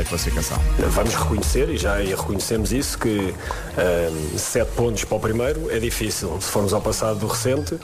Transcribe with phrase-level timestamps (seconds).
[0.00, 0.58] a classificação.
[0.90, 6.38] Vamos reconhecer, e já reconhecemos isso, que uh, sete pontos para o primeiro é difícil.
[6.40, 7.80] Se formos ao passado recente, uh,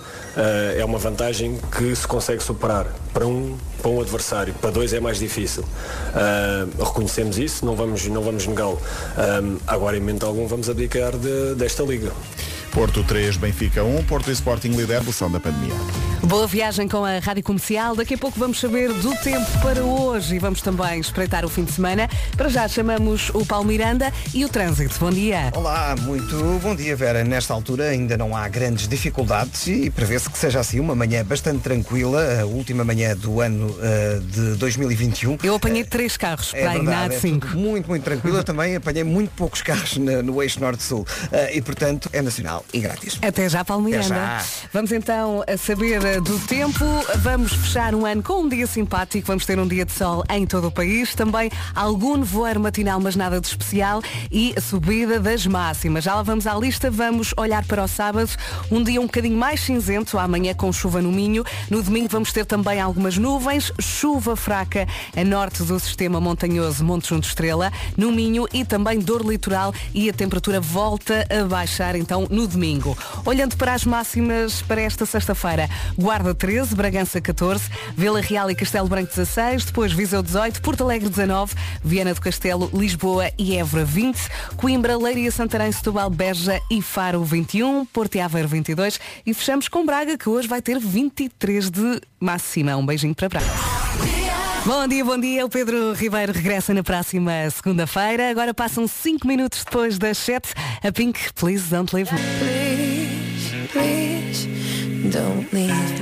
[0.77, 2.87] é uma vantagem que se consegue superar.
[3.13, 5.63] Para um, para um adversário, para dois é mais difícil.
[5.63, 8.81] Uh, reconhecemos isso, não vamos, não vamos negá-lo.
[9.67, 12.13] agora, em momento algum, vamos abdicar de, desta liga.
[12.73, 16.14] Porto 3, Benfica 1, Porto e Sporting líder evolução da pandemia.
[16.27, 17.95] Boa viagem com a Rádio Comercial.
[17.95, 21.65] Daqui a pouco vamos saber do tempo para hoje e vamos também espreitar o fim
[21.65, 22.09] de semana.
[22.35, 24.99] Para já chamamos o Paulo Miranda e o trânsito.
[24.99, 25.53] Bom dia.
[25.55, 27.23] Olá, muito bom dia, Vera.
[27.25, 31.61] Nesta altura ainda não há grandes dificuldades e prevê-se que seja assim uma manhã bastante
[31.61, 35.39] tranquila, a última manhã do ano uh, de 2021.
[35.43, 37.49] Eu apanhei três carros é para verdade, é cinco.
[37.49, 38.43] Muito, muito tranquila.
[38.43, 41.07] Também apanhei muito poucos carros no, no eixo norte-sul uh,
[41.53, 43.19] e, portanto, é nacional e grátis.
[43.21, 44.09] Até já, Paulo Miranda.
[44.09, 44.45] Já.
[44.73, 46.85] Vamos então a saber do tempo.
[47.19, 49.27] Vamos fechar um ano com um dia simpático.
[49.27, 51.15] Vamos ter um dia de sol em todo o país.
[51.15, 54.03] Também algum nevoeiro matinal, mas nada de especial.
[54.31, 56.05] E a subida das máximas.
[56.05, 56.91] Já lá vamos à lista.
[56.91, 58.31] Vamos olhar para o sábado.
[58.71, 60.19] Um dia um bocadinho mais cinzento.
[60.19, 61.45] Amanhã com chuva no Minho.
[61.69, 63.73] No domingo vamos ter também algumas nuvens.
[63.81, 67.73] Chuva fraca a norte do sistema montanhoso Monte Junto Estrela.
[67.97, 69.75] No Minho e também dor litoral.
[69.93, 72.97] E a temperatura volta a baixar então no domingo.
[73.25, 75.69] Olhando para as máximas para esta sexta-feira,
[76.05, 77.65] Guarda 13, Bragança 14,
[77.97, 82.71] Vila Real e Castelo Branco 16, depois Viseu 18, Porto Alegre 19, Viana do Castelo,
[82.75, 84.19] Lisboa e Évora 20,
[84.55, 89.87] Coimbra, Leiria, Santarém, Setúbal, Beja e Faro 21, Porto e Aveiro 22 e fechamos com
[89.87, 92.77] Braga que hoje vai ter 23 de máxima.
[92.77, 93.47] Um beijinho para Braga.
[94.67, 95.47] Bom dia, bom dia.
[95.47, 98.29] O Pedro Ribeiro regressa na próxima segunda-feira.
[98.29, 100.53] Agora passam 5 minutos depois das 7.
[100.83, 102.21] A Pink, please don't leave me.
[102.41, 104.64] Please, please.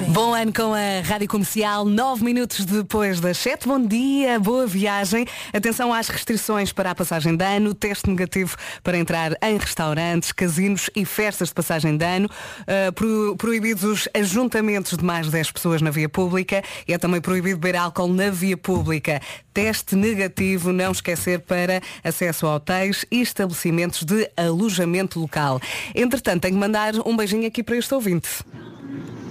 [0.08, 3.66] Bom ano com a Rádio Comercial, nove minutos depois das sete.
[3.66, 5.26] Bom dia, boa viagem.
[5.52, 10.88] Atenção às restrições para a passagem de ano, teste negativo para entrar em restaurantes, casinos
[10.94, 12.28] e festas de passagem de ano.
[12.60, 16.98] Uh, pro, proibidos os ajuntamentos de mais de 10 pessoas na via pública e é
[16.98, 19.20] também proibido beber álcool na via pública.
[19.52, 25.60] Teste negativo, não esquecer para acesso a hotéis e estabelecimentos de alojamento local.
[25.92, 28.28] Entretanto, tenho que mandar um beijinho aqui para este ouvinte.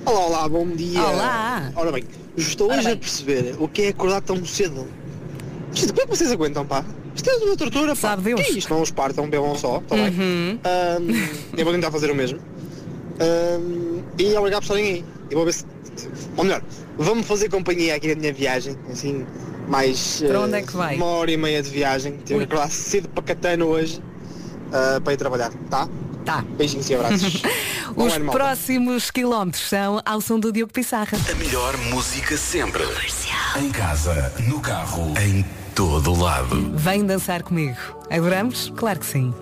[0.05, 1.01] Olá, olá, bom dia.
[1.01, 1.71] Olá.
[1.75, 2.03] Ora bem,
[2.35, 4.87] estou hoje a perceber o que é acordar tão cedo.
[5.73, 6.83] Isto, como é que vocês aguentam, pá?
[7.15, 7.95] Isto é uma tortura, pá.
[7.95, 8.41] Sabe Deus.
[8.41, 8.73] Que é isto?
[8.73, 10.09] Não os partam, bebam só, está uhum.
[10.09, 10.59] bem?
[10.65, 12.39] Um, eu vou tentar fazer o mesmo.
[13.19, 15.05] Um, e obrigado por estarem aí.
[15.29, 15.65] Eu vou ver se...
[16.35, 16.63] Ou melhor,
[16.97, 19.25] vamos fazer companhia aqui na minha viagem, assim,
[19.67, 20.23] mais...
[20.25, 20.95] Para onde é que vai?
[20.95, 22.13] Uma hora e meia de viagem.
[22.25, 24.01] Tenho que acordar cedo para Catano hoje,
[24.69, 25.87] uh, para ir trabalhar, tá?
[26.25, 26.43] Tá.
[26.57, 27.41] Beijinhos e abraços.
[27.95, 31.17] Os ano, próximos quilómetros são ao som do Diogo Pissarra.
[31.29, 32.83] A melhor música sempre.
[33.59, 35.45] Em casa, no carro, em
[35.75, 36.71] todo lado.
[36.77, 37.77] Vem dançar comigo.
[38.09, 38.71] Adoramos?
[38.75, 39.33] Claro que sim.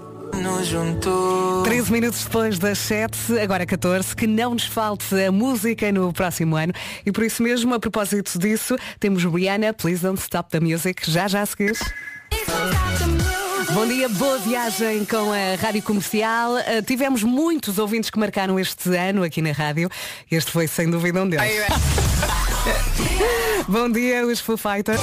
[1.63, 6.56] 13 minutos depois das 7, agora 14, que não nos falte a música no próximo
[6.56, 6.73] ano.
[7.06, 11.28] E por isso mesmo, a propósito disso, temos Rihanna, Please Don't Stop the Music, já
[11.28, 11.78] já a seguir.
[13.74, 16.53] Bom dia, boa viagem com a Rádio Comercial.
[16.56, 19.90] Uh, tivemos muitos ouvintes que marcaram este ano aqui na rádio.
[20.30, 21.46] Este foi sem dúvida um deles.
[23.69, 25.02] Bom dia, os Foo Fighters.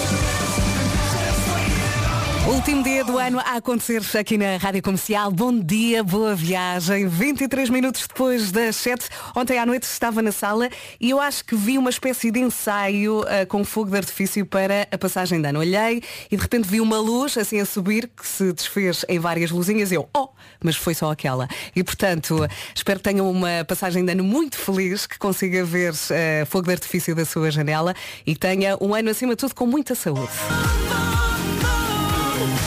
[2.48, 5.32] Último dia do ano a acontecer aqui na Rádio Comercial.
[5.32, 7.08] Bom dia, boa viagem.
[7.08, 9.08] 23 minutos depois das 7.
[9.34, 10.70] Ontem à noite estava na sala
[11.00, 14.86] e eu acho que vi uma espécie de ensaio uh, com fogo de artifício para
[14.92, 15.58] a passagem de ano.
[15.58, 19.50] Olhei e de repente vi uma luz assim a subir que se desfez em várias
[19.50, 19.90] luzinhas.
[19.90, 20.28] Eu, oh,
[20.62, 21.48] mas foi só aquela.
[21.74, 26.46] E portanto, espero que tenham uma passagem de ano muito feliz, que consiga ver uh,
[26.46, 27.92] fogo de artifício da sua janela
[28.24, 30.30] e tenha um ano acima de tudo com muita saúde.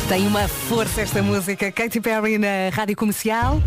[0.07, 1.71] Tem uma força esta música.
[1.71, 3.61] Katy Perry na rádio comercial.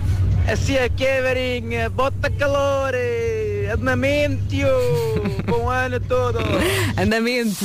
[0.50, 1.90] Assim é que é, Varinha.
[1.90, 2.92] Bota calor.
[3.72, 4.42] Andamento.
[5.46, 6.38] Bom ano todo.
[7.00, 7.64] Andamento.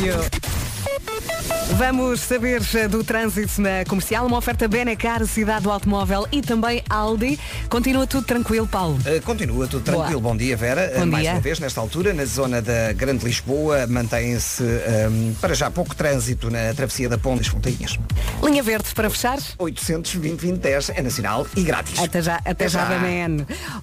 [1.77, 6.81] Vamos saber eh, do trânsito na comercial, uma oferta Benecar, cidade do automóvel e também
[6.89, 7.39] Aldi.
[7.69, 8.97] Continua tudo tranquilo, Paulo?
[9.05, 10.19] Uh, continua tudo tranquilo.
[10.19, 10.33] Boa.
[10.33, 10.91] Bom dia, Vera.
[10.95, 11.33] Bom uh, mais dia.
[11.33, 15.95] uma vez, nesta altura, na zona da Grande Lisboa, mantém-se um, ehm, para já pouco
[15.95, 17.99] trânsito na travessia da Ponte das Fontainhas.
[18.41, 19.37] Linha verde para fechar?
[19.59, 21.99] 820 2010 é nacional e grátis.
[21.99, 22.97] Até já, até, até já, já.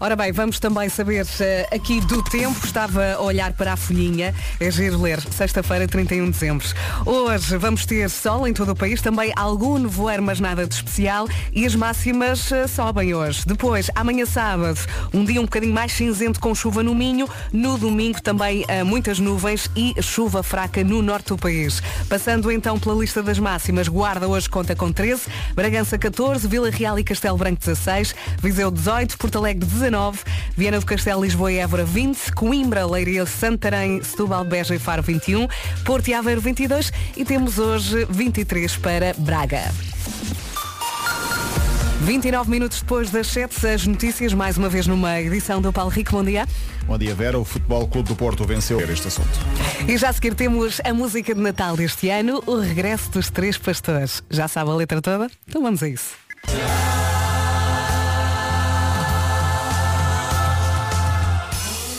[0.00, 2.58] Ora bem, vamos também saber uh, aqui do tempo.
[2.64, 4.35] Estava a olhar para a folhinha.
[4.58, 5.20] É giro ler.
[5.20, 6.67] Sexta-feira, 31 de dezembro.
[7.06, 11.28] Hoje vamos ter sol em todo o país, também algum nevoeiro, mas nada de especial
[11.52, 13.42] e as máximas eh, sobem hoje.
[13.46, 14.78] Depois, amanhã sábado,
[15.12, 17.28] um dia um bocadinho mais cinzento com chuva no Minho.
[17.52, 21.82] No domingo também eh, muitas nuvens e chuva fraca no norte do país.
[22.08, 25.22] Passando então pela lista das máximas, Guarda hoje conta com 13,
[25.54, 30.20] Bragança 14, Vila Real e Castelo Branco 16, Viseu 18, Porto Alegre 19,
[30.56, 35.46] Viana do Castelo, Lisboa e Évora 20, Coimbra, Leiria, Santarém, Setúbal, Beja e Faro 21,
[35.84, 36.74] Porto e Aveiro 22
[37.17, 39.73] e temos hoje 23 para Braga.
[42.00, 46.12] 29 minutos depois das 7, as notícias, mais uma vez numa edição do Paulo Rico.
[46.12, 46.47] Bom dia.
[46.87, 47.38] Bom dia, Vera.
[47.38, 49.29] O Futebol Clube do Porto venceu este assunto.
[49.88, 53.56] E já a seguir temos a música de Natal deste ano, o regresso dos Três
[53.56, 54.23] Pastores.
[54.29, 55.31] Já sabe a letra toda?
[55.49, 56.12] Então vamos a isso.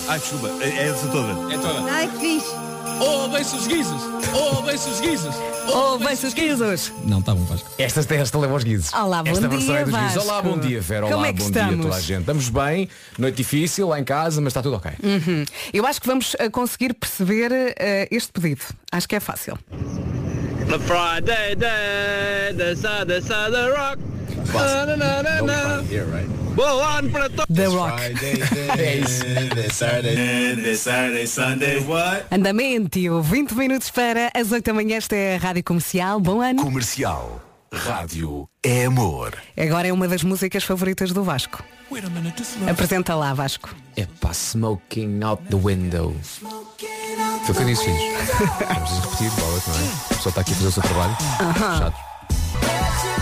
[0.08, 1.54] Ai, desculpa, é, é essa toda.
[1.54, 1.92] É toda.
[1.92, 2.75] Ai, que fixe.
[3.00, 4.02] Oh, bem-se os guizos!
[4.34, 5.36] Oh, bem-se os guizos!
[5.68, 6.92] Oh, bem-se os guizos!
[7.04, 7.70] Não, está bom, Vasco.
[7.78, 8.94] Esta, esta leva aos guizos.
[8.94, 10.14] Olá, bom Esta dia, é dos guizos.
[10.14, 10.20] Vasco.
[10.22, 11.06] Olá, bom dia, Vera.
[11.06, 11.86] Como Olá, é que bom dia a estamos?
[11.86, 12.20] toda a gente.
[12.22, 14.92] Estamos bem, noite difícil lá em casa, mas está tudo ok.
[15.04, 15.46] Uhum.
[15.74, 18.62] Eu acho que vamos eh, conseguir perceber eh, este pedido.
[18.92, 19.58] Acho que é fácil.
[20.68, 24.00] The Friday day, the sun, the sun, the rock.
[26.98, 27.56] Ano para todos.
[27.56, 28.02] The Rock.
[28.78, 29.24] É isso.
[32.32, 34.98] Andamento, 20 minutos para as 8 da manhã.
[34.98, 36.20] Esta é a Rádio Comercial.
[36.20, 36.64] Bom ano.
[36.64, 37.42] Comercial.
[37.74, 39.36] Rádio é amor.
[39.58, 41.64] Agora é uma das músicas favoritas do Vasco.
[42.70, 43.76] Apresenta lá, Vasco.
[43.98, 46.16] É pá, smoking out the window.
[46.40, 48.00] Foi o que eu disse, filhos.
[48.74, 49.88] Vamos repetir, bola, não é?
[49.88, 51.18] A pessoa está aqui a fazer o seu trabalho.
[51.78, 53.15] Chato.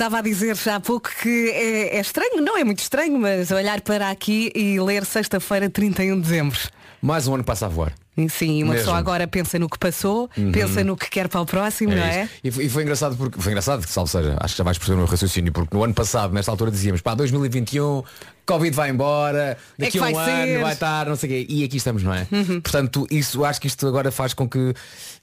[0.00, 3.50] Estava a dizer já há pouco que é, é estranho, não é muito estranho, mas
[3.50, 6.58] olhar para aqui e ler sexta-feira, 31 de dezembro.
[7.02, 7.92] Mais um ano passa a voar.
[8.16, 8.84] E Sim, uma Mesmo.
[8.84, 12.28] pessoa agora pensa no que passou, pensa no que quer para o próximo, não é?
[12.44, 14.76] E, foi, e foi engraçado porque foi engraçado que salvo seja, acho que já vais
[14.76, 18.02] perceber o meu raciocínio, porque no ano passado, nesta altura dizíamos, pá, 2021,
[18.44, 20.56] Covid vai embora, É daqui que a um vai ano ser.
[20.56, 20.62] Uhum.
[20.62, 22.26] vai estar, não sei o quê, e aqui estamos, não é?
[22.62, 24.74] Portanto, isso acho que isto agora faz com que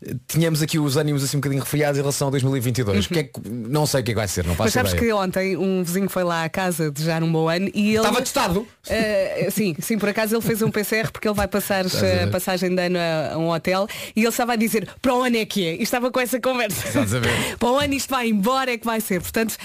[0.05, 3.05] eh, tenhamos aqui os ânimos assim um bocadinho refriados em relação a 2022.
[3.05, 4.57] O que é que, não sei o que é que vai ser, não Uhum.
[4.59, 5.07] Mas faço sabes ideia.
[5.07, 7.97] que ontem um vizinho foi lá à casa desejar um bom ano e ele.
[7.97, 8.65] Estava testado.
[8.87, 12.27] Eh, sim, sim, por acaso ele fez um PCR porque ele vai passar a a
[12.29, 15.45] passagem ano a, a um hotel e ele estava a dizer para o ano é
[15.45, 15.75] que é.
[15.75, 16.87] E estava com essa conversa.
[16.87, 17.31] Estás a ver?
[17.57, 19.21] para o ano isto vai embora é que vai ser.
[19.21, 19.57] Portanto,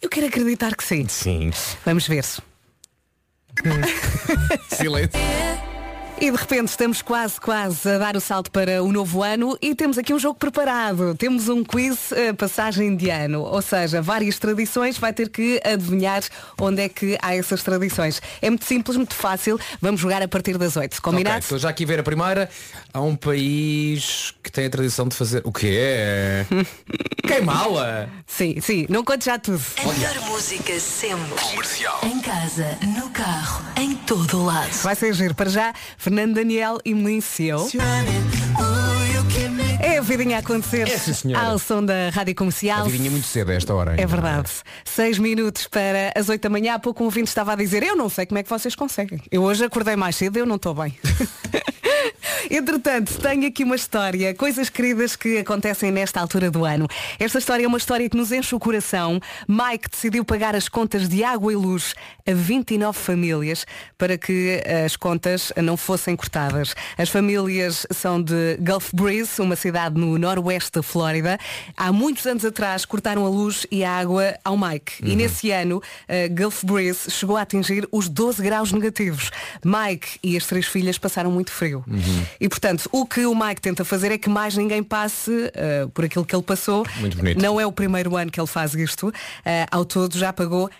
[0.00, 1.06] eu quero acreditar que sim.
[1.08, 1.50] Sim.
[1.84, 2.40] Vamos ver se.
[4.76, 5.20] Silêncio.
[6.22, 9.74] E de repente estamos quase, quase a dar o salto para o novo ano e
[9.74, 11.16] temos aqui um jogo preparado.
[11.16, 16.22] Temos um quiz eh, passagem de ano, ou seja, várias tradições, vai ter que adivinhar
[16.60, 18.22] onde é que há essas tradições.
[18.40, 19.58] É muito simples, muito fácil.
[19.80, 20.92] Vamos jogar a partir das 8.
[20.92, 21.40] Ok, Combinado?
[21.40, 22.48] estou já aqui a ver a primeira.
[22.94, 25.42] Há um país que tem a tradição de fazer.
[25.44, 26.46] O quê?
[27.26, 28.08] Queimá-la!
[28.28, 29.60] Sim, sim, não conte já tudo.
[29.76, 31.34] A melhor música sempre.
[31.50, 31.98] Comercial.
[32.04, 34.70] Em casa, no carro, em todo o lado.
[34.82, 35.34] Vai ser giro.
[35.34, 35.74] Para já,
[36.12, 37.56] Fernando Daniel e Melício.
[39.80, 42.80] É a vidinha a acontecer É, sim, ao som da Rádio Comercial.
[42.80, 43.92] A vidinha muito cedo a esta hora.
[43.92, 44.06] É ainda.
[44.08, 44.50] verdade.
[44.84, 46.74] Seis minutos para as oito da manhã.
[46.74, 49.22] Há pouco um ouvinte estava a dizer, eu não sei como é que vocês conseguem.
[49.30, 50.94] Eu hoje acordei mais cedo, eu não estou bem.
[52.50, 56.86] Entretanto, tenho aqui uma história, coisas queridas que acontecem nesta altura do ano.
[57.18, 59.20] Esta história é uma história que nos enche o coração.
[59.48, 61.94] Mike decidiu pagar as contas de água e luz
[62.26, 63.66] a 29 famílias
[63.96, 66.74] para que as contas não fossem cortadas.
[66.96, 71.38] As famílias são de Gulf Breeze, uma cidade no noroeste da Flórida.
[71.76, 74.94] Há muitos anos atrás cortaram a luz e a água ao Mike.
[75.02, 79.30] E nesse ano, a Gulf Breeze chegou a atingir os 12 graus negativos.
[79.64, 81.84] Mike e as três filhas passaram muito frio.
[82.40, 86.04] E portanto, o que o Mike tenta fazer é que mais ninguém passe eh, por
[86.04, 86.84] aquilo que ele passou.
[86.96, 87.40] Muito bonito.
[87.40, 89.12] Não é o primeiro ano que ele faz isto.
[89.44, 90.70] Eh, ao todo já pagou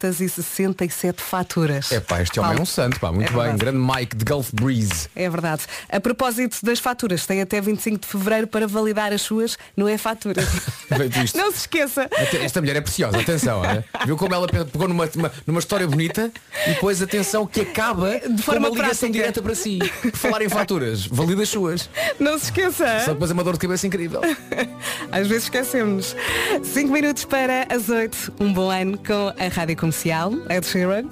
[0.00, 1.92] 667 faturas.
[1.92, 3.36] É pá, este homem é um santo, pá, muito É bem.
[3.56, 3.58] verdade.
[3.58, 5.08] Grande Mike de Gulf Breeze.
[5.14, 5.62] É verdade.
[5.88, 9.96] A propósito das faturas, tem até 25 de Fevereiro para validar as suas, não é
[9.98, 10.42] fatura.
[10.88, 11.36] Feito isto.
[11.38, 12.08] não se esqueça.
[12.42, 13.84] Esta mulher é preciosa, atenção, é?
[14.04, 16.30] viu como ela pe- pegou numa, numa, numa história bonita
[16.66, 19.12] e depois atenção que acaba de forma com uma ligação prática.
[19.12, 19.78] direta para si.
[20.02, 20.61] Por falar em faturas,
[21.10, 21.88] valida as suas.
[22.18, 23.00] Não se esqueça.
[23.04, 24.20] Só depois é uma dor de cabeça incrível.
[25.10, 26.16] Às vezes esquecemos.
[26.62, 28.34] 5 minutos para as 8.
[28.40, 30.32] Um bom ano com a Rádio Comercial.
[30.48, 31.04] Ed Sheeran.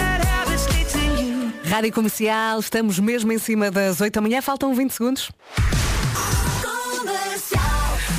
[1.65, 4.43] Rádio Comercial, estamos mesmo em cima das 8 da manhã.
[4.43, 5.31] Faltam 20 segundos.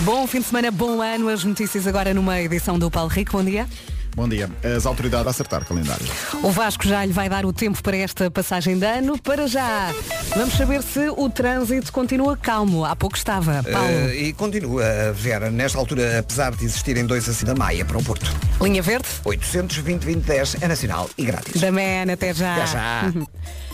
[0.03, 1.29] Bom fim de semana, bom ano.
[1.29, 3.33] As notícias agora numa edição do Paulo Rico.
[3.33, 3.67] Bom dia.
[4.15, 4.49] Bom dia.
[4.63, 6.05] As autoridades a acertar calendário.
[6.43, 9.17] O Vasco já lhe vai dar o tempo para esta passagem de ano.
[9.17, 9.93] Para já,
[10.35, 12.83] vamos saber se o trânsito continua calmo.
[12.83, 13.63] Há pouco estava.
[13.63, 13.87] Paulo.
[13.87, 18.03] Eh, e continua, Vera, nesta altura, apesar de existirem dois assim da Maia para o
[18.03, 18.33] Porto.
[18.61, 19.07] Linha Verde?
[19.23, 21.61] 820 2010 é nacional e grátis.
[21.61, 22.55] Da Man, até já.
[22.55, 23.13] Até já.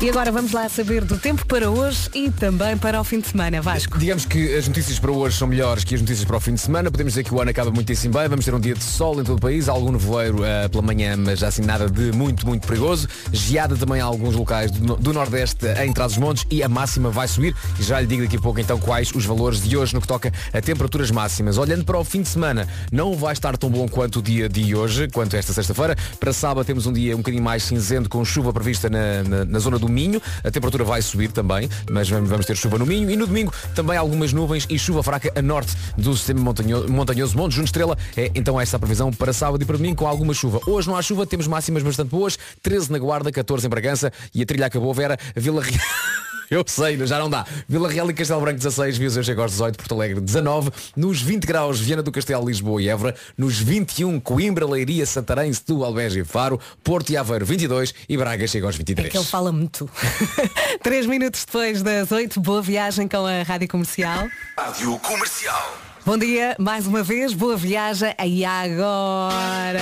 [0.00, 3.26] E agora vamos lá saber do tempo para hoje e também para o fim de
[3.26, 3.98] semana, Vasco.
[3.98, 6.60] Digamos que as notícias para hoje são melhores que as notícias para o fim de
[6.60, 6.88] semana.
[6.88, 8.28] Podemos dizer que o ano acaba muitíssimo bem.
[8.28, 11.16] Vamos ter um dia de sol em todo o país, algum nevoeiro eh, pela manhã,
[11.16, 13.08] mas assim nada de muito, muito perigoso.
[13.32, 17.52] Geada também em alguns locais do, do Nordeste em Trás-os-Montes e a máxima vai subir.
[17.80, 20.32] Já lhe digo daqui a pouco então quais os valores de hoje no que toca
[20.52, 21.58] a temperaturas máximas.
[21.58, 24.76] Olhando para o fim de semana, não vai estar tão bom quanto o dia de
[24.76, 25.96] hoje, quanto esta sexta-feira.
[26.20, 29.58] Para sábado temos um dia um bocadinho mais cinzento com chuva prevista na, na- na
[29.58, 30.20] zona do Minho.
[30.44, 33.10] A temperatura vai subir também, mas vamos ter chuva no Minho.
[33.10, 37.36] E no domingo também algumas nuvens e chuva fraca a norte do sistema montanho- montanhoso
[37.36, 37.96] Monte Junto Estrela.
[38.16, 40.60] É então esta a previsão para sábado e para domingo com alguma chuva.
[40.66, 42.38] Hoje não há chuva, temos máximas bastante boas.
[42.62, 45.16] 13 na Guarda, 14 em Bragança e a trilha acabou, Vera.
[45.34, 45.78] Vila Real.
[46.50, 47.46] Eu sei, já não dá.
[47.68, 51.44] Vila Real e Castelo Branco 16, Viseu chega aos 18, Porto Alegre 19, nos 20
[51.44, 56.24] graus Viana do Castelo, Lisboa e Évora, nos 21 Coimbra, Leiria, Santarém, Setúbal, Beja e
[56.24, 59.08] Faro, Porto e Aveiro 22 e Braga chega aos 23.
[59.08, 59.88] É que ele fala muito.
[60.82, 64.26] Três minutos depois das oito, boa viagem com a Rádio Comercial.
[64.56, 65.78] Rádio Comercial.
[66.04, 68.14] Bom dia, mais uma vez, boa viagem.
[68.24, 69.78] E agora?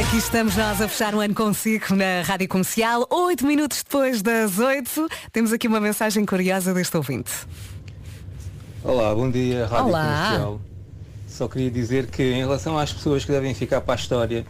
[0.00, 3.06] Aqui estamos nós a fechar um ano consigo na Rádio Comercial.
[3.10, 7.30] Oito minutos depois das oito, temos aqui uma mensagem curiosa deste ouvinte.
[8.82, 10.24] Olá, bom dia, Rádio Olá.
[10.24, 10.60] Comercial.
[11.28, 14.46] Só queria dizer que em relação às pessoas que devem ficar para a história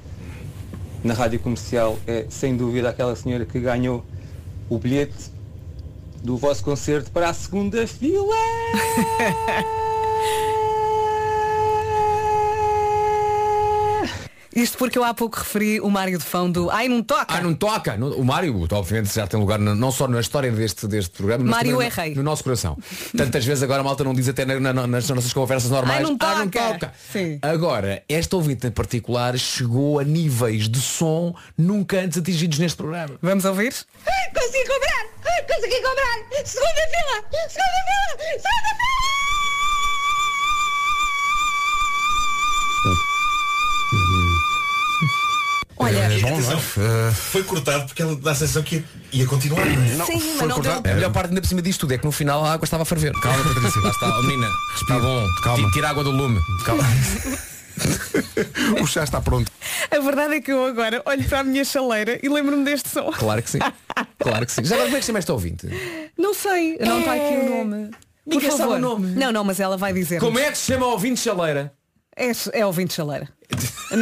[1.02, 4.06] na Rádio Comercial é sem dúvida aquela senhora que ganhou
[4.70, 5.32] o bilhete
[6.22, 8.34] do vosso concerto para a segunda fila.
[14.54, 17.26] Isto porque eu há pouco referi o Mário de Fão do Ai, não toca!
[17.34, 17.94] Ah, não toca!
[17.94, 21.70] O Mário, obviamente, já tem lugar não só na história deste, deste programa, mas Mário
[21.72, 22.14] também é no, rei.
[22.16, 22.76] no nosso coração.
[23.16, 25.98] Tantas vezes agora a malta não diz até na- na- nas nossas conversas normais.
[25.98, 26.92] Ai, não "Ah, não toca." toca.
[27.12, 27.38] Sim.
[27.42, 33.14] Agora, esta ouvinte em particular chegou a níveis de som nunca antes atingidos neste programa.
[33.22, 33.72] Vamos ouvir?
[33.72, 35.06] Consegui comprar!
[35.46, 36.44] Consegui comprar!
[36.44, 37.24] Segunda fila!
[37.48, 38.18] Segunda fila!
[38.18, 39.41] Segunda fila!
[45.82, 46.60] Olha, Atenção,
[47.12, 49.64] foi cortado porque ela dá a sensação que ia continuar.
[49.66, 50.82] Não, Sim, mas foi não cortado.
[50.82, 50.92] deu.
[50.92, 52.82] A melhor parte ainda por cima disto tudo é que no final a água estava
[52.82, 53.12] a ferver.
[53.20, 53.80] Calma, Patrícia.
[53.80, 54.48] Lá está, oh, menina.
[54.80, 55.26] Está bom.
[55.42, 55.66] Calma.
[55.68, 56.40] Ti- Tira a água do lume.
[56.64, 56.84] Calma.
[58.80, 59.50] o chá está pronto.
[59.90, 63.10] A verdade é que eu agora olho para a minha chaleira e lembro-me deste som.
[63.12, 63.58] Claro que sim.
[64.18, 64.64] Claro que sim.
[64.64, 65.66] Já agora como é que se chama esta ouvinte?
[66.18, 67.90] Não sei, não está aqui o nome.
[68.24, 68.76] Por Ninguém sabe favor.
[68.76, 69.06] o nome.
[69.16, 70.20] Não, não, mas ela vai dizer.
[70.20, 71.72] Como é que se chama ouvinte chaleira?
[72.16, 73.28] É, é ouvinte chaleira.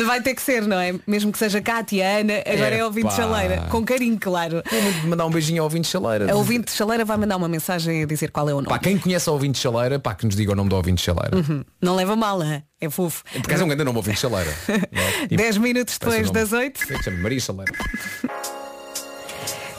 [0.07, 0.95] Vai ter que ser, não é?
[1.07, 3.17] Mesmo que seja Cátia, Ana, agora é ouvinte Epá.
[3.17, 3.67] chaleira.
[3.71, 4.63] Com carinho, claro.
[5.01, 6.33] Vou mandar um beijinho ao ouvinte chaleira.
[6.33, 8.69] A ouvinte chaleira vai mandar uma mensagem a dizer qual é o nome.
[8.69, 11.37] Pá, quem conhece a ouvinte chaleira, pá, que nos diga o nome do ouvinte chaleira.
[11.37, 11.65] Uhum.
[11.81, 12.63] Não leva mal, hein?
[12.81, 13.23] é fofo.
[13.33, 14.53] Porque és um grande nome ouvinte chaleira.
[14.91, 15.27] Não é?
[15.29, 16.79] 10 minutos depois das 8.
[16.87, 17.73] Sim, chama Maria Chaleira.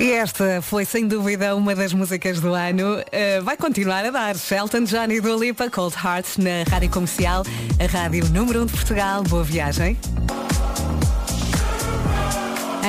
[0.01, 2.95] E esta foi sem dúvida uma das músicas do ano.
[2.97, 7.43] Uh, vai continuar a dar Shelton John e Dua Lipa, Cold Heart na Rádio Comercial,
[7.79, 9.21] a rádio número 1 de Portugal.
[9.21, 9.95] Boa viagem.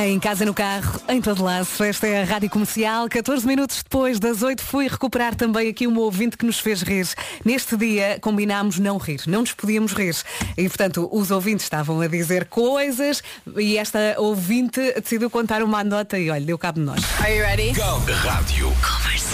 [0.04, 3.09] Em casa, no carro, em todo lado, esta é a Rádio Comercial.
[3.09, 7.06] 14 minutos depois das 8 fui recuperar também aqui um ouvinte que nos fez rir.
[7.44, 10.16] Neste dia combinámos não rir, não nos podíamos rir.
[10.59, 13.23] E portanto os ouvintes estavam a dizer coisas
[13.56, 17.00] e esta ouvinte decidiu contar uma anedota e olha, deu cabo de nós.
[17.21, 17.71] Are you ready?
[17.71, 18.73] Rádio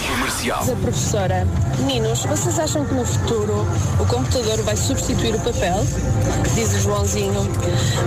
[0.07, 0.63] Comercial.
[0.71, 1.47] A professora,
[1.79, 3.65] meninos, vocês acham que no futuro
[3.99, 5.85] o computador vai substituir o papel?
[6.55, 7.41] Diz o Joãozinho.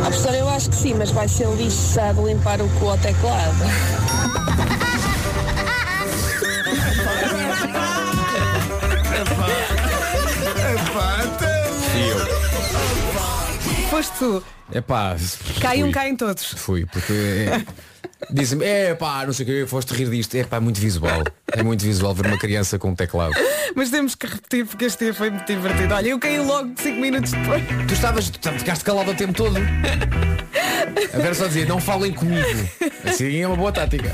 [0.01, 3.55] A professora, eu acho que sim, mas vai ser lixado limpar o cu ao teclado.
[13.91, 14.45] Foste tu.
[14.73, 15.17] É pá.
[15.61, 16.45] Cai um, caem todos.
[16.57, 17.65] Fui, porque é,
[18.31, 20.35] dizem-me, é pá, não sei o que, foste rir disto.
[20.35, 21.23] É pá, é muito visual.
[21.53, 23.35] É muito visual ver uma criança com um teclado.
[23.75, 25.95] Mas temos que repetir porque este dia foi muito divertido.
[25.95, 27.63] Olha, eu caí logo 5 minutos depois.
[27.89, 29.57] Tu estavas, tu ficaste calado o tempo todo.
[29.57, 32.69] A Vera só dizia, não falem comigo.
[33.05, 34.13] Assim é uma boa tática.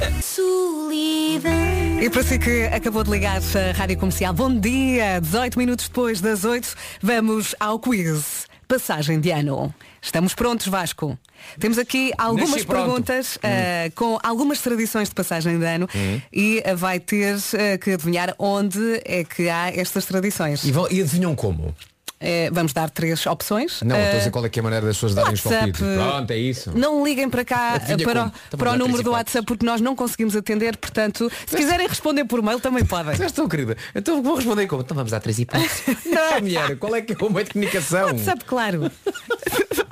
[2.00, 5.20] E para si que acabou de ligar a Rádio Comercial, bom dia!
[5.20, 8.46] 18 minutos depois das 8, vamos ao quiz.
[8.66, 9.74] Passagem de ano.
[10.00, 11.18] Estamos prontos, Vasco?
[11.58, 16.20] Temos aqui algumas perguntas ah, com algumas tradições de passagem de ano Hum.
[16.32, 20.64] e ah, vai ter ah, que adivinhar onde é que há estas tradições.
[20.64, 21.74] E, vão, e adivinham como?
[22.20, 23.80] Eh, vamos dar três opções.
[23.82, 25.40] Não, estou a Eh, dizer qual é que é a maneira das pessoas darem os
[25.40, 25.80] palpites.
[25.80, 26.72] Pronto, é isso.
[26.76, 28.32] Não liguem para cá Adivinha eh, para, como?
[28.32, 31.86] o- Então para o número do WhatsApp porque nós não conseguimos atender, portanto, se quiserem
[31.86, 33.14] responder por mail também podem.
[33.24, 33.76] Estou, querida.
[33.94, 34.82] Então vou responder como?
[34.82, 35.80] Então vamos dar três hipóteses.
[36.06, 38.06] não, mulher, qual é que é o meio de comunicação?
[38.06, 38.90] WhatsApp, claro.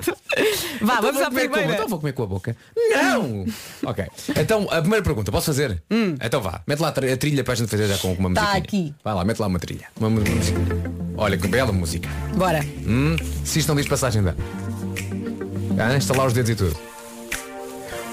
[0.81, 1.73] Vá, Então vamos à primeira.
[1.73, 2.55] Então vou comer com a boca.
[2.75, 3.45] Não!
[3.85, 4.05] ok.
[4.35, 5.81] Então, a primeira pergunta, posso fazer?
[6.23, 8.33] Então vá, mete lá a tri- a trilha para a gente fazer já com uma
[8.33, 8.57] Tá musiquinha.
[8.63, 8.95] aqui.
[9.03, 9.87] Vai lá, mete lá uma trilha.
[9.99, 10.59] Uma, música.
[11.17, 12.07] Olha, que bela música.
[12.35, 12.63] Bora.
[12.85, 14.37] Hum, se isto não diz passagem de ano.
[15.79, 16.75] Ah, instalar os dedos e tudo.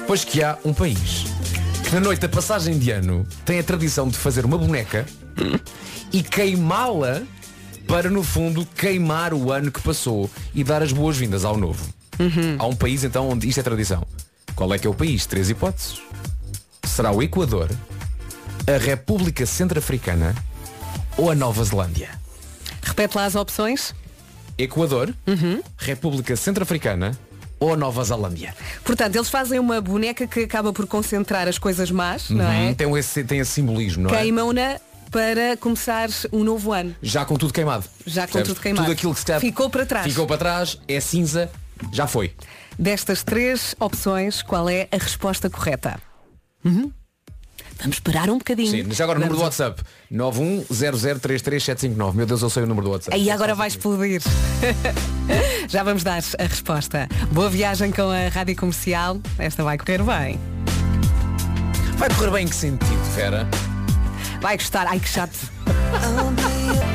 [0.07, 1.25] Pois que há um país
[1.85, 5.07] que na noite da passagem de ano tem a tradição de fazer uma boneca
[6.13, 7.23] e queimá-la
[7.87, 11.87] para no fundo queimar o ano que passou e dar as boas-vindas ao novo.
[12.59, 14.07] Há um país então onde isto é tradição.
[14.55, 15.27] Qual é que é o país?
[15.27, 16.01] Três hipóteses.
[16.85, 17.71] Será o Equador,
[18.67, 20.35] a República Centro-Africana
[21.17, 22.11] ou a Nova Zelândia?
[22.83, 23.95] Repete lá as opções.
[24.57, 25.13] Equador,
[25.77, 27.19] República Centro-Africana
[27.59, 28.55] ou a Nova Zelândia?
[28.85, 32.69] Portanto, eles fazem uma boneca que acaba por concentrar as coisas más, não é?
[32.69, 34.19] Uhum, tem, esse, tem esse simbolismo, não é?
[34.21, 34.79] Queimam-na
[35.11, 36.95] para começar um novo ano.
[37.03, 37.85] Já com tudo queimado.
[38.07, 38.49] Já com Percebes?
[38.49, 38.85] tudo queimado.
[38.85, 40.07] Tudo aquilo que se calhar Ficou para trás.
[40.07, 41.51] Ficou para trás, é cinza,
[41.93, 42.33] já foi.
[42.79, 46.01] Destas três opções, qual é a resposta correta?
[46.65, 46.91] Uhum.
[47.79, 48.71] Vamos esperar um bocadinho.
[48.71, 52.15] Sim, já agora o número do Vamos- WhatsApp 910033759.
[52.15, 53.17] Meu Deus, eu sei o número do WhatsApp.
[53.17, 54.23] Aí agora vai explodir.
[55.69, 57.09] Já vamos dar a resposta.
[57.33, 59.19] Boa viagem com a Rádio Comercial.
[59.39, 60.39] Esta vai correr bem.
[61.97, 63.49] Vai correr bem em que sentido, Fera?
[64.41, 64.87] Vai gostar.
[64.87, 65.37] Ai que chato.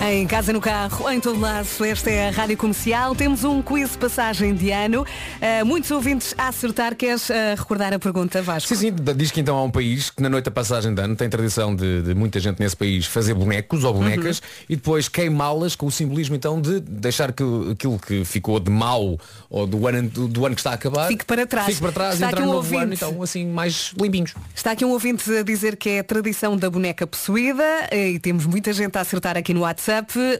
[0.00, 3.16] Em casa, no carro, em todo lado, esta é a Rádio Comercial.
[3.16, 5.02] Temos um quiz passagem de ano.
[5.02, 6.94] Uh, muitos ouvintes a acertar.
[6.94, 8.68] Queres uh, recordar a pergunta, Vasco?
[8.68, 11.16] Sim, sim, diz que então há um país que na noite da passagem de ano
[11.16, 15.74] tem tradição de, de muita gente nesse país fazer bonecos ou bonecas e depois queimá-las
[15.74, 19.18] com o simbolismo então de deixar que aquilo que ficou de mau
[19.50, 21.66] ou do ano, do, do ano que está a acabar Fique para trás.
[21.66, 23.04] fique para trás Está e entrar aqui no um novo ano ouvinte.
[23.04, 24.32] então assim mais limpinhos.
[24.54, 28.46] Está aqui um ouvinte a dizer que é a tradição da boneca possuída e temos
[28.46, 29.87] muita gente a acertar aqui no WhatsApp.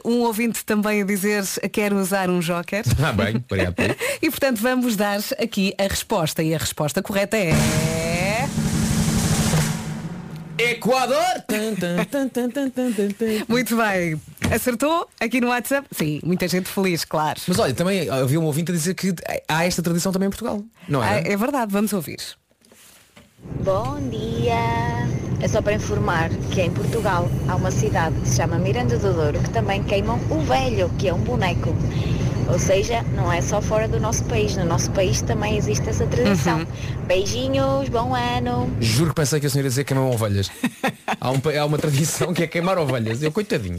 [0.04, 2.82] Um ouvinte também a dizer quer usar um joker.
[3.02, 3.74] Ah bem, obrigado.
[4.20, 6.42] E portanto vamos dar aqui a resposta.
[6.42, 7.52] E a resposta correta é.
[10.58, 11.16] Equador!
[13.48, 14.20] Muito bem.
[14.52, 15.86] Acertou aqui no WhatsApp?
[15.92, 17.40] Sim, muita gente feliz, claro.
[17.46, 19.14] Mas olha, também havia um ouvinte a dizer que
[19.46, 20.64] há esta tradição também em Portugal.
[20.88, 21.32] Não Ah, é?
[21.32, 22.18] é verdade, vamos ouvir.
[23.62, 25.17] Bom dia!
[25.40, 29.12] É só para informar que em Portugal há uma cidade que se chama Miranda do
[29.12, 31.74] Douro que também queimam o velho, que é um boneco.
[32.50, 36.06] Ou seja, não é só fora do nosso país, no nosso país também existe essa
[36.06, 36.66] tradição.
[37.06, 38.74] Beijinhos, bom ano!
[38.80, 40.50] Juro que pensei que a senhora ia dizer queimam ovelhas.
[41.20, 43.22] há, um há uma tradição que é queimar ovelhas.
[43.22, 43.78] Eu coitadinho.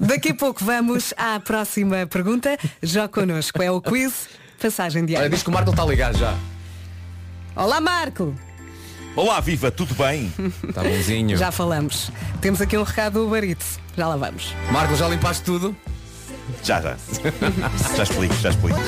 [0.00, 2.58] Daqui a pouco vamos à próxima pergunta.
[2.82, 4.28] Já connosco é o quiz
[4.60, 5.30] Passagem de Olha, ano.
[5.30, 6.34] diz que o Marco está ligado já.
[7.54, 8.34] Olá Marco!
[9.16, 10.30] Olá, viva, tudo bem?
[10.68, 11.36] Está bonzinho.
[11.38, 12.10] Já falamos.
[12.40, 13.78] Temos aqui um recado do Eats.
[13.96, 14.54] Já lá vamos.
[14.70, 15.74] Marco, já limpaste tudo?
[16.62, 16.96] Já, já.
[17.96, 18.78] Já explico, já explico.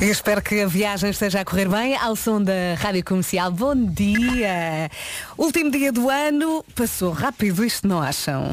[0.00, 3.52] E espero que a viagem esteja a correr bem ao som da Rádio Comercial.
[3.52, 4.90] Bom dia!
[5.38, 8.50] Último dia do ano, passou rápido, isto não acham?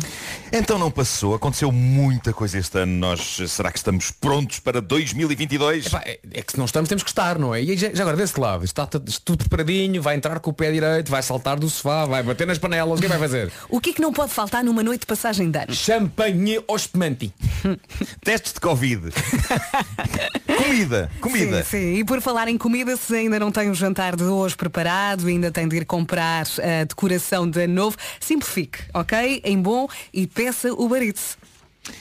[0.51, 2.93] Então não passou, aconteceu muita coisa este ano.
[2.93, 5.85] Nós, será que estamos prontos para 2022?
[5.85, 7.61] Epá, é, é que se não estamos temos que estar, não é?
[7.61, 11.11] E já, já agora desse lado, está tudo preparadinho, vai entrar com o pé direito,
[11.11, 13.51] vai saltar do sofá, vai bater nas panelas, o que vai fazer?
[13.69, 15.73] O que é que não pode faltar numa noite de passagem de ano?
[15.73, 17.31] Champanhe ou espumante.
[18.23, 19.09] Testes de Covid.
[20.57, 21.63] comida, comida.
[21.63, 21.93] Sim, sim.
[21.99, 25.51] E por falar em comida, se ainda não tem o jantar de hoje preparado, ainda
[25.51, 29.41] tem de ir comprar a decoração de ano novo, simplifique, ok?
[29.43, 31.37] Em bom e peça o Eats.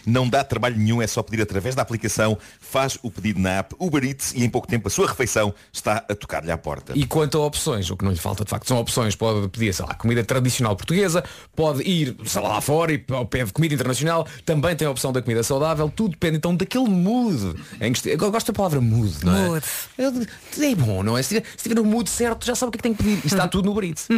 [0.06, 3.74] Não dá trabalho nenhum, é só pedir através da aplicação, faz o pedido na app
[3.78, 6.92] Uber Eats e em pouco tempo a sua refeição está a tocar-lhe à porta.
[6.94, 9.16] E quanto a opções, o que não lhe falta de facto são opções.
[9.16, 11.24] Pode pedir, sei lá, comida tradicional portuguesa,
[11.56, 15.22] pode ir, sei lá, lá fora e pede comida internacional, também tem a opção da
[15.22, 17.54] comida saudável, tudo depende então daquele mood.
[17.80, 19.48] Em que eu gosto da palavra mood, não é?
[19.48, 20.28] Mood.
[20.60, 21.22] É bom, não é?
[21.22, 23.02] Se tiver, se tiver no mood certo, já sabe o que é que tem que
[23.02, 23.20] pedir.
[23.24, 24.08] E está tudo no Uber Eats.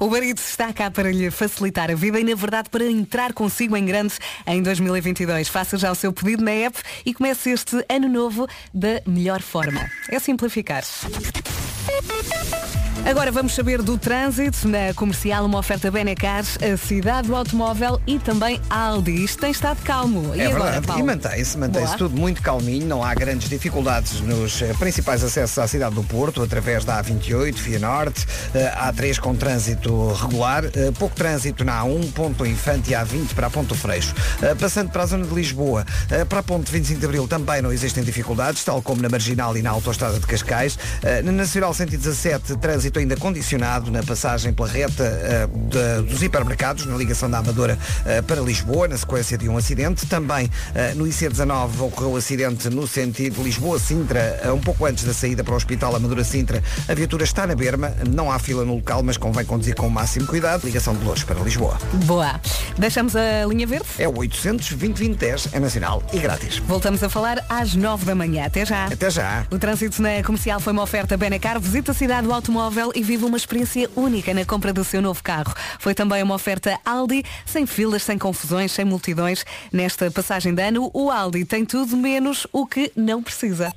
[0.00, 3.32] O Uber Eats está cá para lhe facilitar a vida e, na verdade, para entrar
[3.32, 4.14] consigo em grande
[4.46, 5.48] em 2022.
[5.48, 9.80] Faça já o seu pedido na app e comece este ano novo da melhor forma.
[10.10, 10.84] É simplificar.
[13.04, 18.18] Agora vamos saber do trânsito na comercial, uma oferta Benecar, a cidade do automóvel e
[18.18, 19.24] também Aldi.
[19.24, 20.34] Isto tem estado calmo.
[20.34, 20.86] E É agora, verdade.
[20.86, 21.02] Paulo?
[21.02, 25.66] E mantém-se, mantém-se tudo muito calminho, não há grandes dificuldades nos eh, principais acessos à
[25.66, 31.16] cidade do Porto, através da A28, Via Norte, eh, A3 com trânsito regular, eh, pouco
[31.16, 34.14] trânsito na A1, Ponto Infante e A20 para a Ponto Freixo.
[34.60, 35.86] Passando para a zona de Lisboa,
[36.28, 39.62] para a Ponte 25 de Abril também não existem dificuldades, tal como na Marginal e
[39.62, 40.78] na Autostrada de Cascais.
[41.24, 47.28] Na Nacional 117, trânsito ainda condicionado na passagem pela reta da- dos hipermercados, na ligação
[47.30, 50.06] da Amadora eh, para Lisboa, na sequência de um acidente.
[50.06, 55.52] Também eh, no IC19 ocorreu acidente no sentido Lisboa-Sintra, um pouco antes da saída para
[55.54, 56.62] o Hospital Amadora-Sintra.
[56.88, 59.90] A viatura está na berma, não há fila no local, mas convém conduzir com o
[59.90, 60.64] máximo cuidado.
[60.64, 61.78] Ligação de Louros para Lisboa.
[62.06, 62.40] Boa.
[62.78, 63.86] Deixamos a linha verde?
[63.98, 66.58] É o 800 2010 é nacional e grátis.
[66.58, 68.44] Voltamos a falar às 9 da manhã.
[68.46, 68.86] Até já.
[68.86, 69.46] Até já.
[69.50, 71.58] O trânsito na comercial foi uma oferta Benacar.
[71.60, 75.22] Visita a cidade do automóvel e vive uma experiência única na compra do seu novo
[75.22, 75.54] carro.
[75.78, 79.44] Foi também uma oferta Aldi, sem filas, sem confusões, sem multidões.
[79.72, 83.72] Nesta passagem de ano, o Aldi tem tudo menos o que não precisa.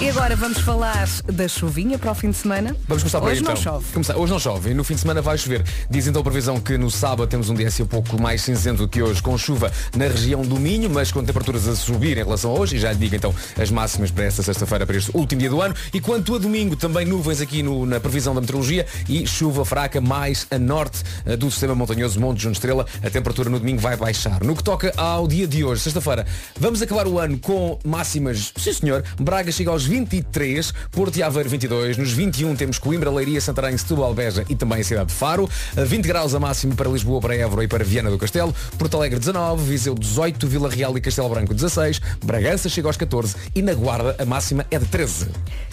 [0.00, 2.74] E agora vamos falar da chuvinha para o fim de semana.
[2.88, 3.54] Vamos começar por aí Hoje então.
[3.54, 3.84] não chove.
[3.92, 4.16] Começar.
[4.16, 5.62] Hoje não chove e no fim de semana vai chover.
[5.90, 8.78] Diz então a previsão que no sábado temos um dia assim um pouco mais cinzento
[8.78, 12.24] do que hoje, com chuva na região do Minho, mas com temperaturas a subir em
[12.24, 12.76] relação a hoje.
[12.76, 15.60] E já lhe digo então as máximas para esta sexta-feira, para este último dia do
[15.60, 15.74] ano.
[15.92, 20.00] E quanto a domingo, também nuvens aqui no- na previsão da meteorologia e chuva fraca
[20.00, 22.86] mais a norte eh, do sistema montanhoso Monte Junto Estrela.
[23.04, 24.42] A temperatura no domingo vai baixar.
[24.42, 26.26] No que toca ao dia de hoje, sexta-feira,
[26.58, 31.48] vamos acabar o ano com máximas, sim senhor, Braga chega aos 23, Porto e Aveiro
[31.48, 35.50] 22, nos 21 temos Coimbra, Leiria, Santarém, Setúbal, Beja e também a cidade de Faro,
[35.76, 38.96] A 20 graus a máximo para Lisboa, para Évora e para Viana do Castelo, Porto
[38.96, 43.62] Alegre 19, Viseu 18, Vila Real e Castelo Branco 16, Bragança chega aos 14 e
[43.62, 45.26] na Guarda a máxima é de 13.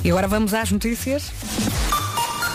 [0.03, 1.31] E agora vamos às notícias.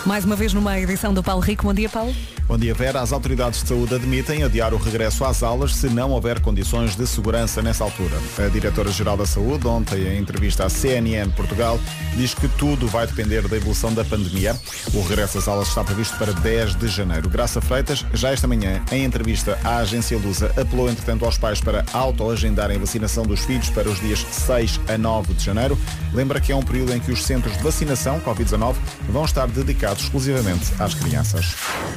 [0.05, 1.65] Mais uma vez numa edição do Paulo Rico.
[1.65, 2.13] Bom dia, Paulo.
[2.49, 3.01] Bom dia, Vera.
[3.01, 7.07] As autoridades de saúde admitem adiar o regresso às aulas se não houver condições de
[7.07, 8.17] segurança nessa altura.
[8.45, 11.79] A Diretora-Geral da Saúde, ontem em entrevista à CNN Portugal,
[12.17, 14.57] diz que tudo vai depender da evolução da pandemia.
[14.93, 17.31] O regresso às aulas está previsto para 10 de janeiro.
[17.31, 21.85] Graça Freitas, já esta manhã, em entrevista à agência Lusa, apelou entretanto aos pais para
[21.93, 25.79] autoagendarem a vacinação dos filhos para os dias 6 a 9 de janeiro.
[26.13, 28.75] Lembra que é um período em que os centros de vacinação Covid-19
[29.09, 31.55] vão estar dedicados exclusivamente às crianças.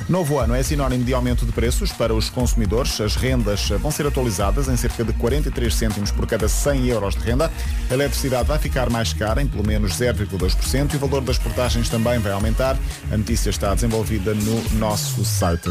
[0.09, 2.99] Novo ano é sinónimo de aumento de preços para os consumidores.
[2.99, 7.21] As rendas vão ser atualizadas em cerca de 43 cêntimos por cada 100 euros de
[7.21, 7.51] renda.
[7.89, 11.89] A eletricidade vai ficar mais cara em pelo menos 0,2% e o valor das portagens
[11.89, 12.77] também vai aumentar.
[13.11, 15.69] A notícia está desenvolvida no nosso site.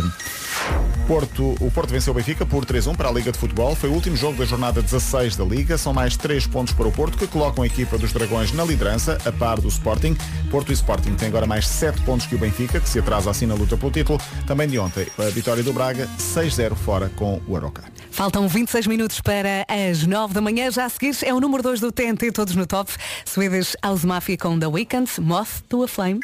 [1.06, 3.74] Porto, o Porto venceu o Benfica por 3-1 para a Liga de Futebol.
[3.76, 5.76] Foi o último jogo da jornada 16 da Liga.
[5.76, 9.18] São mais 3 pontos para o Porto, que colocam a equipa dos Dragões na liderança,
[9.24, 10.16] a par do Sporting.
[10.50, 13.44] Porto e Sporting têm agora mais 7 pontos que o Benfica, que se atrasa assim
[13.44, 14.18] na luta pelo título.
[14.46, 17.84] Também de ontem, a vitória do Braga, 6-0 fora com o Aroca.
[18.10, 20.70] Faltam 26 minutos para as 9 da manhã.
[20.70, 22.90] Já a seguir é o número 2 do TNT, todos no top.
[23.26, 26.20] Swedish House Mafia com The Weeknd, Moth to a Flame.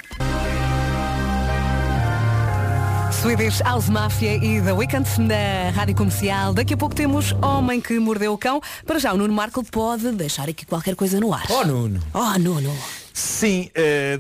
[3.20, 6.54] Swedish House Mafia e The Weeknd na Rádio Comercial.
[6.54, 8.62] Daqui a pouco temos Homem que Mordeu o Cão.
[8.86, 11.44] Para já, o Nuno Marco pode deixar aqui qualquer coisa no ar.
[11.50, 12.00] Oh, Nuno!
[12.14, 12.74] Oh, Nuno!
[13.12, 14.18] Sim, eh,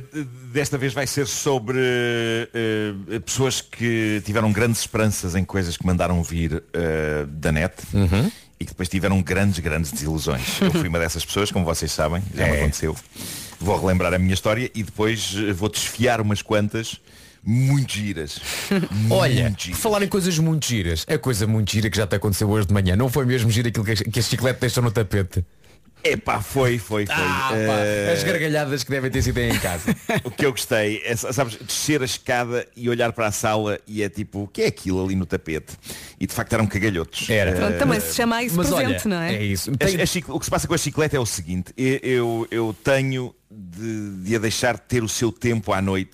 [0.52, 6.22] desta vez vai ser sobre eh, pessoas que tiveram grandes esperanças em coisas que mandaram
[6.22, 7.72] vir eh, da net
[8.60, 10.60] e que depois tiveram grandes, grandes desilusões.
[10.60, 12.94] Eu fui uma dessas pessoas, como vocês sabem, já me aconteceu.
[13.58, 17.00] Vou relembrar a minha história e depois vou desfiar umas quantas
[17.42, 18.38] muito giras.
[19.10, 19.80] Olha, Muito por giras.
[19.80, 22.74] falar em coisas muito giras, a coisa muito gira que já te aconteceu hoje de
[22.74, 25.44] manhã, não foi mesmo gira aquilo que a, que a chiclete deixou no tapete?
[26.02, 27.14] Epá, foi, foi, foi.
[27.14, 29.94] Ah, pá, Eh, as gargalhadas que devem ter sido aí em casa.
[30.24, 34.02] O que eu gostei é, sabes, descer a escada e olhar para a sala e
[34.02, 35.74] é tipo, o que é aquilo ali no tapete?
[36.18, 37.28] E de facto eram cagalhotos.
[37.28, 37.52] Era.
[37.52, 39.34] Pronto, também se chama isso Mas presente, olha, não é?
[39.34, 39.70] é isso.
[39.72, 41.98] A- Tem- a chic- o que se passa com a chiclete é o seguinte, eu,
[42.02, 46.12] eu, eu tenho de, de a deixar ter o seu tempo à noite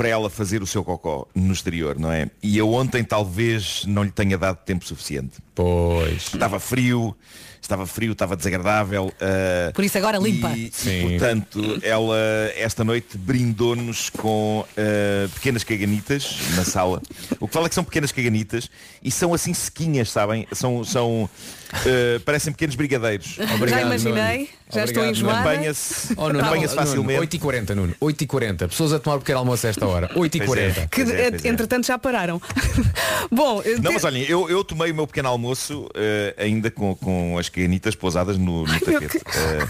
[0.00, 2.30] para ela fazer o seu cocó no exterior, não é?
[2.42, 5.34] E eu ontem talvez não lhe tenha dado tempo suficiente.
[5.54, 6.22] Pois.
[6.32, 7.14] Estava frio,
[7.60, 9.12] estava frio, estava desagradável.
[9.20, 10.52] ah, Por isso agora limpa.
[10.56, 11.02] E, Sim.
[11.10, 12.16] portanto, ela
[12.56, 17.02] esta noite brindou-nos com ah, pequenas caganitas na sala.
[17.38, 18.70] O que fala é que são pequenas caganitas
[19.04, 20.48] e são assim sequinhas, sabem?
[20.50, 21.28] São, são
[21.72, 23.36] ah, parecem pequenos brigadeiros.
[23.68, 25.40] já imaginei, já estou Obrigado, enjoada.
[25.40, 27.38] Apanha-se Oh, Nuno, apanha-se Nuno, facilmente.
[27.38, 27.94] 8h40, Nuno.
[28.00, 28.68] 8h40.
[28.68, 30.08] Pessoas a tomar pequeno almoço a esta hora.
[30.14, 30.46] 8h40.
[30.46, 30.70] Pois é.
[30.90, 31.48] Que, Pois é, pois é.
[31.48, 32.40] entretanto, já pararam.
[33.30, 36.70] Bom, eh, Não, te- mas olhem, eu, eu tomei o meu pequeno almoço eh, ainda
[36.70, 39.18] com, com as caganitas pousadas no, no tapete.
[39.18, 39.66] Eh,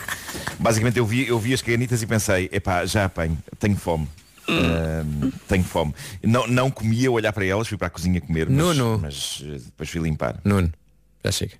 [0.59, 4.09] basicamente eu vi, eu vi as caganitas e pensei, epá, já apanho, tenho fome.
[4.49, 5.95] Ahm, tenho fome.
[6.23, 8.99] Não, não comia olhar para elas, fui para a cozinha comer, mas, Nuno.
[9.01, 10.37] mas eh, depois fui limpar.
[10.45, 10.73] Nuno,
[11.25, 11.53] já chega.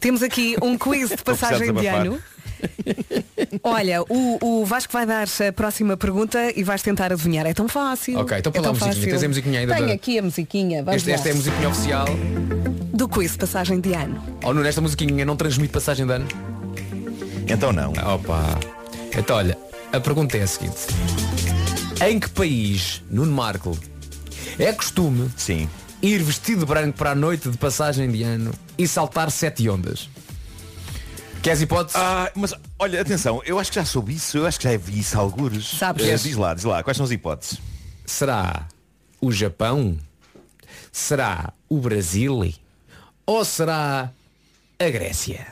[0.00, 2.18] Temos aqui um quiz de passagem de ano.
[3.62, 7.46] Olha, o, o Vasco vai dar a próxima pergunta e vais tentar adivinhar.
[7.46, 8.18] É tão fácil.
[8.18, 8.94] Ok, então é põe lá a musiquinha.
[8.94, 9.10] fácil.
[9.10, 10.82] Tens a musiquinha ainda Tenho da- aqui a musiquinha.
[10.82, 12.06] Vamos Este, esta é a musiquinha oficial.
[12.92, 14.20] Do quiz de passagem de ano.
[14.42, 16.26] Oh Nuno, esta musiquinha não transmite passagem de ano?
[17.48, 17.92] Então não.
[18.14, 18.58] Opa.
[19.16, 19.56] Então olha,
[19.92, 20.78] a pergunta é a seguinte.
[22.06, 23.76] Em que país, Nuno Marco,
[24.58, 25.68] é costume Sim.
[26.02, 30.08] ir vestido branco para a noite de passagem de ano e saltar sete ondas?
[31.42, 31.96] Queres hipótese?
[31.98, 35.00] Ah, mas olha, atenção, eu acho que já soube isso, eu acho que já vi
[35.00, 35.66] isso algures.
[35.68, 36.06] Sabes?
[36.06, 37.58] Eh, diz lá, diz lá, quais são as hipóteses?
[38.04, 38.66] Será
[39.20, 39.96] o Japão?
[40.90, 42.52] Será o Brasil?
[43.26, 44.10] Ou será
[44.78, 45.46] a Grécia?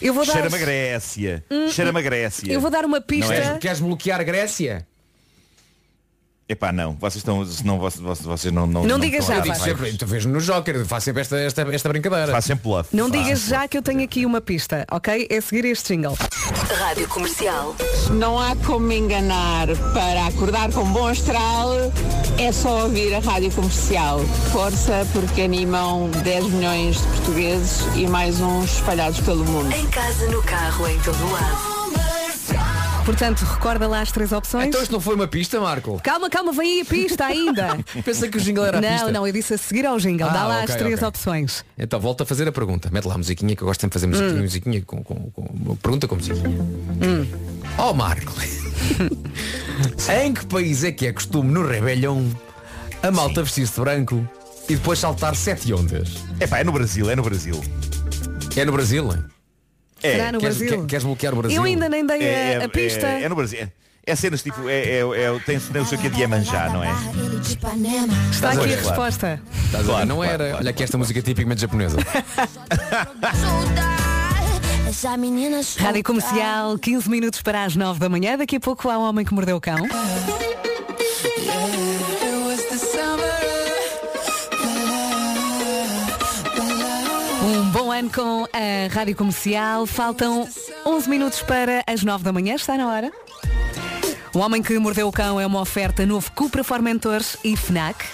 [0.00, 0.32] Eu vou dar.
[0.32, 1.44] Cheira-me a Grécia.
[1.50, 2.52] Hum, Cheira-me a Grécia.
[2.52, 3.32] Eu vou dar uma pista.
[3.32, 3.58] Não é?
[3.58, 4.86] Queres bloquear a Grécia?
[6.48, 7.44] Epá, não, vocês estão.
[7.44, 8.68] Senão vocês, vocês- vocês não.
[8.68, 11.88] Não, Não digas já, digo sempre, tu vês no Joker, faz sempre esta, esta, esta
[11.88, 12.30] brincadeira.
[12.30, 12.94] Faz sempre bluff.
[12.94, 15.26] Não Faz digas já que eu tenho aqui uma pista, ok?
[15.28, 16.16] É seguir este jingle.
[16.78, 17.74] Rádio Comercial.
[18.12, 19.66] Não há como me enganar.
[19.92, 21.70] Para acordar com bom astral,
[22.38, 24.20] é só ouvir a rádio comercial.
[24.52, 29.72] Força, porque animam 10 milhões de portugueses e mais uns espalhados pelo mundo.
[29.74, 31.75] Em casa, no carro, em todo lado.
[33.06, 34.66] Portanto, recorda lá as três opções.
[34.66, 35.98] Então isto não foi uma pista, Marco?
[36.02, 37.78] Calma, calma, vem aí a pista ainda.
[38.04, 39.12] Pensa que o jingle era a não, pista.
[39.12, 40.26] não, eu disse a seguir ao jingle.
[40.28, 41.08] Ah, Dá lá ok, as três ok.
[41.08, 41.64] opções.
[41.78, 42.90] Então volta a fazer a pergunta.
[42.92, 44.18] Mete lá a musiquinha que eu gosto sempre de fazer Hum.
[44.18, 46.58] musiquinha, musiquinha com, com, com- pergunta com musiquinha.
[47.78, 48.32] Ó Marco,
[50.24, 52.24] em que país é que é costume no Rebellion
[53.02, 54.28] a malta vestir-se de branco
[54.68, 56.14] e depois saltar sete ondas?
[56.40, 57.62] Epá, é no Brasil, é no Brasil.
[58.56, 59.08] É no Brasil?
[59.12, 59.24] hein?
[60.02, 60.12] É.
[60.12, 60.78] Será no Queres, Brasil?
[60.80, 61.56] quer- queres bloquear o Brasil?
[61.56, 63.06] Eu ainda nem dei É, a, é- a pista.
[63.06, 63.60] é- é no Brasil.
[63.60, 63.68] É,
[64.06, 64.68] é cenas tipo.
[64.68, 66.90] É, é, é, tem, tem o seu que de Iemanjá, não é?
[68.30, 68.70] Está aqui a Claro.
[68.70, 69.40] resposta.
[69.64, 69.84] Estás a ver?
[69.86, 70.44] Claro, não claro, era.
[70.44, 71.96] claro, Olha aqui esta música tipicamente japonesa.
[75.78, 78.36] Rádio Comercial, 15 minutos para as 9 da manhã.
[78.38, 79.76] Daqui a pouco há o homem que mordeu o cão.
[88.14, 89.86] Com a Rádio Comercial.
[89.86, 90.46] Faltam
[90.84, 92.54] 11 minutos para as 9 da manhã.
[92.54, 93.10] Está na hora.
[94.34, 98.04] O Homem que Mordeu o Cão é uma oferta novo Cupra Formentores e FNAC.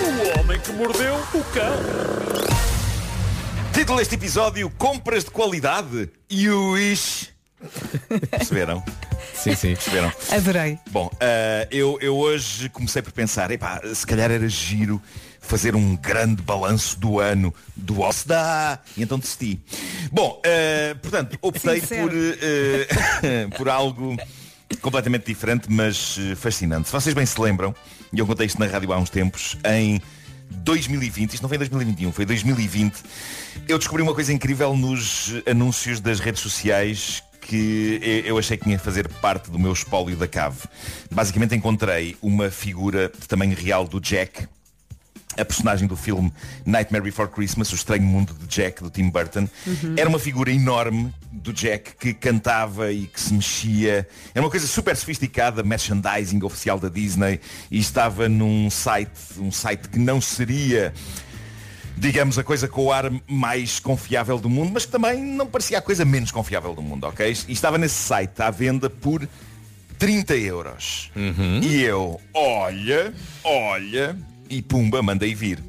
[0.00, 1.72] O homem que mordeu o cão.
[3.74, 7.28] Título deste episódio: Compras de qualidade e o ish.
[8.30, 8.82] Perceberam?
[9.34, 9.74] Sim, sim.
[9.74, 10.12] Perceberam?
[10.30, 10.78] Adorei.
[10.90, 15.00] Bom, ah, eu, eu hoje comecei por pensar, epá, se calhar era giro
[15.40, 19.60] fazer um grande balanço do ano do OSDA e então decidi.
[20.12, 22.08] Bom, ah, portanto, optei Sincero.
[22.08, 24.16] por, ah, por algo
[24.82, 26.88] completamente diferente, mas fascinante.
[26.88, 27.74] Se vocês bem se lembram,
[28.12, 30.00] e eu contei isto na rádio há uns tempos, em
[30.50, 32.94] 2020, isto não foi em 2021, foi em 2020,
[33.68, 38.64] eu descobri uma coisa incrível nos anúncios das redes sociais que e- eu achei que
[38.64, 40.58] tinha que fazer parte do meu espólio da cave.
[41.10, 44.46] Basicamente encontrei uma figura de tamanho real do Jack,
[45.36, 46.32] a personagem do filme
[46.66, 49.48] Nightmare Before Christmas, o estranho mundo de Jack, do Tim Burton.
[49.96, 54.06] Era uma figura enorme do Jack que cantava e que se mexia.
[54.34, 59.88] Era uma coisa super sofisticada, merchandising oficial da Disney e estava num site, um site
[59.88, 60.92] que não seria
[61.98, 65.78] digamos, a coisa com o ar mais confiável do mundo, mas que também não parecia
[65.78, 67.34] a coisa menos confiável do mundo, ok?
[67.48, 69.28] E estava nesse site à venda por
[69.98, 71.10] 30 euros.
[71.62, 74.16] E eu, olha, olha,
[74.48, 75.62] e pumba, mandei vir.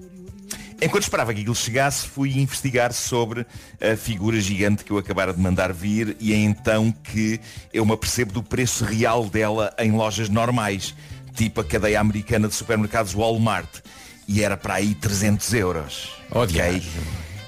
[0.82, 3.46] Enquanto esperava que aquilo chegasse, fui investigar sobre
[3.82, 7.40] a figura gigante que eu acabara de mandar vir e é então que
[7.74, 10.96] eu me apercebo do preço real dela em lojas normais,
[11.36, 13.82] tipo a cadeia americana de supermercados Walmart.
[14.30, 16.12] E era para aí 300 euros.
[16.30, 16.84] ok?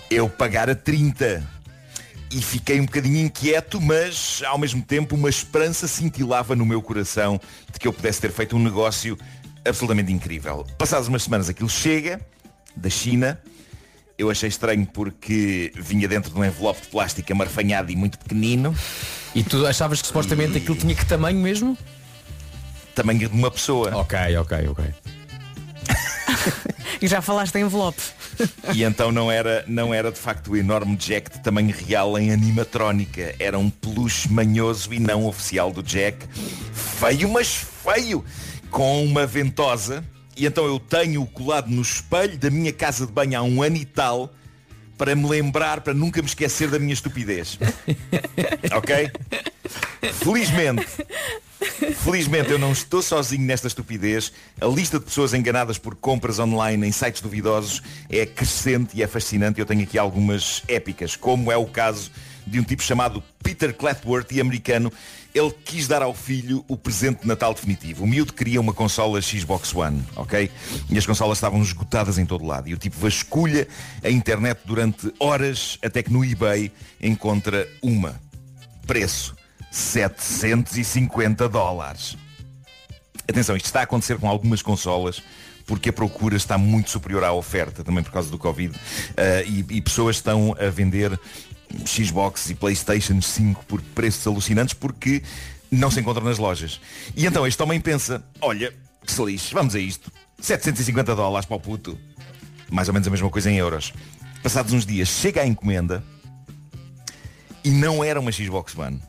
[0.09, 1.47] Eu pagara 30
[2.31, 7.39] e fiquei um bocadinho inquieto, mas ao mesmo tempo uma esperança cintilava no meu coração
[7.71, 9.15] de que eu pudesse ter feito um negócio
[9.63, 10.65] absolutamente incrível.
[10.75, 12.19] Passadas umas semanas aquilo chega,
[12.75, 13.39] da China,
[14.17, 18.75] eu achei estranho porque vinha dentro de um envelope de plástico amarfanhado e muito pequenino.
[19.35, 21.77] E tu achavas que supostamente aquilo tinha que tamanho mesmo?
[22.95, 23.95] Tamanho de uma pessoa.
[23.95, 24.85] Ok, ok, ok.
[27.01, 27.99] E já falaste em envelope.
[28.75, 32.31] E então não era, não era de facto o enorme Jack de tamanho real em
[32.31, 33.35] animatrónica.
[33.39, 36.27] Era um peluche manhoso e não oficial do Jack.
[36.73, 38.23] Feio, mas feio.
[38.69, 40.03] Com uma ventosa.
[40.37, 43.77] E então eu tenho-o colado no espelho da minha casa de banho há um ano
[43.77, 44.31] e tal.
[44.95, 47.57] Para me lembrar, para nunca me esquecer da minha estupidez.
[48.71, 49.11] ok?
[50.13, 50.85] Felizmente,
[51.95, 54.31] Felizmente eu não estou sozinho nesta estupidez.
[54.59, 59.07] A lista de pessoas enganadas por compras online em sites duvidosos é crescente e é
[59.07, 59.59] fascinante.
[59.59, 62.11] Eu tenho aqui algumas épicas, como é o caso
[62.45, 64.91] de um tipo chamado Peter Cletworth e americano.
[65.33, 68.03] Ele quis dar ao filho o presente de Natal definitivo.
[68.03, 70.49] O miúdo queria uma consola Xbox One, ok?
[70.89, 72.67] E as consolas estavam esgotadas em todo lado.
[72.67, 73.67] E o tipo vasculha
[74.03, 76.71] a internet durante horas até que no eBay
[77.01, 78.19] encontra uma.
[78.85, 79.35] Preço
[79.71, 82.17] 750 dólares.
[83.27, 85.23] Atenção, isto está a acontecer com algumas consolas
[85.65, 88.75] porque a procura está muito superior à oferta, também por causa do Covid.
[88.75, 88.81] Uh,
[89.47, 91.17] e, e, pessoas estão a vender
[91.85, 95.23] Xbox e Playstation 5 por preços alucinantes porque
[95.71, 96.81] não se encontram nas lojas.
[97.15, 98.73] E então este homem pensa, olha,
[99.05, 100.11] que se lixe, vamos a isto.
[100.41, 101.97] 750 dólares para o puto.
[102.69, 103.93] Mais ou menos a mesma coisa em euros.
[104.43, 106.03] Passados uns dias, chega a encomenda
[107.63, 109.01] e não era uma Xbox One.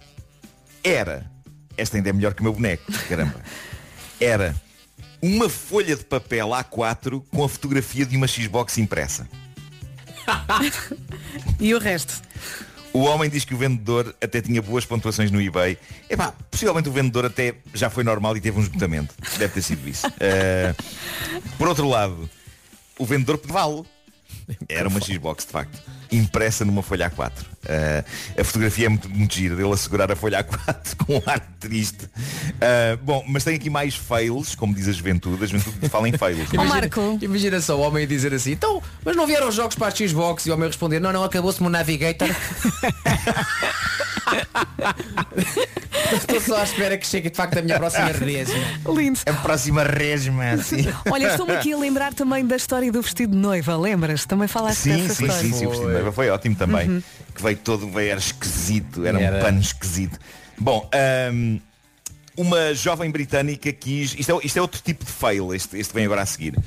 [0.84, 1.30] Era,
[1.76, 3.40] esta ainda é melhor que o meu boneco, caramba.
[4.20, 4.54] Era
[5.20, 9.28] uma folha de papel A4 com a fotografia de uma Xbox impressa.
[11.60, 12.20] e o resto?
[12.92, 15.78] O homem diz que o vendedor até tinha boas pontuações no eBay.
[16.10, 19.14] Epá, possivelmente o vendedor até já foi normal e teve um esgotamento.
[19.38, 20.06] Deve ter sido isso.
[20.08, 20.74] Uh,
[21.56, 22.28] por outro lado,
[22.98, 23.84] o vendedor vale.
[24.68, 25.80] Era uma Xbox, de facto
[26.12, 27.30] impressa numa folha A4.
[27.32, 31.22] Uh, a fotografia é muito, muito gira dele a segurar a folha A4 com um
[31.26, 32.04] ar triste.
[32.04, 35.42] Uh, bom, mas tem aqui mais fails, como diz a juventude.
[35.42, 36.48] A juventude fala em fails.
[36.52, 37.18] imagina, Marco.
[37.20, 39.90] imagina só o homem a dizer assim, então, mas não vieram os jogos para a
[39.90, 42.28] Xbox e o homem responder, não, não, acabou-se-me o Navigator.
[46.12, 48.54] Estou só à espera que chegue de facto a minha próxima resma.
[48.94, 49.20] Lindo.
[49.26, 50.86] A próxima resma, sim.
[51.10, 54.26] Olha, estou-me aqui a lembrar também da história do vestido de noiva, lembras?
[54.26, 55.48] Também falaste sim, dessa sim, história.
[55.48, 56.88] Sim, sim, o foi ótimo também.
[56.88, 57.02] Uhum.
[57.34, 60.18] Que veio todo, veio, era esquisito, era, era, um pano esquisito.
[60.58, 60.88] Bom,
[61.32, 61.60] um,
[62.36, 64.14] uma jovem britânica quis.
[64.18, 66.58] Isto é, isto é outro tipo de fail, este, este vem agora a seguir.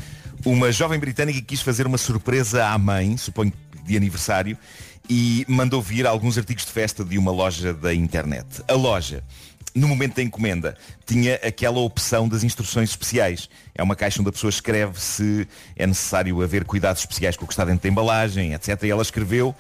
[0.46, 3.52] Uma jovem britânica quis fazer uma surpresa à mãe, suponho
[3.84, 4.58] de aniversário,
[5.10, 8.46] e mandou vir alguns artigos de festa de uma loja da internet.
[8.68, 9.24] A loja,
[9.76, 13.50] no momento da encomenda, tinha aquela opção das instruções especiais.
[13.76, 17.48] É uma caixa onde a pessoa escreve se é necessário haver cuidados especiais com o
[17.48, 18.82] que está dentro da embalagem, etc.
[18.84, 19.54] E ela escreveu,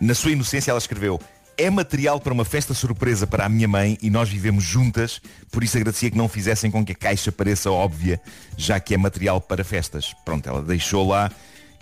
[0.00, 1.20] na sua inocência, ela escreveu
[1.56, 5.62] é material para uma festa surpresa para a minha mãe e nós vivemos juntas, por
[5.62, 8.20] isso agradecia que não fizessem com que a caixa pareça óbvia,
[8.56, 10.14] já que é material para festas.
[10.24, 11.30] Pronto, ela deixou lá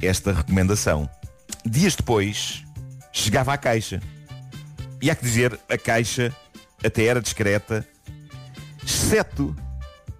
[0.02, 1.08] esta recomendação.
[1.64, 2.64] Dias depois,
[3.12, 4.00] chegava à caixa.
[5.00, 6.34] E há que dizer, a caixa
[6.84, 7.86] até era discreta,
[8.84, 9.54] exceto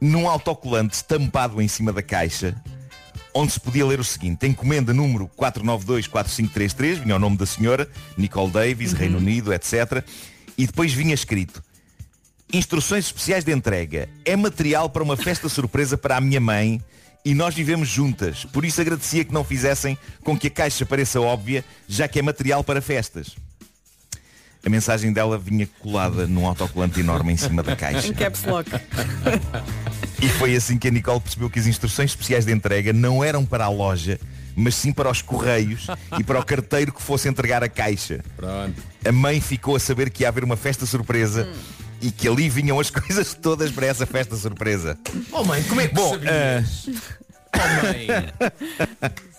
[0.01, 2.55] num autocolante estampado em cima da caixa,
[3.35, 8.51] onde se podia ler o seguinte, encomenda número 492-4533, vinha o nome da senhora, Nicole
[8.51, 8.99] Davis, uhum.
[8.99, 10.05] Reino Unido, etc.
[10.57, 11.63] E depois vinha escrito,
[12.53, 16.83] instruções especiais de entrega, é material para uma festa surpresa para a minha mãe
[17.25, 18.45] e nós vivemos juntas.
[18.45, 22.23] Por isso agradecia que não fizessem com que a caixa pareça óbvia, já que é
[22.23, 23.37] material para festas.
[24.65, 28.09] A mensagem dela vinha colada num autocolante enorme em cima da caixa.
[28.09, 28.71] Em caps lock.
[30.21, 33.45] E foi assim que a Nicole percebeu que as instruções especiais de entrega não eram
[33.45, 34.21] para a loja,
[34.55, 35.87] mas sim para os correios
[36.19, 38.23] e para o carteiro que fosse entregar a caixa.
[38.37, 38.83] Pronto.
[39.03, 41.87] A mãe ficou a saber que ia haver uma festa surpresa hum.
[42.03, 44.99] e que ali vinham as coisas todas para essa festa surpresa.
[45.33, 47.01] Oh mãe, como é que Bom, uh...
[47.55, 48.07] Oh mãe.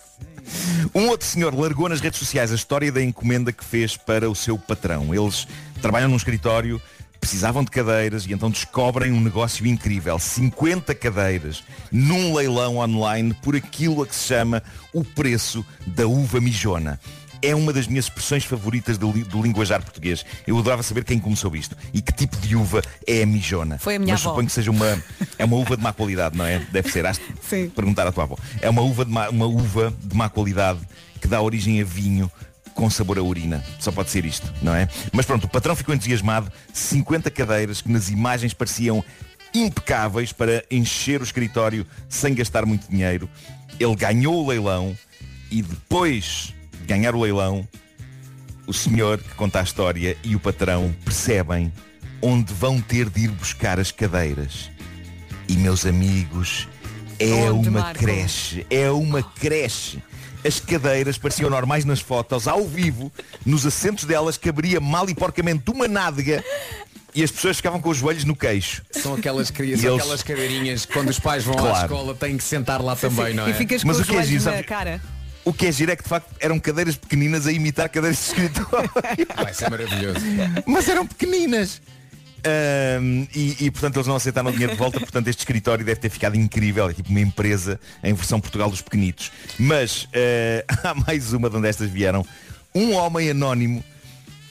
[0.94, 4.34] Um outro senhor largou nas redes sociais a história da encomenda que fez para o
[4.34, 5.14] seu patrão.
[5.14, 5.46] Eles
[5.80, 6.80] trabalham num escritório,
[7.20, 10.18] precisavam de cadeiras e então descobrem um negócio incrível.
[10.18, 14.62] 50 cadeiras num leilão online por aquilo a que se chama
[14.92, 16.98] o preço da uva mijona
[17.42, 20.24] é uma das minhas expressões favoritas do, do, linguajar português.
[20.46, 23.78] Eu adorava saber quem começou isto e que tipo de uva é a mijona.
[23.78, 24.30] Foi a minha Mas avó.
[24.30, 25.02] suponho que seja uma,
[25.36, 26.60] é uma uva de má qualidade, não é?
[26.70, 27.04] Deve ser.
[27.04, 28.38] Has de perguntar à tua avó.
[28.60, 30.80] É uma uva, de má, uma uva de má qualidade
[31.20, 32.30] que dá origem a vinho
[32.74, 33.62] com sabor a urina.
[33.78, 34.88] Só pode ser isto, não é?
[35.12, 36.50] Mas pronto, o patrão ficou entusiasmado.
[36.72, 39.04] 50 cadeiras que nas imagens pareciam
[39.54, 43.28] impecáveis para encher o escritório sem gastar muito dinheiro.
[43.78, 44.96] Ele ganhou o leilão
[45.50, 46.54] e depois
[46.86, 47.66] ganhar o leilão,
[48.66, 51.72] o senhor que conta a história e o patrão percebem
[52.20, 54.70] onde vão ter de ir buscar as cadeiras.
[55.48, 56.68] E meus amigos,
[57.18, 57.98] é onde, uma Marco?
[57.98, 60.02] creche, é uma creche.
[60.44, 63.12] As cadeiras pareciam normais nas fotos, ao vivo,
[63.46, 66.42] nos assentos delas caberia mal e porcamente uma nádega
[67.14, 68.82] e as pessoas ficavam com os joelhos no queixo.
[68.90, 70.00] São aquelas crianças, eles...
[70.00, 71.76] aquelas cadeirinhas quando os pais vão claro.
[71.76, 73.34] à escola têm que sentar lá também, sim.
[73.34, 73.50] não é?
[73.50, 75.00] E ficas com Mas os o que é giro, na cara.
[75.44, 78.24] O que é giro é que de facto eram cadeiras pequeninas a imitar cadeiras de
[78.24, 78.90] escritório.
[79.36, 80.20] Vai ser maravilhoso.
[80.66, 81.80] Mas eram pequeninas.
[82.44, 86.00] Ahm, e, e, portanto eles não aceitaram o dinheiro de volta, portanto este escritório deve
[86.00, 89.30] ter ficado incrível, é tipo uma empresa em versão Portugal dos pequenitos.
[89.58, 92.26] Mas eh, há mais uma de onde estas vieram.
[92.74, 93.84] Um homem anónimo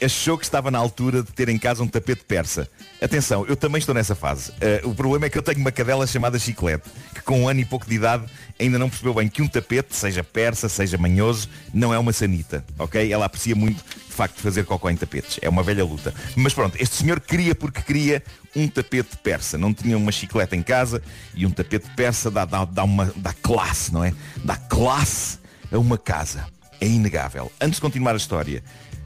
[0.02, 2.68] achou que estava na altura de ter em casa um tapete persa.
[3.02, 4.52] Atenção, eu também estou nessa fase.
[4.60, 7.60] Eh, o problema é que eu tenho uma cadela chamada Chiclete, que com um ano
[7.60, 8.26] e pouco de idade
[8.60, 12.64] ainda não percebeu bem que um tapete, seja persa, seja manhoso, não é uma sanita,
[12.78, 13.12] ok?
[13.12, 15.40] Ela aprecia muito, de facto, fazer cocó em tapetes.
[15.42, 16.14] É uma velha luta.
[16.36, 18.24] Mas pronto, este senhor queria porque queria
[18.56, 19.58] um tapete persa.
[19.58, 21.02] Não tinha uma chiclete em casa
[21.36, 24.14] e um tapete persa dá, dá, dá, uma, dá classe, não é?
[24.44, 25.40] Dá classe
[25.72, 26.46] a uma casa.
[26.80, 27.52] É inegável.
[27.62, 28.64] Antes de continuar a história,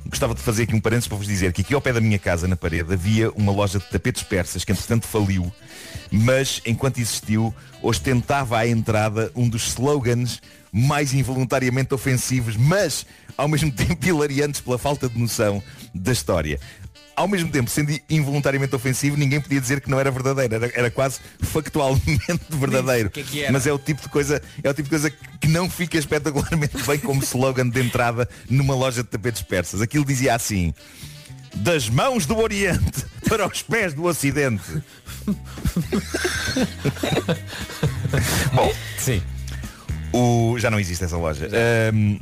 [0.07, 2.19] Gostava de fazer aqui um parênteses para vos dizer que aqui ao pé da minha
[2.19, 5.51] casa, na parede, havia uma loja de tapetes persas que entretanto faliu,
[6.11, 10.41] mas enquanto existiu, ostentava à entrada um dos slogans
[10.71, 13.05] mais involuntariamente ofensivos, mas
[13.37, 15.61] ao mesmo tempo hilariantes pela falta de noção
[15.93, 16.59] da história.
[17.15, 20.55] Ao mesmo tempo, sendo involuntariamente ofensivo, ninguém podia dizer que não era verdadeiro.
[20.55, 23.09] Era, era quase factualmente verdadeiro.
[23.09, 23.51] Que é que?
[23.51, 25.09] Mas é o tipo de coisa, é o tipo de coisa
[25.39, 29.81] que não fica espetacularmente bem como slogan de entrada numa loja de tapetes persas.
[29.81, 30.73] Aquilo dizia assim.
[31.55, 34.83] Das mãos do Oriente para os pés do Ocidente.
[38.53, 39.21] Bom, sim.
[40.11, 40.57] O...
[40.59, 41.47] Já não existe essa loja.
[41.47, 42.19] Ahm,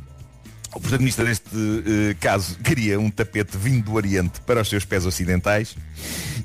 [0.76, 5.06] o protagonista deste eh, caso queria um tapete vindo do Oriente para os seus pés
[5.06, 5.76] ocidentais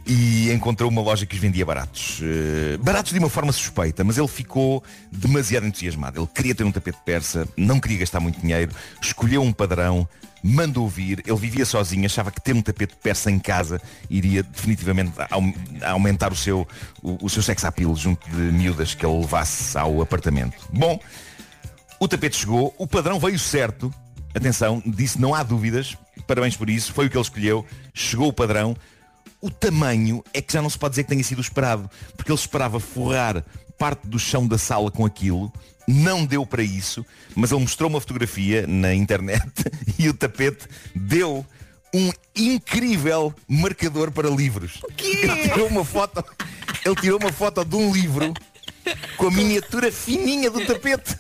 [0.07, 2.21] e encontrou uma loja que os vendia baratos.
[2.23, 6.21] Eh, baratos de uma forma suspeita, mas ele ficou demasiado entusiasmado.
[6.21, 10.09] Ele queria ter um tapete persa, não queria gastar muito dinheiro, escolheu um padrão,
[10.43, 15.13] mandou vir, ele vivia sozinho, achava que ter um tapete persa em casa iria definitivamente
[15.31, 16.67] aum- aumentar o seu,
[17.03, 20.57] o, o seu sex appeal junto de miúdas que ele levasse ao apartamento.
[20.73, 21.01] Bom,
[21.99, 23.93] o tapete chegou, o padrão veio certo.
[24.39, 25.97] Atenção, disse não há dúvidas.
[26.27, 27.67] Parabéns por isso, foi o que ele escolheu.
[27.93, 28.77] Chegou o padrão.
[29.41, 32.31] O tamanho é que já não se pode dizer que tenha sido o esperado, porque
[32.31, 33.45] ele esperava forrar
[33.77, 35.53] parte do chão da sala com aquilo.
[35.89, 39.43] Não deu para isso, mas ele mostrou uma fotografia na internet
[39.99, 41.45] e o tapete deu
[41.93, 44.81] um incrível marcador para livros.
[44.99, 46.25] Ele tirou uma foto,
[46.85, 48.33] ele tirou uma foto de um livro
[49.17, 51.17] com a miniatura fininha do tapete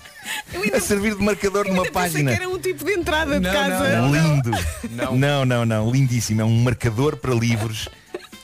[0.74, 2.30] a servir de marcador numa Pensei página.
[2.36, 3.96] que era um tipo de entrada de Não, casa.
[3.96, 4.50] não, Lindo.
[4.90, 5.16] Não.
[5.16, 5.90] Não, não, não.
[5.90, 6.40] Lindíssimo.
[6.42, 7.88] É um marcador para livros.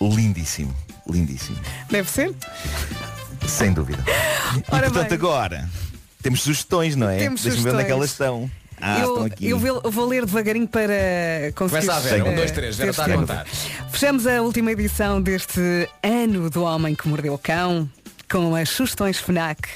[0.00, 0.74] Lindíssimo.
[1.08, 1.58] Lindíssimo.
[1.90, 2.34] Deve ser?
[3.46, 4.02] Sem dúvida.
[4.56, 5.18] E Ora portanto bem.
[5.18, 5.68] agora
[6.22, 7.18] temos sugestões, não é?
[7.18, 8.50] Temos Deixa-me ver onde é que elas estão.
[8.80, 9.48] Ah, eu, estão aqui.
[9.48, 10.92] eu vou, ler devagarinho para
[11.54, 11.86] conseguir.
[11.86, 12.22] Começa a ver.
[12.22, 12.28] Sim.
[12.28, 12.76] Um, dois, três.
[12.76, 13.46] Ter está a contar.
[13.90, 15.60] Fechamos a última edição deste
[16.02, 17.88] ano do Homem que Mordeu o Cão
[18.34, 19.68] com as sugestões FNAC.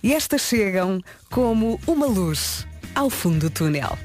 [0.00, 3.98] E estas chegam como uma luz ao fundo do túnel.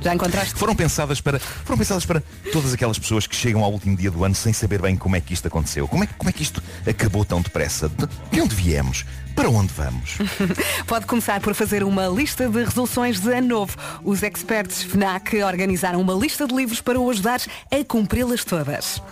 [0.00, 0.54] Já encontraste?
[0.54, 2.22] Foram pensadas para foram pensadas para
[2.52, 5.20] todas aquelas pessoas que chegam ao último dia do ano sem saber bem como é
[5.20, 5.88] que isto aconteceu.
[5.88, 7.88] Como é, que- como é que isto acabou tão depressa?
[7.88, 9.04] De, de onde viemos?
[9.34, 10.16] Para onde vamos?
[10.86, 13.76] Pode começar por fazer uma lista de resoluções de ano novo.
[14.04, 17.40] Os experts FNAC organizaram uma lista de livros para o ajudar
[17.70, 19.02] a cumpri-las todas.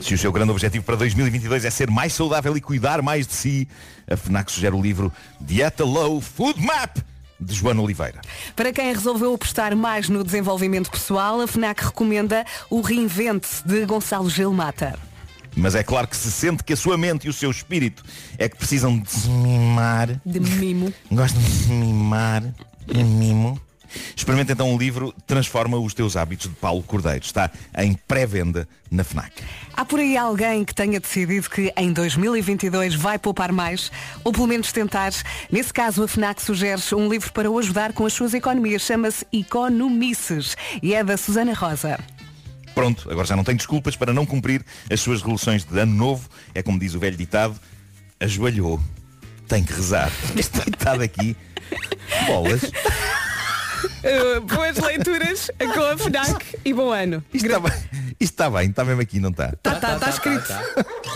[0.00, 3.32] Se o seu grande objetivo para 2022 é ser mais saudável e cuidar mais de
[3.32, 3.68] si,
[4.08, 6.98] a FNAC sugere o livro Dieta Low Food Map
[7.40, 8.20] de Joana Oliveira.
[8.54, 14.28] Para quem resolveu apostar mais no desenvolvimento pessoal, a FNAC recomenda o Reinvente de Gonçalo
[14.28, 14.98] Gil Mata.
[15.56, 18.04] Mas é claro que se sente que a sua mente e o seu espírito
[18.36, 20.20] é que precisam de se mimar.
[20.24, 20.92] De mimo.
[21.10, 22.42] Gostam de se mimar.
[22.86, 23.60] De mimo.
[24.16, 27.24] Experimenta então o livro Transforma os Teus Hábitos de Paulo Cordeiro.
[27.24, 29.32] Está em pré-venda na FNAC.
[29.74, 33.92] Há por aí alguém que tenha decidido que em 2022 vai poupar mais,
[34.24, 35.12] ou pelo menos tentar.
[35.50, 38.82] Nesse caso, a FNAC sugere um livro para o ajudar com as suas economias.
[38.82, 41.98] Chama-se Economices e é da Susana Rosa.
[42.74, 46.28] Pronto, agora já não tem desculpas para não cumprir as suas resoluções de ano novo.
[46.54, 47.58] É como diz o velho ditado,
[48.20, 48.80] ajoelhou,
[49.48, 50.12] tem que rezar.
[50.36, 51.36] Este ditado aqui,
[52.26, 52.60] bolas.
[53.98, 57.22] Uh, boas leituras com a FNAC e bom ano.
[57.32, 57.72] Isto está bem,
[58.20, 59.52] isto está bem, está mesmo aqui, não está?
[59.62, 60.52] Tá, tá, tá escrito.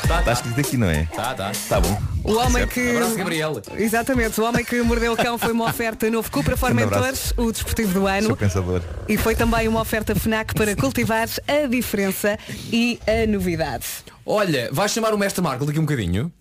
[0.03, 1.05] Está escrito aqui, não é?
[1.15, 1.51] Tá, tá.
[1.53, 2.03] Está bom.
[2.25, 2.97] O homem que.
[2.97, 3.63] Abraço, Gabriel.
[3.77, 7.51] Exatamente, o homem que mordeu o cão foi uma oferta novo Cupra Um Formentores, o
[7.53, 8.37] desportivo do Sou ano.
[8.37, 8.83] pensador.
[9.09, 12.39] E foi também uma oferta FNAC para cultivar a diferença
[12.73, 13.85] e a novidade.
[14.25, 16.33] Olha, vais chamar o mestre Marco daqui um bocadinho?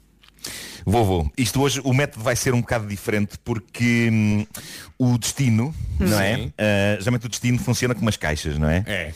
[0.86, 1.32] Vou, vou.
[1.38, 4.46] Isto hoje, o método vai ser um bocado diferente porque hum,
[4.98, 6.38] o destino, não é?
[6.38, 6.54] Sim.
[6.58, 8.84] Ah, geralmente o destino funciona com umas caixas, não é?
[8.88, 9.14] É.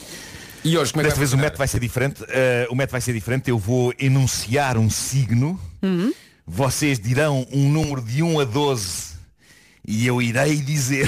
[0.63, 2.23] E hoje como é que Desta vez o método vai ser diferente.
[2.23, 3.49] Ah, o método vai ser diferente.
[3.49, 5.59] Eu vou enunciar um signo.
[6.47, 9.15] Vocês dirão um número de 1 a 12
[9.87, 11.07] e eu irei dizer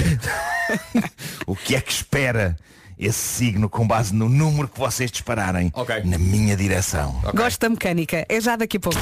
[1.46, 2.56] o que é que espera
[2.98, 5.72] esse signo com base no número que vocês dispararem
[6.04, 7.20] na minha direção.
[7.34, 8.26] Gosto da mecânica.
[8.28, 8.98] É já daqui a pouco.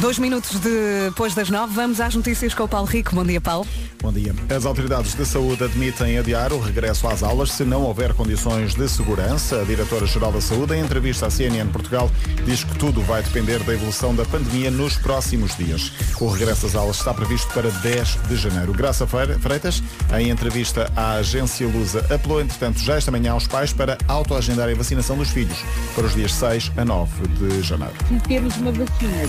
[0.00, 3.14] Dois minutos depois das nove, vamos às notícias com o Paulo Rico.
[3.14, 3.66] Bom dia, Paulo.
[4.00, 4.34] Bom dia.
[4.48, 8.88] As autoridades de saúde admitem adiar o regresso às aulas se não houver condições de
[8.88, 9.60] segurança.
[9.60, 12.10] A Diretora-Geral da Saúde, em entrevista à CNN Portugal,
[12.46, 15.92] diz que tudo vai depender da evolução da pandemia nos próximos dias.
[16.18, 18.72] O regresso às aulas está previsto para 10 de janeiro.
[18.72, 19.82] Graça Freitas,
[20.18, 24.78] em entrevista à agência Lusa, apelou, entretanto, já esta manhã aos pais para autoagendarem a
[24.78, 25.58] vacinação dos filhos
[25.94, 27.94] para os dias 6 a 9 de janeiro.
[28.08, 29.26] Se temos uma vacina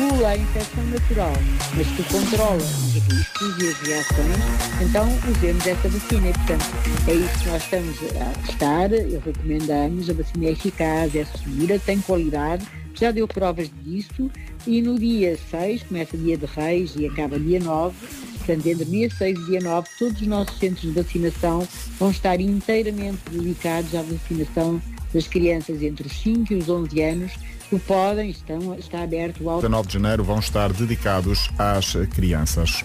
[0.00, 1.32] estimula a infecção natural,
[1.76, 4.36] mas que controla os riscos e as reações,
[4.80, 6.28] então usemos essa vacina.
[6.28, 6.64] E, portanto,
[7.06, 11.78] é isso que nós estamos a testar, eu recomendamos, a vacina é eficaz, é segura,
[11.78, 14.30] tem qualidade, já deu provas disso
[14.66, 17.94] e no dia 6, começa dia de Reis e acaba dia 9,
[18.38, 22.40] portanto, entre dia 6 e dia 9, todos os nossos centros de vacinação vão estar
[22.40, 24.80] inteiramente dedicados à vacinação
[25.12, 27.32] das crianças entre os 5 e os 11 anos,
[27.70, 32.84] que podem, estão, está aberto ao 19 de janeiro vão estar dedicados às crianças.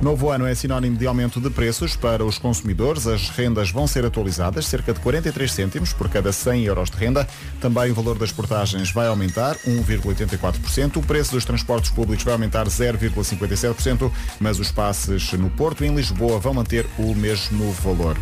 [0.00, 3.06] Novo ano é sinónimo de aumento de preços para os consumidores.
[3.06, 7.28] As rendas vão ser atualizadas, cerca de 43 cêntimos por cada 100 euros de renda.
[7.60, 10.96] Também o valor das portagens vai aumentar 1,84%.
[10.96, 14.10] O preço dos transportes públicos vai aumentar 0,57%,
[14.40, 18.16] mas os passes no Porto e em Lisboa vão manter o mesmo valor.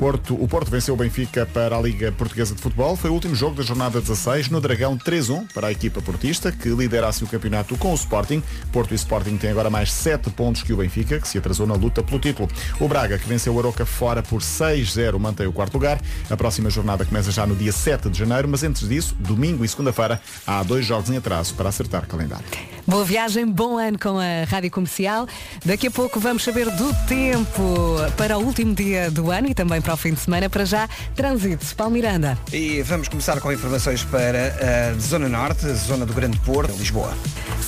[0.00, 2.96] Porto, o Porto venceu o Benfica para a Liga Portuguesa de Futebol.
[2.96, 6.70] Foi o último jogo da jornada 16 no Dragão 3-1 para a equipa portista, que
[6.70, 8.42] liderasse o campeonato com o Sporting.
[8.72, 11.74] Porto e Sporting têm agora mais 7 pontos que o Benfica, que se atrasou na
[11.74, 12.48] luta pelo título.
[12.80, 16.00] O Braga, que venceu o Aroca fora por 6-0, mantém o quarto lugar.
[16.30, 19.68] A próxima jornada começa já no dia 7 de janeiro, mas antes disso, domingo e
[19.68, 22.46] segunda-feira, há dois jogos em atraso para acertar calendário.
[22.86, 25.28] Boa viagem, bom ano com a Rádio Comercial.
[25.64, 29.80] Daqui a pouco vamos saber do tempo para o último dia do ano e também
[29.80, 30.48] para o fim de semana.
[30.50, 31.74] Para já, trânsito.
[31.76, 32.38] Paulo Miranda.
[32.52, 34.54] E vamos começar com informações para
[34.94, 37.12] a Zona Norte, Zona do Grande Porto, Lisboa.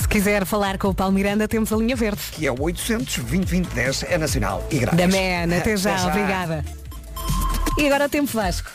[0.00, 2.20] Se quiser falar com o Paulo Miranda, temos a linha verde.
[2.32, 4.98] Que é o 800 2010 é nacional e grátis.
[4.98, 6.08] Da MEN, até já, Até já.
[6.08, 6.64] obrigada.
[7.78, 8.70] E agora o tempo Vasco.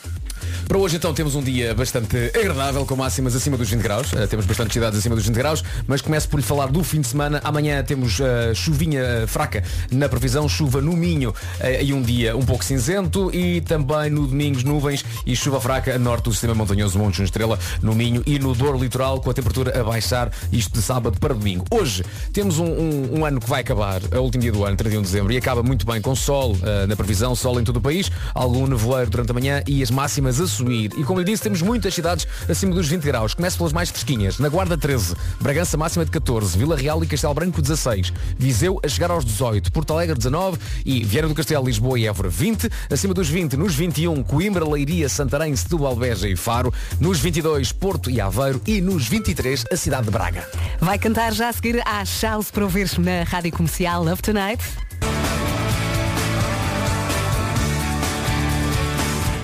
[0.67, 4.11] Para hoje então temos um dia bastante agradável com máximas acima dos 20 graus.
[4.13, 7.01] Uh, temos bastantes cidades acima dos 20 graus, mas começo por lhe falar do fim
[7.01, 7.39] de semana.
[7.43, 11.33] Amanhã temos uh, chuvinha uh, fraca na previsão, chuva no Minho
[11.81, 15.99] e um dia um pouco cinzento e também no domingo nuvens e chuva fraca a
[15.99, 19.33] norte do sistema montanhoso Monte Junco Estrela no Minho e no Douro Litoral com a
[19.33, 21.65] temperatura a baixar isto de sábado para domingo.
[21.71, 25.01] Hoje temos um, um- um ano que vai acabar, o último dia do ano, 31
[25.01, 26.55] de dezembro, e acaba muito bem com sol
[26.87, 30.36] na previsão, sol em todo o país, algum nevoeiro durante a manhã e as máximas
[30.39, 30.91] a subir.
[30.97, 33.33] E como lhe disse, temos muitas cidades acima dos 20 graus.
[33.33, 34.39] Começo pelas mais fresquinhas.
[34.39, 38.87] Na Guarda 13, Bragança máxima de 14, Vila Real e Castelo Branco 16, Viseu a
[38.87, 43.13] chegar aos 18, Porto Alegre 19 e Vieira do Castelo, Lisboa e Évora 20, acima
[43.13, 48.19] dos 20, nos 21, Coimbra, Leiria, Santarém, Setúbal, Beja e Faro, nos 22, Porto e
[48.21, 50.47] Aveiro e nos 23, a cidade de Braga.
[50.79, 54.86] Vai cantar já a seguir à Charles para ouvir na Rádio Comercial Love Tonight.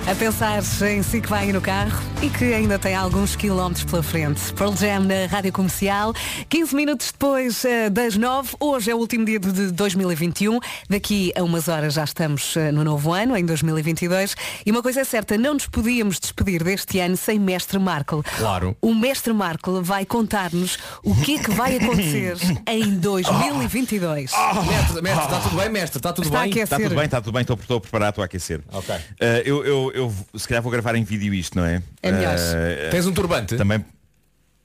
[0.05, 4.03] A pensar em si que vai no carro e que ainda tem alguns quilómetros pela
[4.03, 4.53] frente.
[4.53, 6.13] Pearl Jam na Rádio Comercial.
[6.49, 8.49] 15 minutos depois eh, das 9.
[8.59, 10.59] Hoje é o último dia de 2021.
[10.89, 14.35] Daqui a umas horas já estamos eh, no novo ano, em 2022.
[14.65, 18.25] E uma coisa é certa, não nos podíamos despedir deste ano sem Mestre Marco.
[18.37, 18.75] Claro.
[18.81, 22.35] O Mestre Marco vai contar-nos o que é que vai acontecer
[22.67, 24.31] em 2022.
[24.67, 25.97] Mestre, mestre, está tudo bem, mestre?
[25.97, 26.59] Está tudo Está bem?
[26.59, 28.61] Está tudo bem, está tudo bem, estou, estou preparado, estou a aquecer.
[28.69, 28.95] Ok.
[29.21, 31.81] Eh, eu, eu, eu se calhar vou gravar em vídeo isto, não é?
[32.01, 32.35] É melhor.
[32.37, 33.55] Eh, Tens um turbante?
[33.55, 33.85] Também.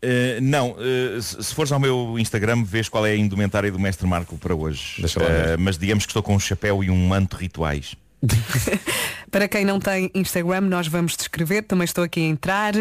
[0.01, 4.07] Eh, não, eh, se, fores ao meu Instagram vês qual é a indumentária do Mestre
[4.07, 5.01] Marco para hoje.
[5.01, 5.59] Deixa lá ver.
[5.59, 7.95] mas digamos que estou com um chapéu e um manto rituais.
[9.31, 11.63] Para quem não tem Instagram, nós vamos descrever.
[11.63, 12.73] Também estou aqui a entrar.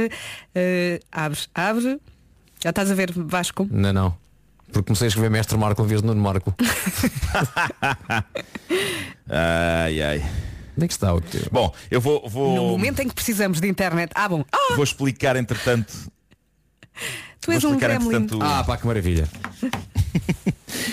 [0.56, 2.00] Eh, abre, abre.
[2.64, 3.68] Já estás a ver, Vasco?
[3.70, 4.18] Não, não.
[4.72, 6.56] Porque comecei a escrever Mestre Marco em vez de Nuno Marco.
[9.30, 10.26] Ai ai.
[10.78, 11.42] Onde é que está o teu?
[11.52, 14.12] Bom, eu vou, vou, No momento em que precisamos de internet.
[14.14, 14.46] Ah, bom.
[14.52, 15.92] Ah, vou explicar entretanto.
[17.42, 18.18] tu és vou um explicar gremlin.
[18.18, 18.40] entretanto.
[18.44, 19.28] Ah, pá, que maravilha.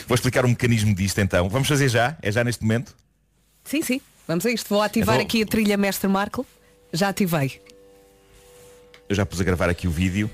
[0.06, 1.48] Vou explicar o mecanismo disto então.
[1.48, 2.16] Vamos fazer já?
[2.22, 2.94] É já neste momento?
[3.64, 4.00] Sim, sim.
[4.28, 4.68] Vamos a isto.
[4.68, 6.46] Vou ativar vou- aqui a trilha Mestre Marco.
[6.92, 7.60] Já ativei.
[9.06, 10.30] Eu já pus a gravar aqui o vídeo.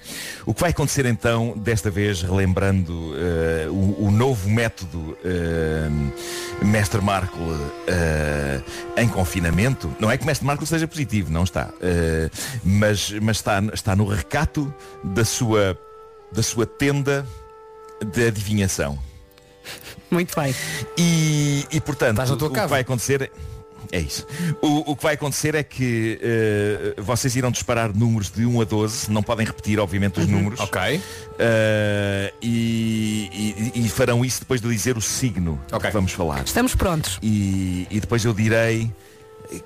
[0.47, 5.89] O que vai acontecer então, desta vez relembrando eh, o, o novo método eh,
[6.65, 7.37] Mestre Marco
[7.89, 8.61] eh,
[8.97, 11.71] em confinamento, não é que Mestre Marco seja positivo, não está,
[12.63, 15.77] mas, mas está, está no recato da sua,
[16.31, 17.27] da sua tenda
[18.13, 18.99] de adivinhação.
[20.11, 20.55] Muito bem.
[20.97, 23.31] E, e portanto, o que vai acontecer
[23.93, 24.27] é isso.
[24.63, 28.65] O, o que vai acontecer é que eh, vocês irão disparar números de 1 a
[28.65, 30.61] 12, não podem repetir, obviamente, os números.
[30.61, 31.01] Ok.
[31.39, 36.43] Eh, e, e- e farão isso depois de dizer o signo que vamos falar.
[36.45, 37.19] Estamos prontos.
[37.23, 38.91] E, e depois eu direi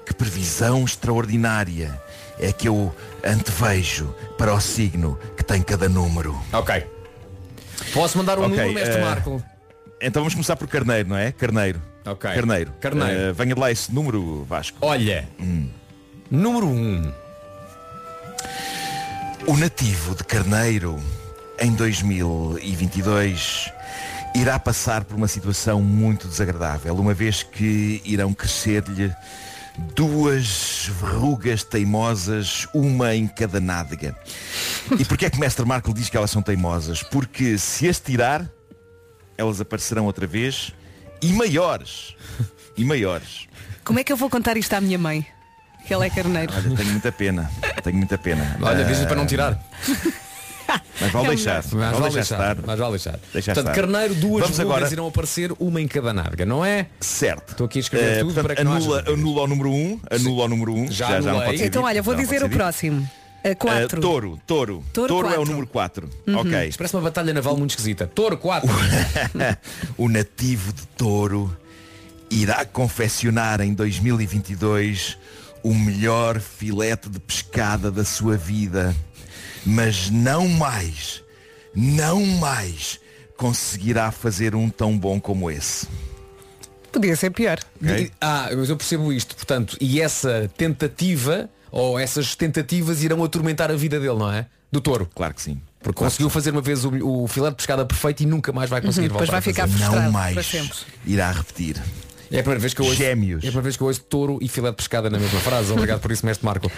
[0.06, 2.00] que previsão extraordinária
[2.38, 6.34] é que eu antevejo para o signo que tem cada número.
[6.52, 6.86] Ok.
[7.92, 9.42] Posso mandar um Ok, número, mestre eh, Marco?
[10.07, 11.32] Então vamos começar por Carneiro, não é?
[11.32, 11.80] Carneiro.
[12.05, 12.30] Ok.
[12.30, 12.72] Carneiro.
[12.78, 13.20] Carneiro.
[13.20, 14.76] Eh, venha de lá esse número, Vasco.
[14.82, 15.26] Olha.
[16.30, 16.70] Número 1.
[16.70, 17.12] Um.
[19.46, 21.02] O nativo de Carneiro,
[21.59, 23.72] em 2022,
[24.34, 29.11] irá passar por uma situação muito desagradável, uma vez que irão crescer-lhe
[29.94, 34.14] duas verrugas teimosas, uma em cada nádega.
[34.98, 37.02] E porquê é que o Mestre Marco diz que elas são teimosas?
[37.02, 38.48] Porque se as tirar,
[39.37, 40.72] elas aparecerão outra vez
[41.22, 42.14] e maiores.
[42.76, 43.47] E maiores.
[43.85, 45.24] Como é que eu vou contar isto à minha mãe?
[45.87, 46.53] Que ela é carneiro.
[46.53, 47.51] Olha, tenho muita pena.
[47.82, 48.57] Tenho muita pena.
[48.62, 49.61] Olha, diz-lhe Ah, para não tirar.
[51.01, 51.57] Mas vale É deixar.
[51.57, 52.51] Mas Vale vale deixar deixar.
[52.53, 52.66] estar.
[52.66, 53.18] Mas vale deixar.
[53.32, 53.74] Deixar Portanto, estar.
[53.74, 54.89] carneiro, duas Vamos agora.
[54.91, 56.87] irão aparecer, uma em cada narga, não é?
[57.01, 57.51] Certo.
[57.51, 59.11] Estou aqui a escrever Eh, tudo portanto, para que não anula, haja...
[59.12, 61.59] anula o número 1, um, anula o número 1, um, Já já, já não pode
[61.59, 62.59] ser Então dito, olha, vou dizer o dito.
[63.45, 64.01] A Eh, 4.
[64.01, 64.84] touro, touro.
[64.92, 65.51] Touro Touro, é o quatro.
[65.51, 66.11] número 4.
[66.26, 66.38] Uhum.
[66.38, 66.66] Ok.
[66.68, 68.07] Isto parece uma batalha naval muito esquisita.
[68.07, 68.68] Touro 4.
[69.99, 71.55] o nativo de touro
[72.30, 75.18] irá confeccionar em 2022
[75.62, 78.95] o melhor filete de pescada da sua vida.
[79.66, 81.22] Mas não mais,
[81.74, 82.99] não mais
[83.36, 85.86] conseguirá fazer um tão bom como esse.
[86.92, 87.59] Podia ser pior.
[87.82, 93.68] E- Ah, mas eu percebo isto, portanto, e essa tentativa, ou essas tentativas irão atormentar
[93.68, 94.46] a vida dele, não é?
[94.70, 95.10] Do touro.
[95.12, 95.60] Claro que sim.
[95.82, 98.80] Porque conseguiu fazer uma vez o, o filé de pescada perfeito e nunca mais vai
[98.80, 99.78] conseguir Uhum, depois voltar vai a ficar fazer.
[99.78, 100.78] frustrado Não para mais sempre.
[101.04, 101.76] irá repetir.
[102.30, 103.42] É a primeira vez que eu ouço, Gêmeos.
[103.42, 105.72] É a primeira vez que eu ouço touro e filé de pescada na mesma frase.
[105.72, 106.70] Obrigado por isso, mestre Marco.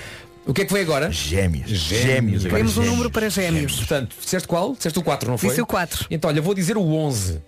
[0.46, 1.10] O que é que vem agora?
[1.12, 1.68] Gêmeos.
[1.70, 2.42] Gêmeos.
[2.44, 2.90] Queremos um gêmeos.
[2.92, 3.76] número para gêmeos.
[3.76, 4.72] Portanto, disseste qual?
[4.74, 5.50] Disseste o 4, não foi?
[5.50, 6.06] Disse o 4.
[6.10, 7.40] Então, olha, vou dizer o 11.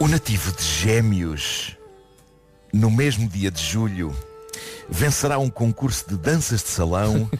[0.00, 1.76] O nativo de Gêmeos,
[2.72, 4.16] no mesmo dia de julho,
[4.88, 7.30] vencerá um concurso de danças de salão,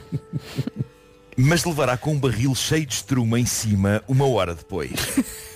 [1.37, 4.91] mas levará com um barril cheio de estruma em cima uma hora depois.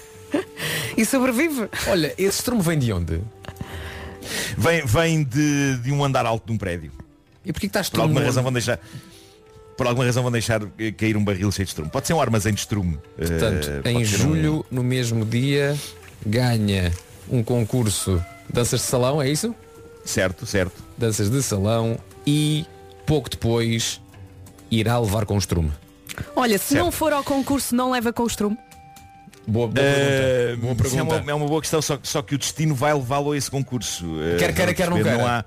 [0.97, 1.69] E sobrevive.
[1.89, 3.21] Olha, esse estrumo vem de onde?
[4.57, 6.93] Vem, vem de, de um andar alto de um prédio.
[7.45, 8.79] E porquê que estás Por alguma razão vão deixar.
[9.77, 11.91] Por alguma razão vão deixar eh, cair um barril cheio de estrume.
[11.91, 12.99] Pode ser um armazém de estrume.
[13.17, 15.75] Portanto, Eh, em ser um- julho, no mesmo dia,
[16.27, 16.93] ganha
[17.29, 19.55] um concurso de danças de salão, é isso?
[20.05, 20.83] Certo, certo.
[20.99, 22.67] Danças de salão e
[23.07, 24.01] pouco depois
[24.71, 25.71] irá levar com o estrume.
[26.37, 26.85] Olha, se Certo.
[26.85, 28.57] não for ao concurso, não leva com o estrume.
[29.47, 30.75] Boa, boa Eh, pergunta.
[30.75, 31.23] Boa isso é, pergunta.
[31.23, 34.05] uma, é uma boa questão, só, só que o destino vai levá-lo a esse concurso.
[34.23, 35.19] Eh, Quer queira, quer não queira.
[35.19, 35.45] Não há,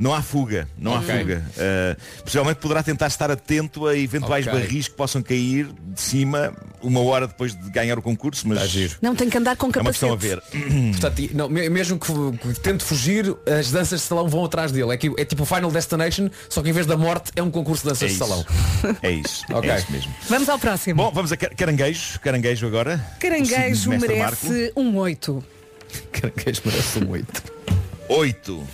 [0.00, 1.14] não há fuga, não Ok.
[1.14, 1.44] há fuga.
[1.58, 4.58] Eh, possivelmente poderá tentar estar atento a eventuais Ok.
[4.58, 8.58] barris que possam cair de cima uma hora depois de ganhar o concurso, mas
[9.02, 10.40] Não tem que andar com é uma questão a capacete.
[10.56, 10.90] ver.
[10.98, 12.10] Portanto, não, me- mesmo que,
[12.62, 14.90] tente fugir, as danças de salão vão atrás dele.
[14.92, 17.50] É, que, é tipo o Final Destination, só que em vez da morte é um
[17.50, 18.24] concurso de É danças de isso.
[18.26, 18.46] salão.
[19.02, 19.70] É isso, Ok.
[19.70, 20.14] é isso mesmo.
[20.28, 21.02] Vamos ao próximo.
[21.02, 22.98] Bom, vamos a car- caranguejo, caranguejo agora.
[23.20, 25.44] Caranguejo de merece um 8.
[26.12, 27.42] Caranguejo merece um 8.
[28.08, 28.66] Oito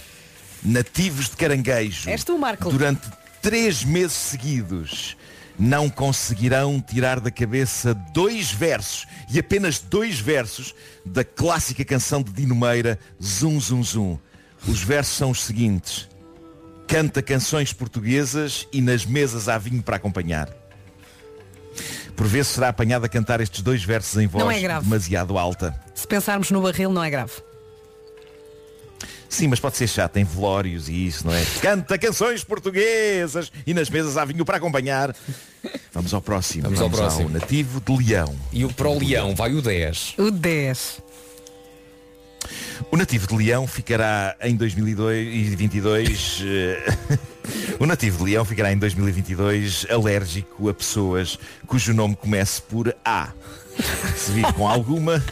[0.62, 2.70] nativos de caranguejo És tu, Marco.
[2.70, 3.08] durante
[3.40, 5.16] três meses seguidos
[5.58, 12.30] não conseguirão tirar da cabeça dois versos e apenas dois versos da clássica canção de
[12.32, 14.18] Dino Meira Zum Zum Zum.
[14.68, 16.08] Os versos são os seguintes.
[16.86, 20.48] Canta canções portuguesas e nas mesas há vinho para acompanhar.
[22.14, 25.78] Por vezes será apanhado a cantar estes dois versos em voz Não é demasiado alta.
[25.94, 27.32] Se pensarmos no barril, não é grave.
[29.36, 31.44] Sim, mas pode ser chato, em velórios e isso, não é?
[31.60, 35.14] Canta canções portuguesas e nas mesas há vinho para acompanhar.
[35.92, 36.62] Vamos ao próximo.
[36.62, 37.28] Vamos ao próximo.
[37.28, 38.34] nativo de Leão.
[38.50, 40.14] E o para o leão vai o 10.
[40.16, 41.02] O 10.
[42.90, 46.42] O nativo de Leão ficará em 2022.
[46.42, 47.18] eh,
[47.78, 53.28] o nativo de Leão ficará em 2022 alérgico a pessoas cujo nome comece por A.
[54.16, 55.22] Se vive com alguma,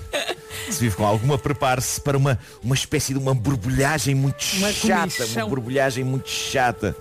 [0.71, 5.01] se vive com alguma, prepare-se para uma, uma espécie de uma borbulhagem muito Uma chata,
[5.17, 5.43] comichão.
[5.43, 6.97] uma borbulhagem muito chata.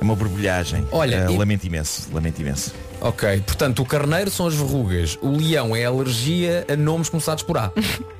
[0.00, 0.86] É uma borbulhagem.
[0.92, 2.72] Olha, Eh, e- lamento imenso, lamento imenso.
[3.00, 7.42] Ok, portanto o carneiro são as verrugas, o leão é a alergia a nomes começados
[7.42, 7.72] por A.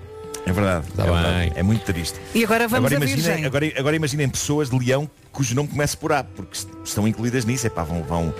[0.49, 0.87] É verdade.
[0.97, 1.37] Tá é, verdade.
[1.39, 1.53] bem.
[1.57, 2.19] é muito triste.
[2.35, 3.45] E agora vamos agora a imaginem, Virgem.
[3.47, 7.45] agora, agora imaginem pessoas de leão cujo nome começa por A, porque est- estão incluídas
[7.45, 7.67] nisso.
[7.67, 8.35] Epá, vão, vão,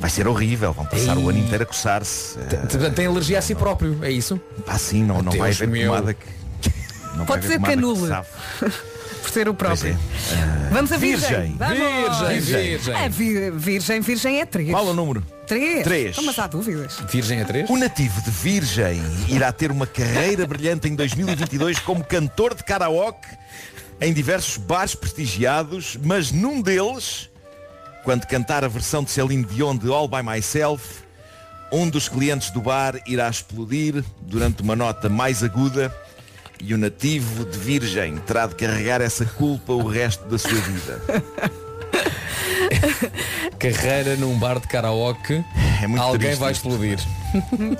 [0.00, 1.22] vai ser horrível, vão passar Ei.
[1.22, 2.38] o ano inteiro a coçar-se.
[2.38, 4.40] Eh, Portanto, tem alergia a si próprio, é isso?
[4.66, 6.26] Pá, sim, não, não vai haver pomada que.
[7.16, 8.26] Não Pode vai ser canula.
[9.22, 9.92] Por ser o próprio.
[9.92, 9.96] é.
[10.34, 11.28] Ah, Vamos a Virgem.
[11.30, 11.56] Virgem.
[11.56, 11.78] Vamos.
[11.78, 12.62] Virgem, Virgem.
[12.76, 12.94] virgem.
[12.94, 14.70] É, vi- virgem, virgem é três.
[14.70, 15.24] Qual o número?
[15.46, 15.84] Três.
[15.84, 16.10] Três.
[16.12, 16.98] Então, mas há dúvidas.
[17.08, 17.70] Virgem é 3?
[17.70, 23.28] O nativo de Virgem irá ter uma carreira brilhante em 2022 como cantor de karaoke
[24.00, 27.30] em diversos bares prestigiados, mas num deles,
[28.04, 30.84] quando cantar a versão de Celine Dion de All By Myself,
[31.70, 35.94] um dos clientes do bar irá explodir durante uma nota mais aguda
[36.62, 41.02] e o nativo de Virgem terá de carregar essa culpa o resto da sua vida.
[43.58, 45.44] Carreira num bar de karaoke.
[45.82, 46.68] É muito Alguém triste vai isto.
[46.68, 46.98] explodir.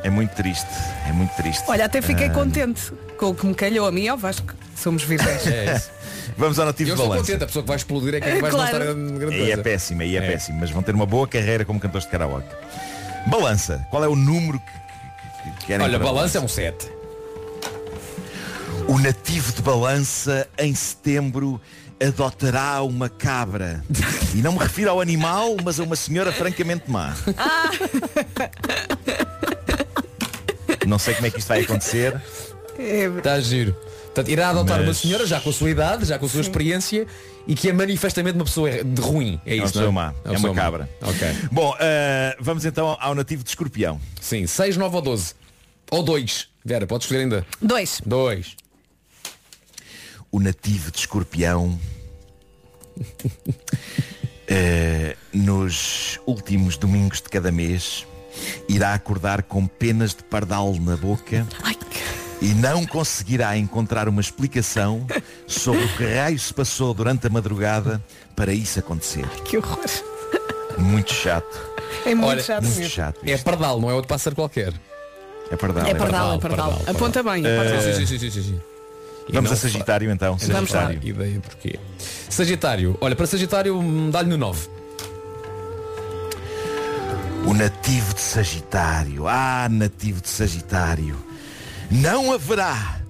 [0.02, 0.66] É muito triste,
[1.08, 1.64] é muito triste.
[1.68, 4.54] Olha, até fiquei Ah, contente com o que me calhou a mim e ao Vasco.
[4.76, 5.46] Somos virgens.
[5.46, 5.90] É isso.
[6.36, 7.26] Vamos ao nativo Eu de estou balança.
[7.26, 8.56] contente, a pessoa que vai explodir é que vai Claro.
[8.56, 8.78] não estar
[9.18, 9.62] grande é coisa.
[9.62, 10.30] péssimo, aí é, É.
[10.32, 12.48] péssimo, mas vão ter uma boa carreira como cantores de karaoke.
[13.26, 14.66] Balança, qual é o número que,
[15.44, 16.88] que- que querem Olha, balança é um 7.
[18.92, 21.58] O nativo de Balança, em setembro,
[21.98, 23.82] adotará uma cabra.
[24.34, 27.16] E não me refiro ao animal, mas a uma senhora francamente má.
[30.86, 32.20] Não sei como é que isto vai acontecer.
[32.78, 33.72] É, Está giro.
[34.06, 36.42] Portanto, irá adotar Mas- uma senhora já com a sua idade, já com a sua
[36.42, 37.06] experiência
[37.48, 39.40] e que é manifestamente uma pessoa de ruim.
[39.46, 40.54] É É uma isso, não má, é uma má.
[40.54, 40.90] cabra.
[41.00, 41.28] Ok.
[41.50, 43.98] Bom, ah, vamos então ao nativo de escorpião.
[44.20, 45.34] Sim, 6, 9 ou 12.
[45.90, 46.48] Ou 2.
[46.62, 47.46] Vera, podes escolher ainda.
[47.60, 48.02] dois.
[48.04, 48.56] 2.
[50.32, 51.78] O nativo de escorpião
[54.48, 58.06] eh, nos últimos domingos de cada mês
[58.68, 61.76] irá acordar com penas de pardal na boca Ai,
[62.40, 65.06] e não conseguirá encontrar uma explicação
[65.46, 68.02] sobre o que raio se passou durante a madrugada
[68.34, 69.26] para isso acontecer.
[69.44, 69.78] que horror.
[70.78, 71.70] Muito chato.
[72.06, 72.90] É muito Olha, chato Muito mesmo.
[72.90, 73.20] chato.
[73.24, 74.72] É pardal, não é outro pássaro qualquer.
[75.50, 75.86] É pardal.
[75.86, 76.70] É pardal, é pardal, pardal.
[76.78, 77.46] pardal, Aponta bem.
[77.46, 77.82] é pardal.
[77.94, 78.60] Sim, sim, sim, sim.
[79.28, 80.36] E Vamos a Sagitário então.
[80.38, 80.82] fa- não Vamos lá.
[80.86, 81.08] Sagitário.
[81.08, 81.78] ideia porquê.
[82.28, 82.96] Sagitário.
[83.00, 84.68] Olha, para Sagitário, hum, dá-lhe no 9.
[87.46, 89.26] O nativo de Sagitário.
[89.28, 91.16] Ah, nativo de Sagitário.
[91.90, 93.00] Não haverá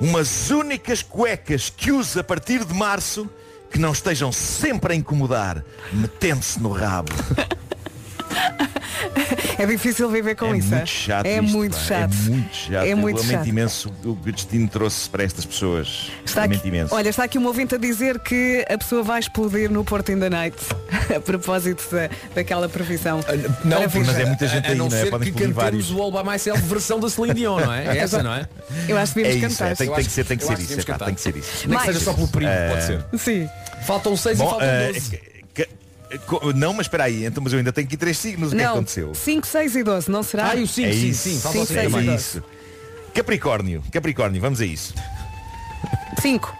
[0.00, 3.28] umas únicas cuecas que use a partir de março
[3.70, 7.12] que não estejam sempre a incomodar, metendo-se no rabo.
[9.62, 10.68] É difícil viver com é isso.
[10.68, 11.82] muito chato É isto, muito pá.
[11.82, 12.12] chato.
[12.14, 12.86] É muito chato.
[12.86, 13.46] É muito lamento chato.
[13.48, 16.10] imenso o que o destino trouxe para estas pessoas.
[16.24, 16.94] Está lamento aqui, imenso.
[16.94, 20.18] olha, está aqui um ouvinte a dizer que a pessoa vai explodir no Porto in
[20.18, 20.56] the Night
[21.14, 23.20] a propósito da, daquela previsão.
[23.64, 25.00] Não, Para mas é muita gente a aí, não não é?
[25.02, 25.90] ser Podem que explodir cantemos vários.
[25.90, 27.86] o All By Myself versão da Celine Dion, não é?
[27.86, 28.48] É essa, não é?
[28.88, 29.76] Eu acho que É devíamos isso, é, cantar.
[29.76, 30.86] tem, tem que ser, tem que ser isso.
[31.04, 31.68] tem que ser isso.
[31.68, 33.04] Nem que seja só pelo primo, Eh, pode ser.
[33.18, 33.48] Sim.
[33.86, 35.10] Faltam 6 e faltam eh, 12.
[35.10, 35.29] que- que-
[36.54, 38.48] não, mas espera aí, então, mas eu ainda tenho aqui três signos.
[38.52, 39.14] O que é que Não, aconteceu?
[39.14, 40.50] 5, 6 e 12, não será?
[40.52, 41.22] Ah, o 5, é sim, isso.
[41.28, 41.40] sim.
[41.40, 42.06] Falta o Cinco, cinco seis também.
[42.06, 42.24] e É doze.
[42.24, 42.42] isso.
[43.14, 44.94] Capricórnio, Capricórnio, vamos a isso.
[46.20, 46.56] 5.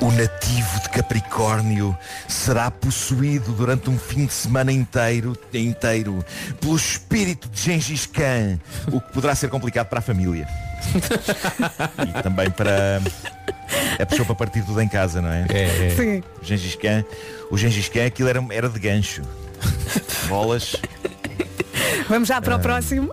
[0.00, 1.96] O nativo de Capricórnio
[2.28, 6.22] será possuído durante um fim de semana inteiro, inteiro
[6.60, 8.58] pelo espírito de Gengis Khan,
[8.92, 10.46] o que poderá ser complicado para a família.
[12.18, 13.00] e também para
[14.00, 15.46] a pessoa para partir tudo em casa, não é?
[15.50, 15.90] É, é.
[15.96, 16.22] Sim.
[16.40, 17.04] O Gengis Khan,
[17.50, 19.22] o Gengis Khan aquilo era, era de gancho.
[20.28, 20.76] Bolas,
[22.08, 22.42] Vamos já Ah.
[22.42, 23.12] para o próximo.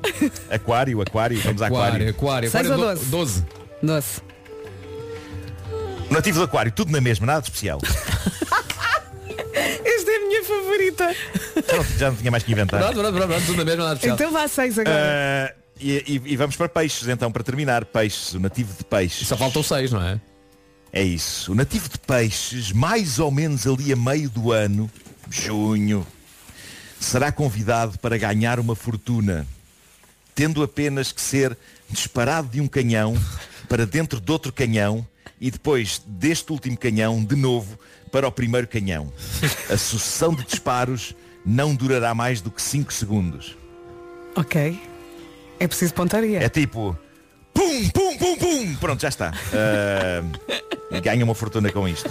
[0.49, 2.09] aquário, aquário, vamos a Aquário, aquário.
[2.09, 2.51] aquário.
[2.51, 3.41] Seis aquário ou do- 12?
[3.41, 3.45] 12.
[3.81, 4.21] 12.
[6.09, 7.79] O nativo do aquário, tudo na mesma, nada de especial.
[9.53, 11.15] Esta é a minha favorita.
[11.67, 12.79] Pronto, já não tinha mais que inventar.
[12.81, 14.15] Pronto, pronto, pronto, tudo na mesma, nada de especial.
[14.15, 14.97] Então vá 6 agora.
[14.97, 15.91] Ah, e,
[16.25, 17.85] e- e vamos para peixes, então, para terminar.
[17.85, 19.27] Peixes, o nativo de peixes.
[19.27, 20.19] Só faltam 6, não é?
[20.93, 21.53] É isso.
[21.53, 24.89] O nativo de peixes, mais ou menos ali a meio do ano,
[25.29, 26.05] junho,
[26.99, 29.47] será convidado para ganhar uma fortuna,
[30.35, 31.57] tendo apenas que ser
[31.89, 33.15] disparado de um canhão
[33.69, 35.05] para dentro de outro canhão
[35.39, 37.79] e depois deste último canhão, de novo,
[38.11, 39.11] para o primeiro canhão.
[39.69, 41.15] A sucessão de disparos
[41.45, 43.57] não durará mais do que 5 segundos.
[44.35, 44.79] Ok.
[45.59, 46.43] É preciso pontaria.
[46.43, 46.97] É tipo
[47.53, 48.75] pum, pum, pum, pum.
[48.75, 49.33] Pronto, já está.
[49.53, 50.23] Ah,
[51.03, 52.09] ganha uma fortuna com isto.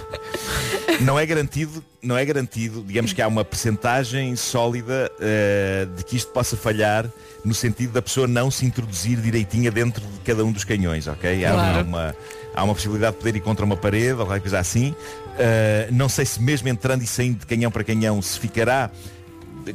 [1.01, 6.15] Não é garantido, não é garantido, digamos que há uma percentagem sólida ah, de que
[6.15, 7.09] isto possa falhar
[7.43, 11.43] no sentido da pessoa não se introduzir direitinha dentro de cada um dos canhões, ok?
[11.45, 11.87] Há Claro.
[11.87, 12.15] uma,
[12.53, 14.93] há uma possibilidade de poder ir contra uma parede ou qualquer coisa assim.
[15.39, 18.91] Ah, não sei se mesmo entrando e saindo de canhão para canhão se ficará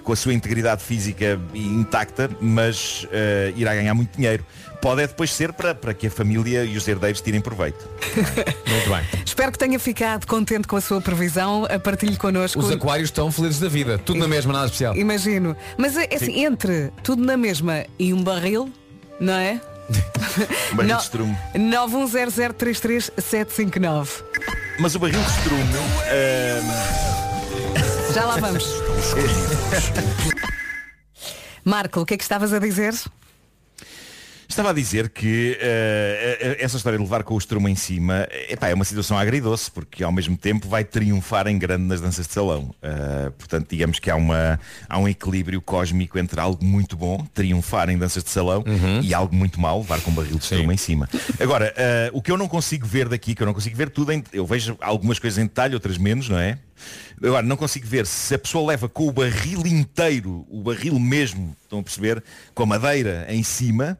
[0.02, 4.44] com a sua integridade física intacta, mas eh, irá ganhar muito dinheiro.
[4.82, 7.88] Pode é depois ser para, para que a família e os herdeiros tirem proveito.
[8.68, 9.00] Muito bem.
[9.24, 11.66] Espero que tenha ficado contente com a sua previsão.
[11.68, 12.60] A Partilhe connosco.
[12.60, 13.96] Os aquários estão felizes da vida.
[13.98, 14.94] Tudo na mesma, nada especial.
[14.94, 15.56] Imagino.
[15.78, 18.70] Mas é assim, entre tudo na mesma e um barril,
[19.18, 19.58] não é?
[20.72, 21.36] Um barril No- de estrume.
[21.54, 24.08] 910033759.
[24.78, 25.62] Mas o barril de estrume.
[26.08, 26.60] eh,
[28.12, 28.64] Já lá vamos.
[31.64, 32.94] Marco, o que é que estavas a dizer?
[34.48, 38.68] Estava a dizer que eh, essa história de levar com o estrumo em cima epá,
[38.68, 42.32] é uma situação agridoce, porque ao mesmo tempo vai triunfar em grande nas danças de
[42.32, 42.72] salão.
[42.80, 47.90] Eh, portanto, digamos que há, uma, há um equilíbrio cósmico entre algo muito bom, triunfar
[47.90, 48.62] em danças de salão,
[49.02, 51.08] e algo muito mau, levar com um barril de estrumo em cima.
[51.40, 54.12] Agora, eh, o que eu não consigo ver daqui, que eu não consigo ver tudo,
[54.12, 56.56] em, eu vejo algumas coisas em detalhe, outras menos, não é?
[57.22, 61.56] Agora, não consigo ver se a pessoa leva com o barril inteiro, o barril mesmo,
[61.62, 62.22] estão a perceber,
[62.54, 63.98] com a madeira em cima,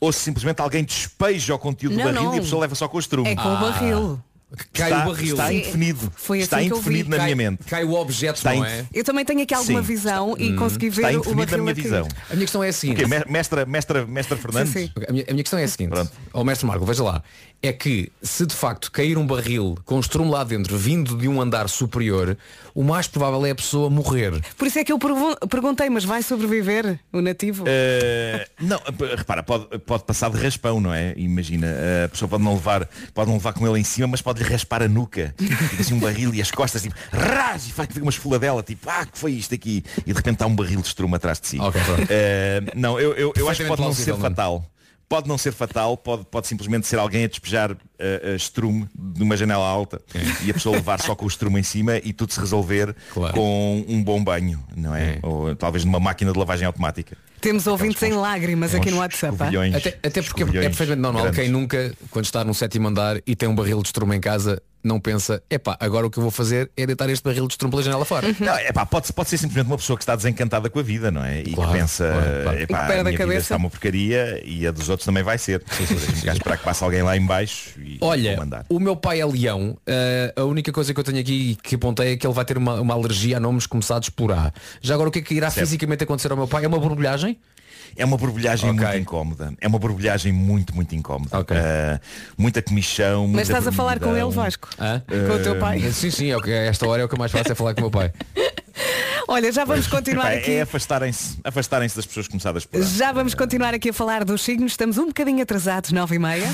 [0.00, 2.34] ou se simplesmente alguém despeja o conteúdo Não, do barril não.
[2.34, 3.30] e a pessoa leva só com o estrume.
[3.30, 4.22] É com o barril.
[4.72, 5.32] Cai está, o barril.
[5.34, 6.12] Está indefinido.
[6.14, 6.74] Foi está assim vi.
[6.74, 7.64] indefinido na Cai- minha mente.
[7.64, 8.86] Cai o objeto, Está não é?
[8.94, 9.86] Eu também tenho aqui alguma Sim.
[9.86, 10.56] visão e Hum.
[10.56, 11.82] consegui Está ver o indefinido na barril minha a cair.
[11.82, 12.08] visão.
[12.30, 13.04] A minha questão é a seguinte.
[13.04, 14.72] Ok, me- mestra, mestra, mestra Fernandes.
[14.72, 14.92] Sim, sim.
[15.08, 15.94] A minha, a minha questão é a seguinte,
[16.32, 17.22] ao mestre Marco, veja lá,
[17.62, 21.40] é que se de facto cair um barril com estrume lá dentro vindo de um
[21.40, 22.36] andar superior,
[22.74, 24.40] o mais provável é a pessoa morrer.
[24.56, 27.64] Por isso é que eu pergun- perguntei, mas vai sobreviver o nativo?
[27.66, 31.14] Eh, não, p- repara, pode, pode passar de raspão, não é?
[31.16, 34.22] Imagina, eh, a pessoa pode não levar, pode não levar com ele em cima, mas
[34.22, 35.34] pode lhe raspar a nuca.
[35.36, 38.88] Fica assim um barril e as costas, tipo, ras, e faz fica uma esfoladela, tipo,
[38.90, 39.82] ah, que foi isto aqui?
[40.06, 41.58] E de repente está um barril de estrume atrás de si.
[41.58, 42.06] Ok, pronto.
[42.10, 44.22] Eh, não, eu, eu, eu acho que pode não ser Nuno.
[44.22, 44.64] fatal.
[45.08, 49.22] Pode não ser fatal, pode, pode simplesmente ser alguém a despejar eh, eh, estrume de
[49.22, 50.00] uma janela alta
[50.44, 52.94] e a pessoa levar só com o estrume em cima e tudo se resolver
[53.32, 55.20] com um bom banho, não é?
[55.22, 57.16] Ou talvez numa máquina de lavagem automática.
[57.40, 59.36] Temos ouvintes em lágrimas aqui no WhatsApp.
[59.74, 59.76] ah?
[59.76, 61.22] Até, até porque é escovilhões perfeitamente normal.
[61.22, 61.40] grandes.
[61.40, 64.60] Quem nunca, quando está num sétimo andar e tem um barril de estrume em casa,
[64.86, 67.82] não pensa, epá, agora o que eu vou fazer é deitar este barril de pela
[67.82, 68.28] janela fora.
[68.38, 71.10] Não, é pá, pode, pode ser simplesmente uma pessoa que está desencantada com a vida,
[71.10, 71.40] não é?
[71.40, 72.58] E Claro, que pensa, claro, claro.
[72.60, 73.40] epá, que a minha vida cabeça.
[73.40, 75.62] está uma porcaria e a dos outros também vai ser.
[76.24, 78.64] Cá esperar que passe alguém lá em baixo e Olha, vou mandar.
[78.68, 79.76] o meu pai é leão.
[79.86, 82.56] eh, a única coisa que eu tenho aqui que apontei é que ele vai ter
[82.56, 84.52] uma, uma alergia a nomes começados por A.
[84.80, 85.66] Já agora o que é que irá Certo.
[85.66, 86.64] fisicamente acontecer ao meu pai?
[86.64, 87.38] É uma borbulhagem?
[87.96, 88.80] É uma borbulhagem Ok.
[88.84, 89.54] muito incómoda.
[89.60, 91.38] É uma borbulhagem muito, muito incómoda.
[91.38, 91.56] Ok.
[91.56, 92.00] Ah,
[92.36, 94.30] muita comichão, muita Mas estás a falar com ele.
[94.30, 94.68] Vasco?
[94.78, 95.02] Hã?
[95.08, 95.82] Com o teu pai?
[95.84, 97.54] Eh, Sim, sim, é o que- esta hora é o que eu mais faço é
[97.54, 98.12] falar com o meu pai.
[99.28, 100.60] Olha, já vamos Epá, continuar é aqui.
[100.60, 102.80] afastarem-se afastarem das pessoas começadas por.
[102.82, 104.72] Já vamos continuar aqui a falar dos signos.
[104.72, 106.46] Estamos um bocadinho atrasados, nove e meia.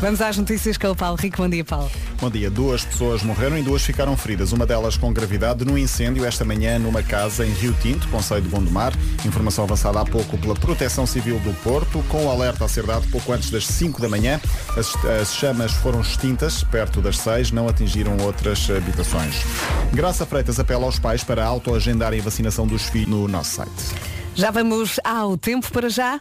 [0.00, 1.38] Vamos às notícias com o Paulo Rico.
[1.38, 1.90] Bom dia, Paulo.
[2.24, 2.50] Bom dia.
[2.50, 4.52] Duas pessoas morreram e duas ficaram feridas.
[4.52, 8.48] Uma delas com gravidade num incêndio esta manhã numa casa em Rio Tinto, Conselho de
[8.48, 8.94] Gondomar.
[9.26, 13.06] Informação avançada há pouco pela Proteção Civil do Porto, com o alerta a ser dado
[13.08, 14.40] pouco antes das 5 da manhã.
[14.74, 19.42] As, as chamas foram extintas perto das 6, não atingiram outras habitações.
[19.92, 24.14] Graça Freitas apela aos pais para autoagendarem a vacinação dos filhos no nosso site.
[24.34, 26.18] Já vamos ao tempo para já.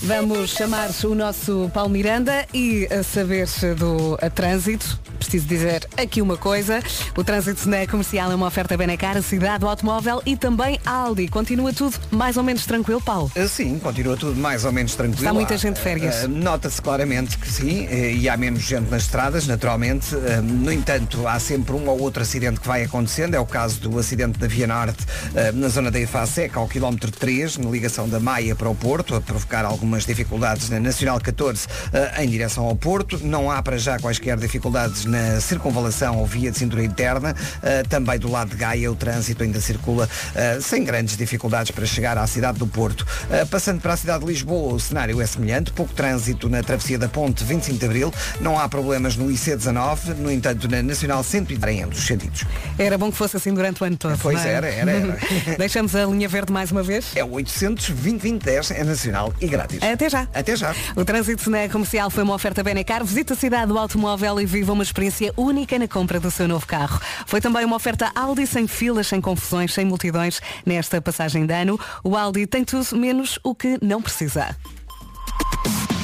[0.00, 4.98] Vamos chamar o nosso Paulo Miranda e a saber do a trânsito.
[5.18, 6.80] Preciso dizer aqui uma coisa.
[7.16, 11.26] O trânsito na comercial é uma oferta Benacar, cidade do automóvel e também Aldi.
[11.26, 13.30] Continua tudo mais ou menos tranquilo, Paulo?
[13.36, 15.18] Ah, Sim, continua tudo mais ou menos tranquilo.
[15.18, 16.24] Está muita gente de férias.
[16.24, 20.14] ah, Nota-se claramente que sim, eh, e há menos gente nas estradas, naturalmente.
[20.14, 23.34] Ah, No entanto, há sempre um ou outro acidente que vai acontecendo.
[23.34, 27.10] É o caso do acidente da Via Norte ah, na zona da Ifaseca, ao quilómetro
[27.10, 31.66] 3, na ligação da Maia para o Porto, a provocar algumas dificuldades na Nacional 14
[31.94, 33.18] ah, em direção ao Porto.
[33.22, 37.34] Não há para já quaisquer dificuldades na circunvalação ou via de cintura interna.
[37.62, 41.86] Ah, Também do lado de Gaia o trânsito ainda circula ah, sem grandes dificuldades para
[41.86, 43.06] chegar à cidade do Porto.
[43.50, 45.72] Passando para a cidade de Lisboa, o cenário é semelhante.
[45.72, 48.14] Pouco trânsito na travessia da ponte 25 de Abril.
[48.40, 50.16] Não há problemas no IC19.
[50.16, 52.44] No entanto, na Nacional 130 em ambos os sentidos.
[52.78, 54.18] Era bom que fosse assim durante o ano todo.
[54.18, 54.52] Pois é?
[54.52, 55.18] era, era, era.
[55.56, 57.06] Deixamos a linha verde mais uma vez.
[57.14, 59.77] É o 800 2010 é nacional e grátis.
[59.80, 60.28] Até já.
[60.34, 60.74] Até já.
[60.96, 63.04] O trânsito na comercial foi uma oferta Benacar.
[63.04, 66.66] Visita a cidade do automóvel e viva uma experiência única na compra do seu novo
[66.66, 67.00] carro.
[67.26, 71.78] Foi também uma oferta Aldi sem filas, sem confusões, sem multidões nesta passagem de ano.
[72.02, 74.56] O Aldi tem tudo menos o que não precisa.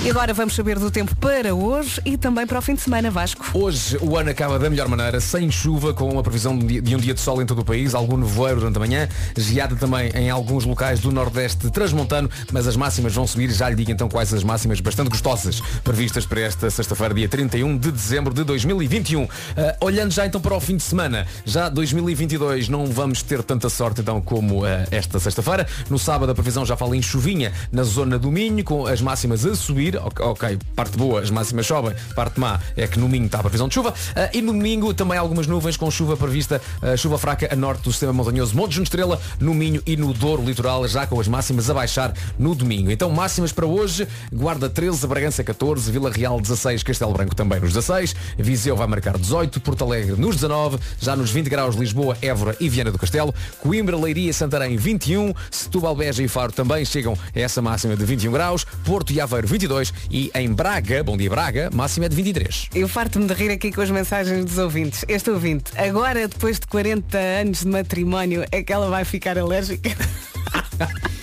[0.05, 3.11] E agora vamos saber do tempo para hoje e também para o fim de semana,
[3.11, 3.43] Vasco.
[3.55, 7.15] Hoje o ano acaba da melhor maneira, sem chuva, com uma previsão de um dia
[7.15, 10.67] de sol em todo o país, algum nevoeiro durante a manhã, geada também em alguns
[10.67, 14.45] locais do Nordeste transmontano, mas as máximas vão subir, já lhe digo então quais as
[14.45, 19.27] máximas bastante gostosas previstas para esta sexta-feira, dia 31 de dezembro de 2021.
[19.57, 23.71] Ah, olhando já então para o fim de semana, já 2022 não vamos ter tanta
[23.71, 25.67] sorte então como ah, esta sexta-feira.
[25.89, 29.47] No sábado a previsão já fala em chuvinha na zona do Minho, com as máximas
[29.47, 29.93] a subir.
[30.03, 33.68] Ok, parte boa, as máximas sobem, parte má é que no Minho está a previsão
[33.68, 33.95] de chuva.
[34.14, 37.82] Ah, e no domingo também algumas nuvens com chuva prevista, ah, chuva fraca a norte
[37.82, 41.68] do sistema montanhoso Monte Estrela, no Minho e no Douro Litoral, já com as máximas
[41.70, 42.90] a baixar no domingo.
[42.90, 47.72] Então máximas para hoje, Guarda 13, Bragança 14, Vila Real 16, Castelo Branco também nos
[47.72, 52.57] 16, Viseu vai marcar 18, Porto Alegre nos 19, já nos 20 graus Lisboa, Évora
[52.61, 57.40] e Viana do Castelo, Coimbra, Leiria Santarém 21, Setúbal, Beja e Faro também chegam a
[57.40, 61.70] essa máxima de 21 graus, Porto e Aveiro 22 e em Braga, bom dia Braga,
[61.72, 62.68] máxima é de 23.
[62.74, 65.05] Eu farto-me de rir aqui com as mensagens dos ouvintes.
[65.09, 69.91] Este ouvinte, agora depois de 40 anos de matrimónio, é que ela vai ficar alérgica.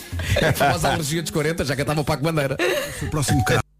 [0.41, 2.55] A famosa alergia dos 40, já que estava o Paco Bandeira.
[3.01, 3.70] O próximo carro.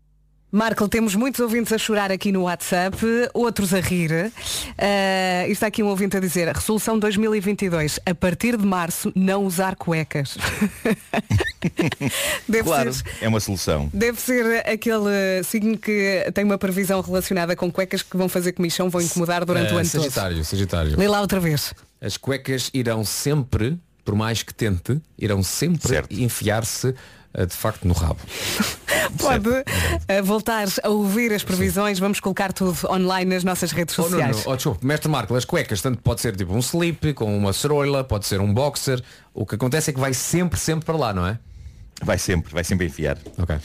[0.54, 2.98] Marco, temos muitos ouvintes a chorar aqui no WhatsApp,
[3.34, 4.12] outros a rir.
[4.12, 9.78] Uh, está aqui um ouvinte a dizer, resolução 2022, a partir de março não usar
[9.78, 10.38] cuecas.
[12.50, 13.90] Deve claro, ser- é uma solução.
[13.94, 18.90] Deve ser aquele signo que tem uma previsão relacionada com cuecas que vão fazer comichão,
[18.90, 20.02] vão incomodar durante o Ah, ano todo.
[20.02, 20.98] Sagitário, Sagitário.
[20.98, 21.74] Lê lá outra vez.
[22.02, 26.94] As cuecas irão sempre, por mais que tente, irão sempre enfiar-se
[27.38, 28.20] de facto no rabo.
[29.18, 29.64] Pode uh,
[30.24, 34.44] voltar a ouvir as previsões, vamos colocar tudo online nas nossas redes Oh, sociais.
[34.46, 38.04] oh, desculpa, mestre Marco, as cuecas, tanto pode ser tipo um slip, com uma ceroila,
[38.04, 39.02] pode ser um boxer.
[39.34, 41.38] O que acontece é que vai sempre, sempre para lá, não é?
[42.04, 43.18] Vai sempre, vai sempre enfiar.
[43.38, 43.56] Ok.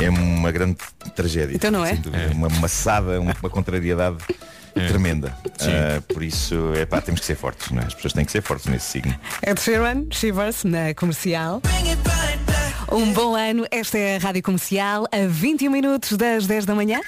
[0.00, 0.76] É uma grande
[1.16, 1.56] tragédia.
[1.56, 1.94] Então não é?
[1.94, 2.30] dúvida.
[2.32, 4.18] Uma maçada, uma, uma contrariedade
[4.88, 5.36] tremenda.
[5.60, 7.86] Ah, por isso, é pá, temos que ser fortes, não é?
[7.86, 9.14] As pessoas têm que ser fortes nesse signo.
[9.44, 11.60] Ed Sheeran, Shivers, na comercial.
[12.90, 17.00] Um bom ano, esta é a Rádio Comercial, a 21 minutos das 10 da manhã.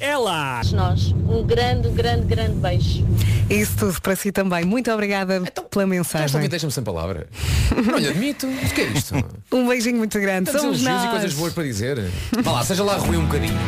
[0.00, 0.60] É lá!
[0.72, 3.06] Nós, um grande, grande, grande beijo.
[3.48, 4.64] Isso tudo para si também.
[4.64, 6.48] Muito obrigada pela Esta mensagem.
[6.48, 7.28] deixa-me sem palavra.
[7.86, 8.46] Não lhe admito.
[8.46, 9.14] O que é isto?
[9.52, 10.46] Um beijinho muito grande.
[10.46, 11.10] Tantos Somos elogios e nós.
[11.20, 12.10] coisas boas para dizer.
[12.42, 13.58] Vá lá, seja lá ruim um bocadinho.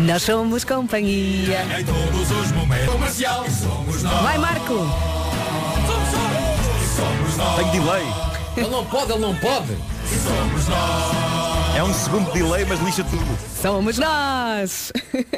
[0.00, 1.64] Nós somos companhia.
[1.80, 2.86] Em todos os momentos.
[2.92, 3.44] Comercial.
[3.50, 4.22] Somos nós.
[4.22, 4.74] Vai, Marco!
[6.96, 7.56] Somos nós.
[7.56, 8.04] Tenho delay.
[8.56, 9.76] Ele não pode, ele não pode.
[10.08, 11.76] Somos nós.
[11.76, 13.38] É um segundo de delay, mas lixa tudo.
[13.60, 14.92] Somos nós!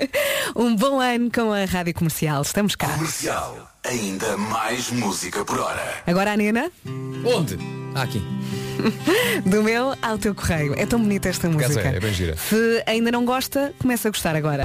[0.57, 2.41] um bom ano com a Rádio Comercial.
[2.43, 2.89] Estamos cá.
[2.89, 3.57] Comercial.
[3.85, 5.83] Ainda mais música por hora.
[6.07, 6.71] Agora a Nena,
[7.25, 7.59] Onde?
[7.95, 8.23] Ah, aqui.
[9.45, 10.75] do meu ao teu correio.
[10.79, 11.81] É tão bonita esta música.
[11.81, 12.37] é, é bem gira.
[12.37, 14.65] Se ainda não gosta, começa a gostar agora.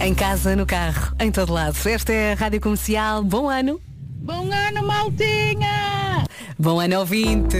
[0.00, 1.76] Em casa, no carro, em todo lado.
[1.88, 3.22] Esta é a Rádio Comercial.
[3.22, 3.80] Bom ano.
[4.22, 6.24] Bom ano, maltinha!
[6.58, 7.58] Bom ano ouvinte.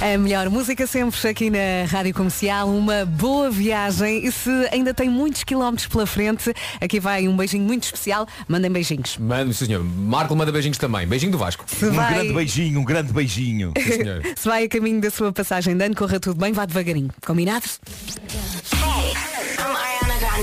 [0.00, 5.08] A melhor música sempre aqui na Rádio Comercial, uma boa viagem e se ainda tem
[5.08, 9.16] muitos quilómetros pela frente, aqui vai um beijinho muito especial, mandem beijinhos.
[9.18, 9.84] Manda, sim, senhor.
[9.84, 11.06] Marco manda beijinhos também.
[11.06, 11.64] Beijinho do Vasco.
[11.68, 13.72] Se Um vai- grande beijinho, um grande beijinho.
[13.78, 14.22] Sim, senhor.
[14.36, 17.10] Se vai a caminho da sua passagem de ano, corra tudo bem, vá devagarinho.
[17.24, 17.66] Combinado?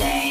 [0.02, 0.29] Hey,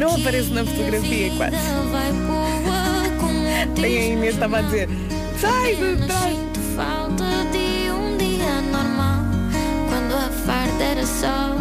[0.00, 1.56] Eu não apareço na fotografia quase.
[3.74, 4.88] Tem a Inês estava a dizer,
[5.38, 6.38] sai de trás.
[6.74, 9.24] Falta de um dia normal.
[9.90, 11.54] Quando a farda era só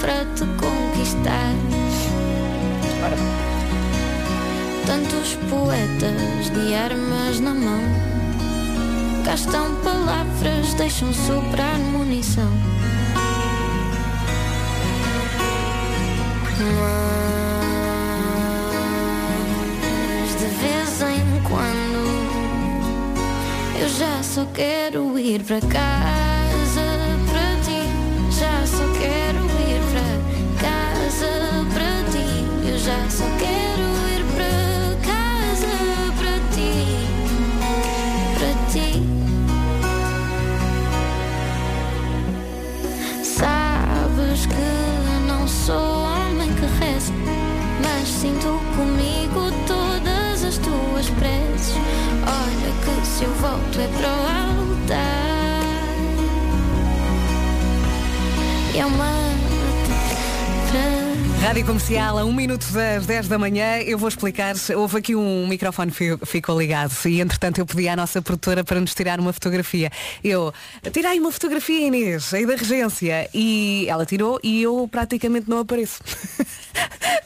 [0.00, 1.52] para te conquistar.
[4.86, 7.80] Tantos poetas de armas na mão
[9.24, 12.50] Gastam palavras, deixam sobrar munição
[16.58, 17.43] Mas
[20.64, 22.04] vez em quando.
[23.80, 26.80] Eu já só quero ir para casa
[27.26, 27.82] para ti
[28.30, 29.23] Já só quero
[53.16, 54.20] se eu volto é para o
[54.82, 55.24] altar.
[58.76, 58.84] É
[61.46, 64.54] Rádio Comercial, a 1 minuto das 10 da manhã, eu vou explicar.
[64.76, 68.64] Houve aqui um microfone que fi- ficou ligado e entretanto eu pedi à nossa produtora
[68.64, 69.90] para nos tirar uma fotografia.
[70.24, 70.52] Eu,
[70.90, 76.00] tirei uma fotografia Inês, aí da regência, e ela tirou e eu praticamente não apareço.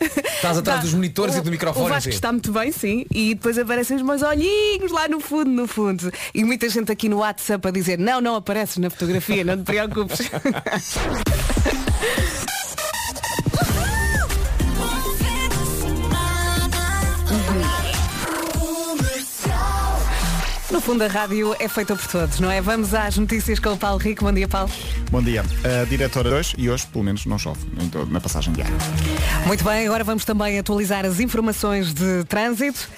[0.01, 1.86] Estás atrás dos monitores O- e do microfone.
[1.86, 2.11] O Vasco assim.
[2.11, 3.05] está muito bem, sim.
[3.12, 6.12] E depois aparecem os meus olhinhos lá no fundo, no fundo.
[6.32, 9.64] E muita gente aqui no WhatsApp a dizer, não, não apareces na fotografia, não te
[9.64, 10.30] preocupes.
[20.79, 22.61] No fundo, a rádio é feita por todos, não é?
[22.61, 24.24] Vamos às notícias com o Paulo Rico.
[24.24, 24.70] Bom dia, Paulo.
[25.11, 25.45] Bom dia.
[25.64, 27.59] A diretora 2 e hoje, pelo menos, não chove
[28.09, 28.68] na passagem de ar.
[29.45, 32.89] Muito bem, agora vamos também atualizar as informações de trânsito.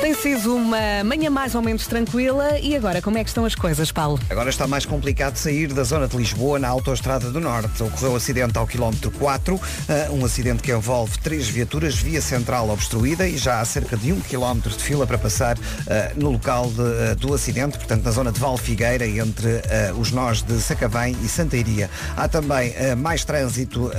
[0.00, 3.54] Tem sido uma manhã mais ou menos tranquila e agora como é que estão as
[3.54, 4.18] coisas, Paulo?
[4.30, 7.82] Agora está mais complicado sair da zona de Lisboa na Autoestrada do Norte.
[7.82, 12.70] Ocorreu um acidente ao quilómetro 4, eh, um acidente que envolve três viaturas, via central
[12.70, 16.70] obstruída e já há cerca de um quilómetro de fila para passar eh, no local
[16.70, 21.16] de, eh, do acidente, portanto na zona de Valfigueira, entre eh, os nós de Sacavém
[21.22, 21.90] e Santeiria.
[22.16, 23.90] Há também mais trânsito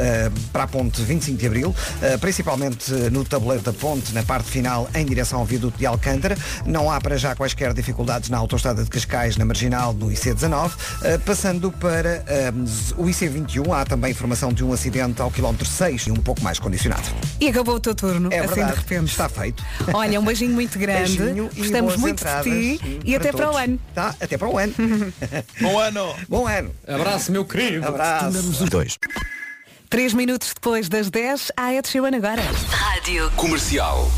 [0.52, 1.76] para a ponte 25 de Abril,
[2.20, 6.38] principalmente no tabuleiro da ponte, na parte final, em direção ao viaduto de Alcântara.
[6.66, 10.72] Não há para já quaisquer dificuldades na autoestrada de Cascais, na Marginal, no IC19.
[11.04, 12.52] Eh, passando para eh,
[12.98, 16.60] o IC21, há também informação de um acidente ao quilómetro 6 e um pouco mais
[16.60, 17.04] condicionado.
[17.40, 19.12] E acabou o teu turno, É assim verdade, de repente.
[19.12, 19.64] Está feito.
[19.94, 21.18] Olha, um beijinho muito grande.
[21.18, 23.80] Beijinho Gostamos muito entradas de ti e até para o ano.
[23.94, 24.74] Tá, até para o ano.
[25.60, 26.16] Bom ano!
[26.30, 26.72] Bom ano!
[26.88, 27.86] Abraço, meu querido!
[27.88, 28.66] Abraço!
[28.70, 28.98] Dois.
[29.90, 32.42] Três minutos depois das 10, a Ed Sheeran agora.
[32.70, 34.10] Rádio Comercial.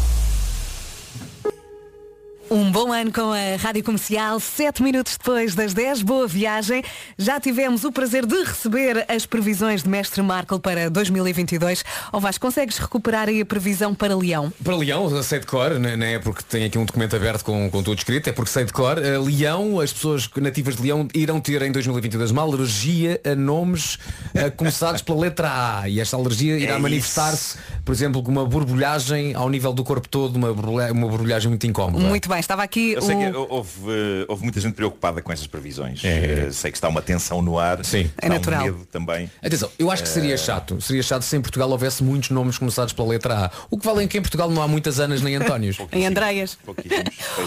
[2.53, 6.83] Um bom ano com a Rádio Comercial, sete minutos depois das 10, boa viagem.
[7.17, 11.83] Já tivemos o prazer de receber as previsões de Mestre Marco para 2022.
[12.11, 14.53] Ó Vasco, consegues recuperar aí a previsão para Leão?
[14.63, 17.81] Para Leão, sei de cor, não é porque tem aqui um documento aberto com, com
[17.81, 18.99] tudo escrito, é porque sei de cor.
[19.03, 23.97] Eh, Leão, as pessoas nativas de Leão irão ter em 2022 uma alergia a nomes
[24.35, 25.89] eh, começados pela letra A.
[25.89, 30.07] E esta alergia irá É manifestar-se, por exemplo, com uma borbulhagem ao nível do corpo
[30.07, 32.05] todo, uma borbulhagem muito incómoda.
[32.05, 33.19] Muito bem, estava aqui Eu sei o...
[33.31, 36.01] que houve, houve muita gente preocupada com essas previsões.
[36.03, 37.83] Eh, sei que está uma tensão no ar.
[37.83, 38.09] Sim.
[38.21, 38.61] É natural.
[38.61, 39.29] Um medo também.
[39.43, 40.79] Atenção, eu acho que seria Eh, chato.
[40.81, 43.51] Seria chato se em Portugal houvesse muitos nomes começados pela letra A.
[43.69, 45.77] O que vale é que em Portugal não há muitas Anas nem Antónios.
[45.91, 46.57] Em Andreias.
[46.65, 46.77] Pois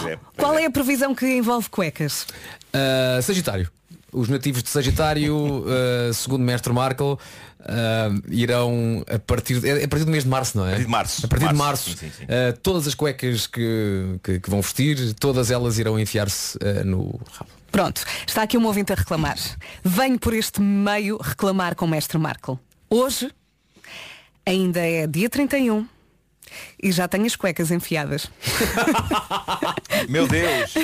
[0.06, 0.18] é.
[0.36, 2.26] Qual é a previsão que envolve cuecas?
[2.74, 3.70] Uh, Sagitário.
[4.16, 7.18] Os nativos de Sagitário, uh, segundo Mestre Markle, uh,
[8.30, 10.68] irão a partir, é a partir do mês de março, não é?
[10.68, 11.26] A partir de março.
[11.26, 12.24] A partir de Março, março, sim, sim, sim.
[12.24, 17.20] uh, todas as cuecas que, que, que vão vestir, todas elas irão enfiar-se uh, no
[17.30, 17.50] rabo.
[17.70, 19.36] Pronto, está aqui um ouvinte a reclamar.
[19.84, 22.58] Venho por este meio reclamar com o Mestre Marco.
[22.88, 23.30] Hoje
[24.46, 25.86] ainda é dia 31
[26.82, 28.28] e já tenho as cuecas enfiadas.
[30.08, 30.74] Meu Deus!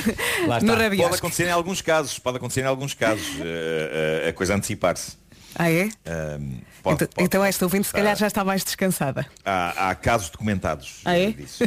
[0.46, 0.96] Lá No está.
[0.96, 2.18] Pode acontecer em alguns casos.
[2.18, 3.26] Pode acontecer em alguns casos.
[3.40, 5.20] eh, eh, a coisa antecipar-se.
[5.54, 5.82] Ah é?
[6.06, 9.26] Ahm, pode- então, pode- então esta ouvinte se calhar já está mais descansada.
[9.44, 11.30] há, há casos documentados Ah é?
[11.32, 11.62] disso.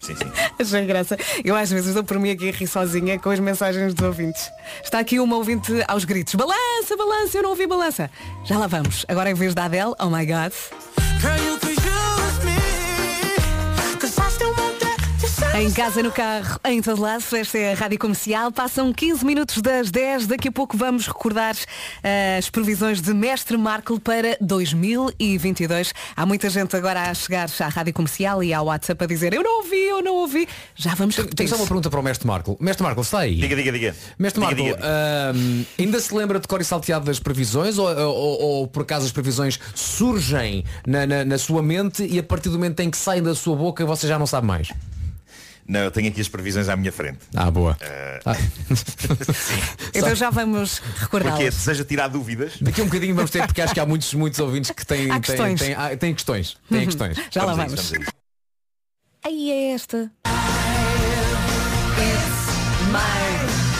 [0.00, 0.24] Sim, sim.
[0.58, 1.18] Achei graça.
[1.44, 4.50] Eu às vezes dou por mim aqui a rir sozinha com as mensagens dos ouvintes.
[4.82, 6.34] Está aqui uma ouvinte aos gritos.
[6.34, 8.10] Balança, balança, eu não ouvi balança.
[8.46, 9.04] Já lá vamos.
[9.06, 10.52] Agora em vez da Adele, oh my god.
[15.58, 18.50] Em casa, no carro, em todo lado, esta é a Rádio Comercial.
[18.52, 20.26] Passam 15 minutos das 10.
[20.28, 21.54] Daqui a pouco vamos recordar
[22.02, 25.92] eh, as previsões de Mestre Marco para 2022.
[26.16, 29.42] Há muita gente agora a chegar à Rádio Comercial e ao WhatsApp a dizer eu
[29.42, 30.48] não ouvi, eu não ouvi.
[30.76, 31.48] Já vamos Tenho repetir.
[31.48, 32.56] só uma pergunta para o Mestre Marco.
[32.60, 33.34] Mestre Marco, está aí?
[33.34, 33.96] Diga, diga, diga.
[34.18, 34.88] Mestre Diga, Marco, diga,
[35.34, 39.04] ahm, ainda se lembra de cor e salteado das previsões ou, ou- ou, por acaso
[39.04, 42.96] as previsões surgem na, na- na sua mente e a partir do momento em que
[42.96, 44.68] saem da sua boca você já não sabe mais?
[45.70, 47.18] Não, eu tenho aqui as previsões à minha frente.
[47.34, 47.76] Ah, boa.
[47.80, 48.34] Eh, Ah.
[49.94, 51.54] Então já vamos Porque recordá-las.
[51.54, 52.54] deseja tirar dúvidas.
[52.60, 55.06] Daqui a um bocadinho vamos ter, porque acho que há muitos, muitos ouvintes que têm,
[55.10, 55.60] Há têm, questões.
[55.60, 56.56] têm, ah, têm questões.
[56.68, 57.16] Têm questões.
[57.30, 57.92] Já lá a isso, vamos.
[57.92, 58.12] a isso.
[59.24, 60.10] Aí é esta.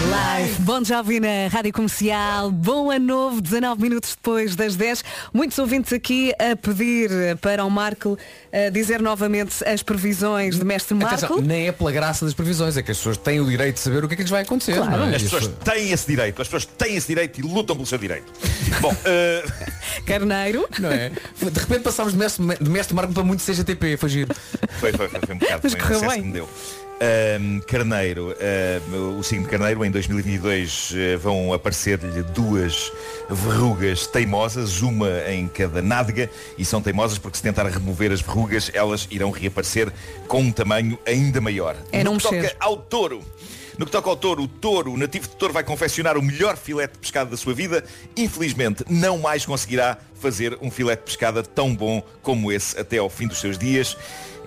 [0.09, 0.55] Live.
[0.61, 2.51] Bom Jovem na Rádio Comercial.
[2.51, 5.05] Bom ano novo, 19 minutos depois das 10.
[5.33, 8.19] Muitos ouvintes aqui a pedir para o Marco
[8.51, 11.43] eh, dizer novamente as previsões de Mestre Atenção, Marco.
[11.47, 14.03] nem é pela graça das previsões, é que as pessoas têm o direito de saber
[14.03, 14.77] o que é que lhes vai acontecer.
[14.77, 14.97] Claro.
[14.97, 15.17] não é?
[15.17, 18.33] As pessoas têm esse direito, as pessoas têm esse direito e lutam pelo seu direito.
[18.81, 19.45] Bom, eh,
[20.07, 20.67] Carneiro.
[20.79, 21.11] Não é?
[21.11, 24.35] De repente passámos de mestre, de mestre Marco para muito CGTP, foi giro.
[24.81, 26.23] foi, foi, foi, foi um bocado, Mas correu bem.
[26.23, 26.49] que me deu.
[27.03, 32.93] Ahm, carneiro, ahm, o signo de Carneiro em 2022 eh, vão aparecer-lhe duas
[33.31, 36.29] verrugas teimosas, uma em cada nádega,
[36.59, 39.91] e são teimosas porque se tentar remover as verrugas, elas irão reaparecer
[40.29, 41.75] com um tamanho ainda maior.
[41.91, 43.25] É não toca ao touro.
[43.79, 46.57] No que toca ao touro, o touro, o nativo de touro, vai confeccionar o melhor
[46.57, 47.85] filete de pescado da sua vida.
[48.17, 53.09] Infelizmente, não mais conseguirá fazer um filete de pescada tão bom como esse até ao
[53.09, 53.97] fim dos seus dias.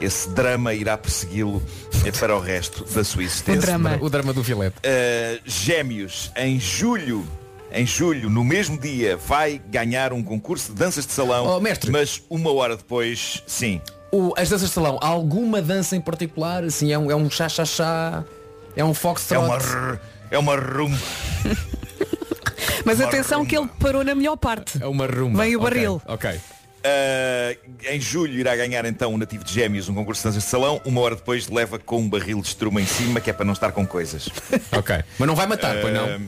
[0.01, 1.61] Esse drama irá persegui-lo
[2.05, 3.59] eh, para o resto da sua existência.
[4.01, 4.75] O drama do filete.
[4.79, 7.25] Uh, Gêmeos, em julho,
[7.71, 11.45] em julho, no mesmo dia, vai ganhar um concurso de danças de salão.
[11.47, 11.89] Oh, mestre.
[11.91, 13.79] Mas uma hora depois, sim.
[14.11, 16.63] O- as danças de salão, há alguma dança em particular?
[16.63, 18.23] Assim, é um, é um chá-chá-chá?
[18.75, 19.35] É um foxtrot?
[19.35, 19.99] É uma,
[20.31, 20.97] é uma rumba.
[22.85, 24.81] Mas Uma atenção que ele parou na melhor parte.
[24.81, 25.43] É uma rumba.
[25.43, 26.01] Vem o barril.
[26.05, 26.29] Ok.
[26.31, 27.57] Uh,
[27.89, 30.81] em julho irá ganhar então o nativo de Gêmeos um concurso de danças de salão.
[30.83, 33.53] Uma hora depois leva com um barril de estruma em cima, que é para não
[33.53, 34.27] estar com coisas.
[34.77, 35.01] Ok.
[35.17, 36.17] Mas não vai matar, pois não?
[36.17, 36.21] Uh,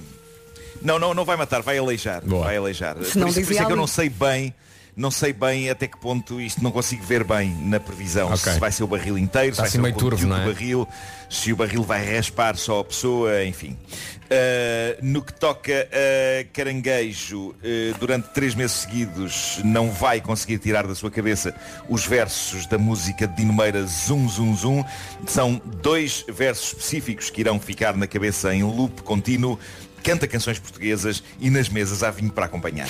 [0.82, 2.22] Não, não, não vai matar, vai aleijar.
[2.24, 2.96] Vai aleijar.
[3.04, 4.54] Se Por não isso, por isso é que eu não sei bem,
[4.96, 8.28] não sei bem até que ponto isto não consigo ver bem na previsão.
[8.28, 8.54] Ok.
[8.54, 10.38] Se vai ser o barril inteiro, Está se vai assim ser meio o turvo, não
[10.38, 10.46] é?
[10.46, 10.88] do barril,
[11.30, 13.78] se o barril vai raspar só a pessoa, enfim.
[14.26, 17.56] Uh, no que toca a caranguejo, uh,
[18.00, 21.54] durante três meses seguidos não vai conseguir tirar da sua cabeça
[21.88, 24.84] os versos da música de Dino Meira Zum Zum Zum.
[25.28, 29.60] São dois versos específicos que irão ficar na cabeça em loop contínuo.
[30.06, 32.88] Canta canções portuguesas e nas mesas há vinho para acompanhar.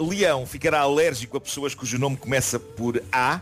[0.00, 3.40] Uh, Leão ficará alérgico a pessoas cujo nome começa por A.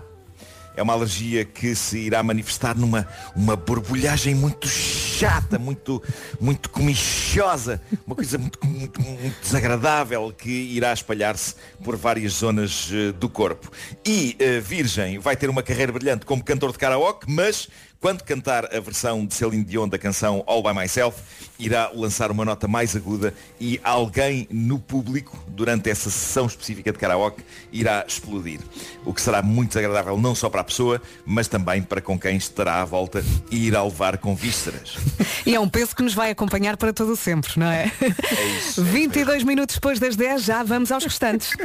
[0.76, 6.02] É uma alergia que se irá manifestar numa uma borbulhagem muito chata, muito,
[6.38, 13.12] muito comichosa, uma coisa muito, muito, muito desagradável que irá espalhar-se por várias zonas eh,
[13.12, 13.72] do corpo.
[14.04, 17.70] E eh, Virgem vai ter uma carreira brilhante como cantor de karaoke, mas
[18.06, 21.20] quando cantar a versão de Celine Dion da canção All By Myself,
[21.58, 26.98] irá lançar uma nota mais aguda e alguém no público, durante essa sessão específica de
[27.00, 27.42] karaoke,
[27.72, 28.60] irá explodir.
[29.04, 32.36] O que será muito desagradável não só para a pessoa, mas também para com quem
[32.36, 34.96] estará à volta e irá levar com vísceras.
[35.44, 37.90] E é um peso que nos vai acompanhar para todo o sempre, não é?
[38.00, 38.84] É isso.
[38.84, 41.56] 22 minutos depois das 10, já vamos aos restantes.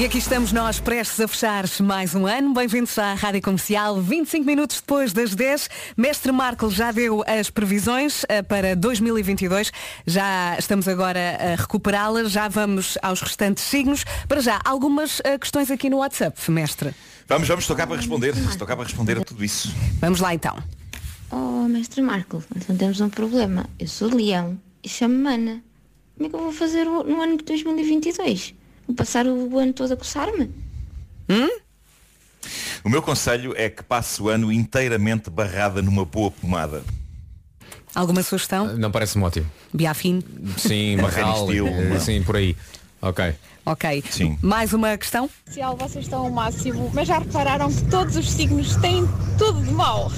[0.00, 2.54] E aqui estamos nós prestes a fechar mais um ano.
[2.54, 4.00] Bem-vindos à Rádio Comercial.
[4.00, 9.70] 25 minutos depois das 10, Mestre Marco já deu as previsões eh, para 2022.
[10.06, 12.32] Já estamos agora a recuperá-las.
[12.32, 14.06] Já vamos aos restantes signos.
[14.26, 16.94] Para já, algumas eh, questões aqui no WhatsApp, Mestre.
[17.28, 18.34] Vamos, vamos, estou cá para responder.
[18.34, 19.70] Estou cá para responder a tudo isso.
[20.00, 20.56] Vamos lá então.
[21.30, 23.68] Oh, mestre Marco, então temos um problema.
[23.78, 25.62] Eu sou leão e chamo-me Ana.
[26.16, 28.59] Como é que eu vou fazer no ano de 2022?
[28.94, 30.50] Passar o ano todo a coçar-me?
[32.82, 36.82] O meu conselho é que passe o ano inteiramente barrada numa boa pomada.
[37.94, 38.76] Alguma sugestão?
[38.76, 39.46] Não parece-me ótimo.
[39.72, 40.22] Biafim?
[40.56, 42.56] Sim, Uma Marral, eh, sim, por aí.
[43.02, 43.34] Ok.
[43.66, 44.04] Ok.
[44.10, 44.38] Sim.
[44.42, 45.28] Mais uma questão?
[45.46, 49.04] Social, vocês estão ao máximo, mas já repararam que todos os signos têm
[49.38, 50.10] tudo de mau.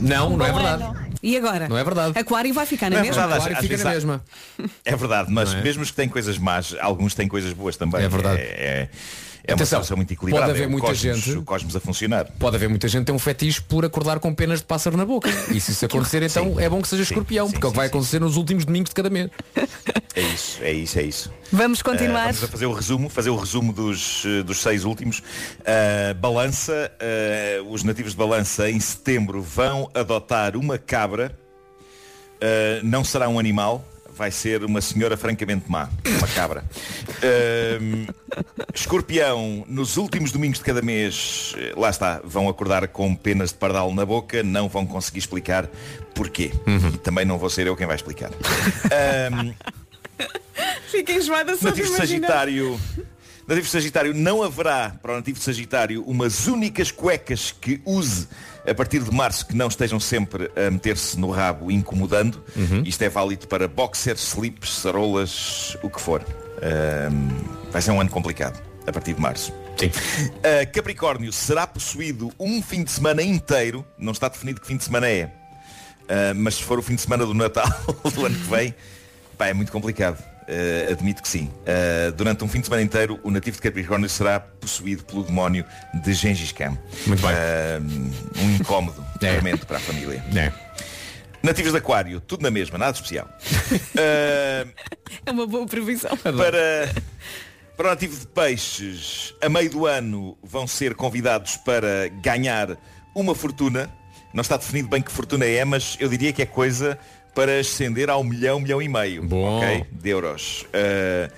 [0.00, 0.82] Não, não é verdade.
[0.82, 1.03] ano.
[1.24, 1.68] E agora?
[1.70, 2.18] Não é verdade.
[2.18, 3.26] Aquário vai ficar na é mesma?
[3.26, 4.22] verdade, às- fica na mesma.
[4.84, 5.62] É verdade, mas é?
[5.62, 8.02] mesmo os que têm coisas más, alguns têm coisas boas também.
[8.04, 8.42] É verdade.
[8.42, 8.88] É,
[9.46, 10.46] é, é uma Atenção, situação muito equilibrada.
[10.46, 12.24] pode haver é o muita cosmos, gente- O cosmos a funcionar.
[12.38, 15.04] Pode haver muita gente que tem um fetiche por acordar com penas de pássaro na
[15.04, 15.28] boca.
[15.50, 17.86] E se isso acontecer, então é bom que seja escorpião, porque é o que vai
[17.88, 19.30] acontecer nos últimos domingos de cada mês.
[20.16, 21.32] É isso, é isso, é isso.
[21.52, 22.26] Vamos Uh, continuar.
[22.32, 25.18] vamos a fazer o resumo, fazer o resumo dos, uh, dos seis últimos.
[25.18, 26.90] Uh, balança,
[27.62, 31.36] uh, os nativos de Balança em setembro vão adotar uma cabra.
[32.36, 33.84] Uh, não será um animal,
[34.16, 35.88] vai ser uma senhora francamente má,
[36.18, 36.64] uma cabra.
[37.08, 38.14] Uh,
[38.74, 43.56] escorpião, nos últimos domingos de cada mês, uh, lá está, vão acordar com penas de
[43.56, 45.68] pardal na boca, não vão conseguir explicar
[46.14, 46.52] porquê.
[46.94, 48.30] E também não vou ser eu quem vai explicar.
[48.30, 49.54] Um,
[50.88, 51.96] Fiquem enjoada só de Nativo de.
[51.96, 52.80] Sagitário.
[53.46, 58.28] Nativo de Sagitário não haverá para o nativo de Sagitário umas únicas cuecas que use
[58.66, 62.42] a partir de março que não estejam sempre a meter-se no rabo incomodando.
[62.84, 66.24] Isto é válido para boxers, slips, sarolas, o que for.
[67.70, 69.52] Vai ser um ano complicado a partir de março.
[69.76, 69.88] Sim.
[69.88, 74.84] Uh, Capricórnio será possuído um fim de semana inteiro, não está definido que fim de
[74.84, 75.32] semana é,
[76.04, 77.66] Uh, mas se for o fim de semana do Natal
[78.14, 78.74] do ano que vem,
[79.38, 80.22] pá, é muito complicado.
[80.48, 81.50] Uh, admito que sim.
[81.60, 85.64] Uh, durante um fim de semana inteiro, o nativo de Capricórnio será possuído pelo demónio
[85.94, 86.76] de Gengis Khan.
[87.06, 87.32] Muito bem.
[87.32, 90.22] Uh, um incómodo tormento para a família.
[90.36, 90.52] É.
[91.42, 93.28] Nativos de Aquário, tudo na mesma, nada de especial.
[93.94, 94.70] Uh,
[95.26, 96.16] É uma boa previsão.
[96.16, 96.90] para,
[97.76, 102.76] Para o nativo de peixes, a meio do ano vão ser convidados para ganhar
[103.14, 103.90] uma fortuna.
[104.32, 106.98] Não está definido bem que fortuna é, mas eu diria que é coisa
[107.34, 109.58] para ascender ao milhão, milhão e meio Bom.
[109.58, 110.66] ok, de euros.
[110.68, 111.32] Uh,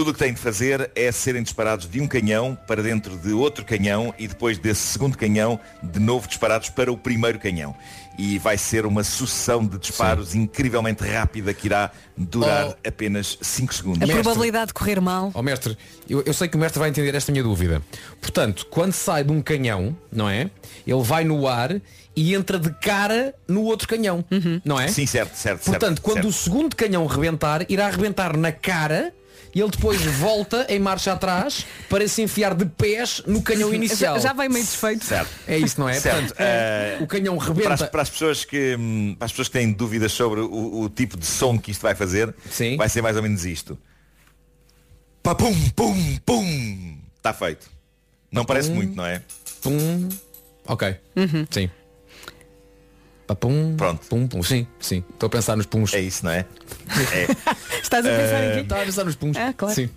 [0.00, 3.34] tudo o que têm de fazer é serem disparados de um canhão para dentro de
[3.34, 7.76] outro canhão e depois desse segundo canhão de novo disparados para o primeiro canhão.
[8.18, 14.08] E vai ser uma sucessão de disparos incrivelmente rápida que irá durar apenas 5 segundos.
[14.08, 15.32] A probabilidade de correr mal.
[15.34, 15.76] Ó mestre,
[16.08, 17.82] eu, eu sei que o mestre vai entender esta minha dúvida.
[18.22, 20.50] Portanto, quando sai de um canhão, não é?
[20.86, 21.78] Ele vai no ar
[22.16, 24.24] e entra de cara no outro canhão,
[24.64, 24.88] não é?
[24.88, 25.64] Sim, certo, certo.
[25.64, 26.28] Portanto, certo, quando certo.
[26.28, 29.12] o segundo canhão rebentar, irá rebentar na cara
[29.54, 34.14] e ele depois volta em marcha atrás para se enfiar de pés no canhão inicial.
[34.16, 35.04] Já, já vai meio desfeito.
[35.04, 35.30] Certo.
[35.46, 35.94] É isso, não é?
[35.94, 36.18] Certo.
[36.28, 37.74] Portanto, Eh, o canhão para, rebenta.
[37.74, 40.88] as, para as pessoas que, hum, para as pessoas que têm dúvidas sobre o, o
[40.88, 42.34] tipo de som que isto vai fazer,
[42.76, 43.76] vai ser mais ou menos isto.
[45.22, 46.98] Pá, pum, pum, pum.
[47.16, 47.68] Está feito.
[48.32, 49.20] Não parece muito, não é?
[49.60, 50.08] Pum.
[50.66, 50.96] Ok.
[51.50, 51.70] Sim.
[53.34, 54.06] Pá, Pum, Pronto.
[54.08, 54.42] Pum, pum.
[54.42, 55.04] Sim, sim.
[55.12, 55.92] Estou a pensar nos puns.
[55.94, 56.44] É isso, não é?
[57.82, 58.60] Estás a pensar Eh, aqui?
[58.60, 59.36] Estava a pensar nos puns.
[59.36, 59.74] Ah, claro.
[59.74, 59.88] Sim.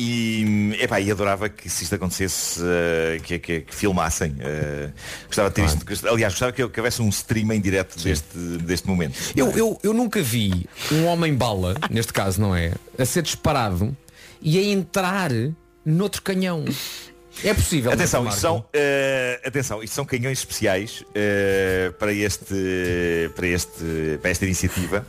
[0.00, 4.36] E, epá, e adorava que se isto acontecesse eh, que, que- que filmassem.
[4.38, 4.90] eh,
[5.26, 6.08] gostava de ter isto.
[6.08, 9.18] Aliás, gostava que, que houvesse um stream em direto deste, deste momento.
[9.34, 13.96] Eu, eu, eu nunca vi um homem bala, neste caso não é, a ser disparado
[14.40, 15.30] e a entrar
[15.84, 16.64] noutro canhão.
[17.44, 17.92] É possível.
[17.92, 24.30] Atenção, isto são, eh, atenção, isto são canhões especiais eh, para, este, para, este, para
[24.30, 25.06] esta iniciativa.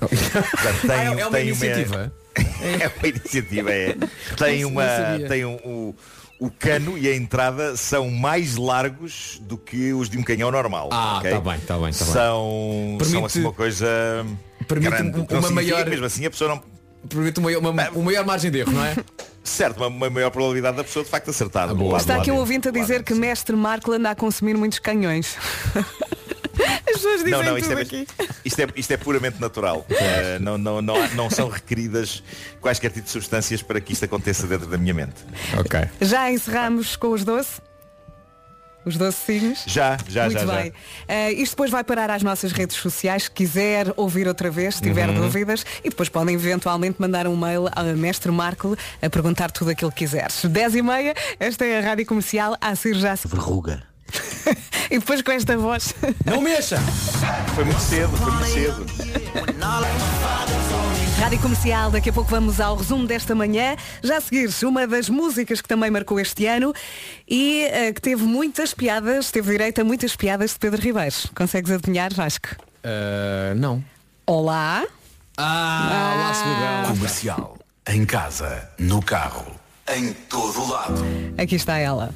[0.82, 2.12] Tem, Ah, é- é uma tem iniciativa?
[2.38, 3.96] é uma iniciativa, é.
[4.38, 4.84] Tem, uma,
[5.28, 5.96] tem um, o,
[6.40, 10.90] o cano e a entrada são mais largos do que os de um canhão normal.
[10.92, 11.32] Ah, ok?
[11.32, 12.14] tá bem, tá bem, tá bem.
[12.14, 13.88] São, Permite- são assim uma coisa
[14.68, 16.79] permite grande, um- uma significa maior- Mesmo assim a pessoa não.
[17.08, 18.96] Permite uma, uma, uma maior margem de erro, não é?
[19.42, 21.68] Certo, uma, uma maior probabilidade da pessoa de facto acertar.
[21.70, 25.38] lado Está aqui um ouvinte a dizer que mestre Marco anda a consumir muitos canhões.
[26.60, 28.08] As pessoas dizem Não, não, isto tudo é, aqui.
[28.44, 29.86] isto, é, isto é puramente natural.
[29.90, 32.22] Eh, não, não, não, não são requeridas
[32.60, 35.16] quaisquer tipo de substâncias para que isto aconteça dentro da minha mente.
[35.58, 35.80] Ok.
[36.02, 37.62] Já encerramos com os doce?
[38.90, 39.64] Os docinhos?
[39.68, 40.62] Já, já, Muito já, já.
[40.62, 40.74] bem.
[41.08, 43.24] Eh, isto depois vai parar às nossas redes sociais.
[43.26, 45.22] Se quiser ouvir outra vez, se tiver Uhum.
[45.22, 45.64] dúvidas.
[45.84, 49.98] E depois podem eventualmente mandar um mail ao Mestre Marco a perguntar tudo aquilo que
[50.06, 50.44] quiseres.
[50.44, 52.56] 10 e meia, esta é a Rádio Comercial.
[52.60, 53.14] A ser já.
[53.16, 53.84] Verruga.
[54.92, 55.94] E depois com esta voz.
[56.26, 56.80] Não mexa!
[57.54, 58.86] Foi muito cedo, foi muito cedo.
[61.20, 63.76] Rádio Comercial, daqui a pouco vamos ao resumo desta manhã.
[64.02, 66.74] Já a seguir, uma das músicas que também marcou este ano
[67.28, 71.28] e eh, que teve muitas piadas, teve direito a muitas piadas de Pedro Ribeiros.
[71.36, 72.48] Consegues adivinhar, Vasco?
[72.86, 73.84] Uh, não.
[74.26, 74.86] Olá.
[75.38, 77.58] Ah, lá se me Comercial.
[77.86, 79.46] Em casa, no carro,
[79.94, 81.04] em todo lado.
[81.38, 82.14] Aqui está ela.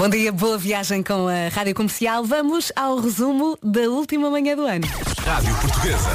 [0.00, 2.24] Bom dia, boa viagem com a Rádio Comercial.
[2.24, 4.86] Vamos ao resumo da última manhã do ano.
[5.26, 6.08] Rádio Portuguesa.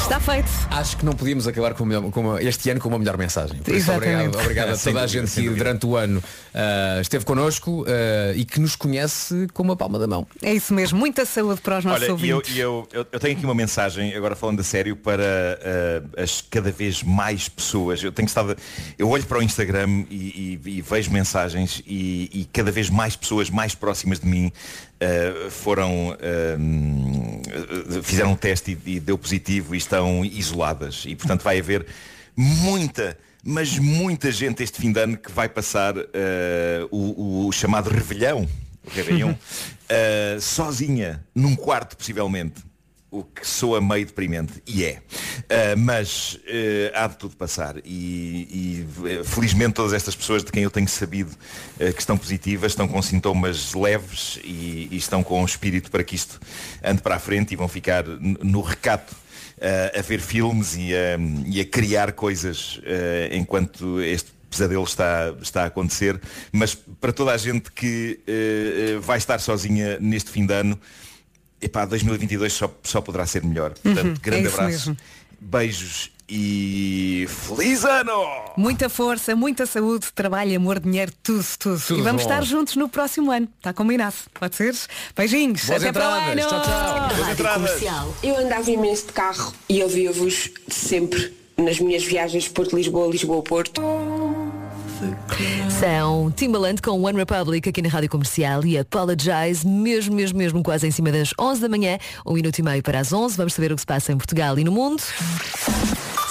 [0.00, 0.48] Está feito.
[0.70, 3.58] Acho que não podíamos acabar com, uma- com uma- este ano com uma melhor mensagem.
[3.58, 4.28] Por isso, Exatamente.
[4.28, 6.24] obrigado, obrigado a toda a gente que durante o ano
[6.54, 10.26] ah, esteve connosco ah, e que nos conhece com uma palma da mão.
[10.40, 12.56] É isso mesmo, muita saúde para os nossos Olha, eu, ouvintes.
[12.56, 15.22] e eu, eu, eu tenho aqui uma mensagem, agora falando a sério, para
[15.60, 18.02] eh, as cada vez mais pessoas.
[18.02, 18.56] Eu tenho estado.
[18.98, 23.16] Eu olho para o Instagram e, e- e vejo mensagens e, e cada vez mais
[23.16, 24.52] pessoas mais próximas de mim
[25.00, 26.16] eh, foram.
[26.20, 26.56] eh,
[28.02, 31.04] fizeram um teste e, e deu positivo e estão isoladas.
[31.06, 31.86] E portanto vai haver
[32.36, 33.16] muita.
[33.48, 38.48] Mas muita gente este fim de ano que vai passar eh, o, o chamado Revelhão,
[38.84, 39.34] o Réveillon,
[39.88, 42.65] eh, sozinha, num quarto possivelmente.
[43.16, 45.00] O que soa meio deprimente, e é.
[45.48, 47.78] Eh, mas eh, há de tudo passar.
[47.78, 51.34] E, e, eh, felizmente todas estas pessoas de quem eu tenho sabido
[51.80, 56.04] eh, que estão positivas, estão com sintomas leves e, e estão com um espírito para
[56.04, 56.38] que isto
[56.84, 59.16] ande para a frente e vão ficar no recato
[59.98, 62.78] a ver filmes e a, e a criar coisas
[63.32, 66.20] enquanto este pesadelo está, está a acontecer,
[66.50, 70.78] mas para toda a gente que eh, eh, vai estar sozinha neste fim de ano,
[71.60, 73.72] epá, 2022 só, só poderá ser melhor.
[73.74, 74.96] Portanto, Uhum, grande é abraço, mesmo.
[75.40, 78.12] beijos e feliz ano!
[78.56, 81.80] Muita força, muita saúde, trabalho, amor, dinheiro, tudo, tudo.
[81.80, 82.28] Tudo e vamos bom.
[82.28, 83.46] estar juntos no próximo ano.
[83.58, 84.14] Está combinado?
[84.34, 84.74] Pode ser?
[85.16, 85.64] Beijinhos.
[85.66, 86.32] Boas Até para o entradas.
[86.32, 86.48] ano.
[86.48, 87.16] Tchau, tchau.
[87.16, 87.82] Boas entradas!
[88.24, 93.80] Eu andava imenso de carro e ouvia-vos sempre nas minhas viagens Porto-Lisboa, Lisboa-Porto.
[95.78, 100.86] São Timbaland com One Republic aqui na Rádio Comercial e Apologize, mesmo, mesmo, mesmo quase
[100.86, 103.36] em cima das 11 da manhã, um minuto e meio para as 11.
[103.36, 105.02] Vamos saber o que se passa em Portugal e no mundo.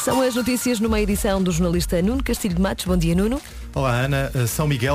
[0.03, 2.85] São as notícias numa edição do jornalista Nuno Castilho de Matos.
[2.85, 3.41] Bom dia, Nuno.
[3.73, 4.93] Olá Ana, Uh, São Miguel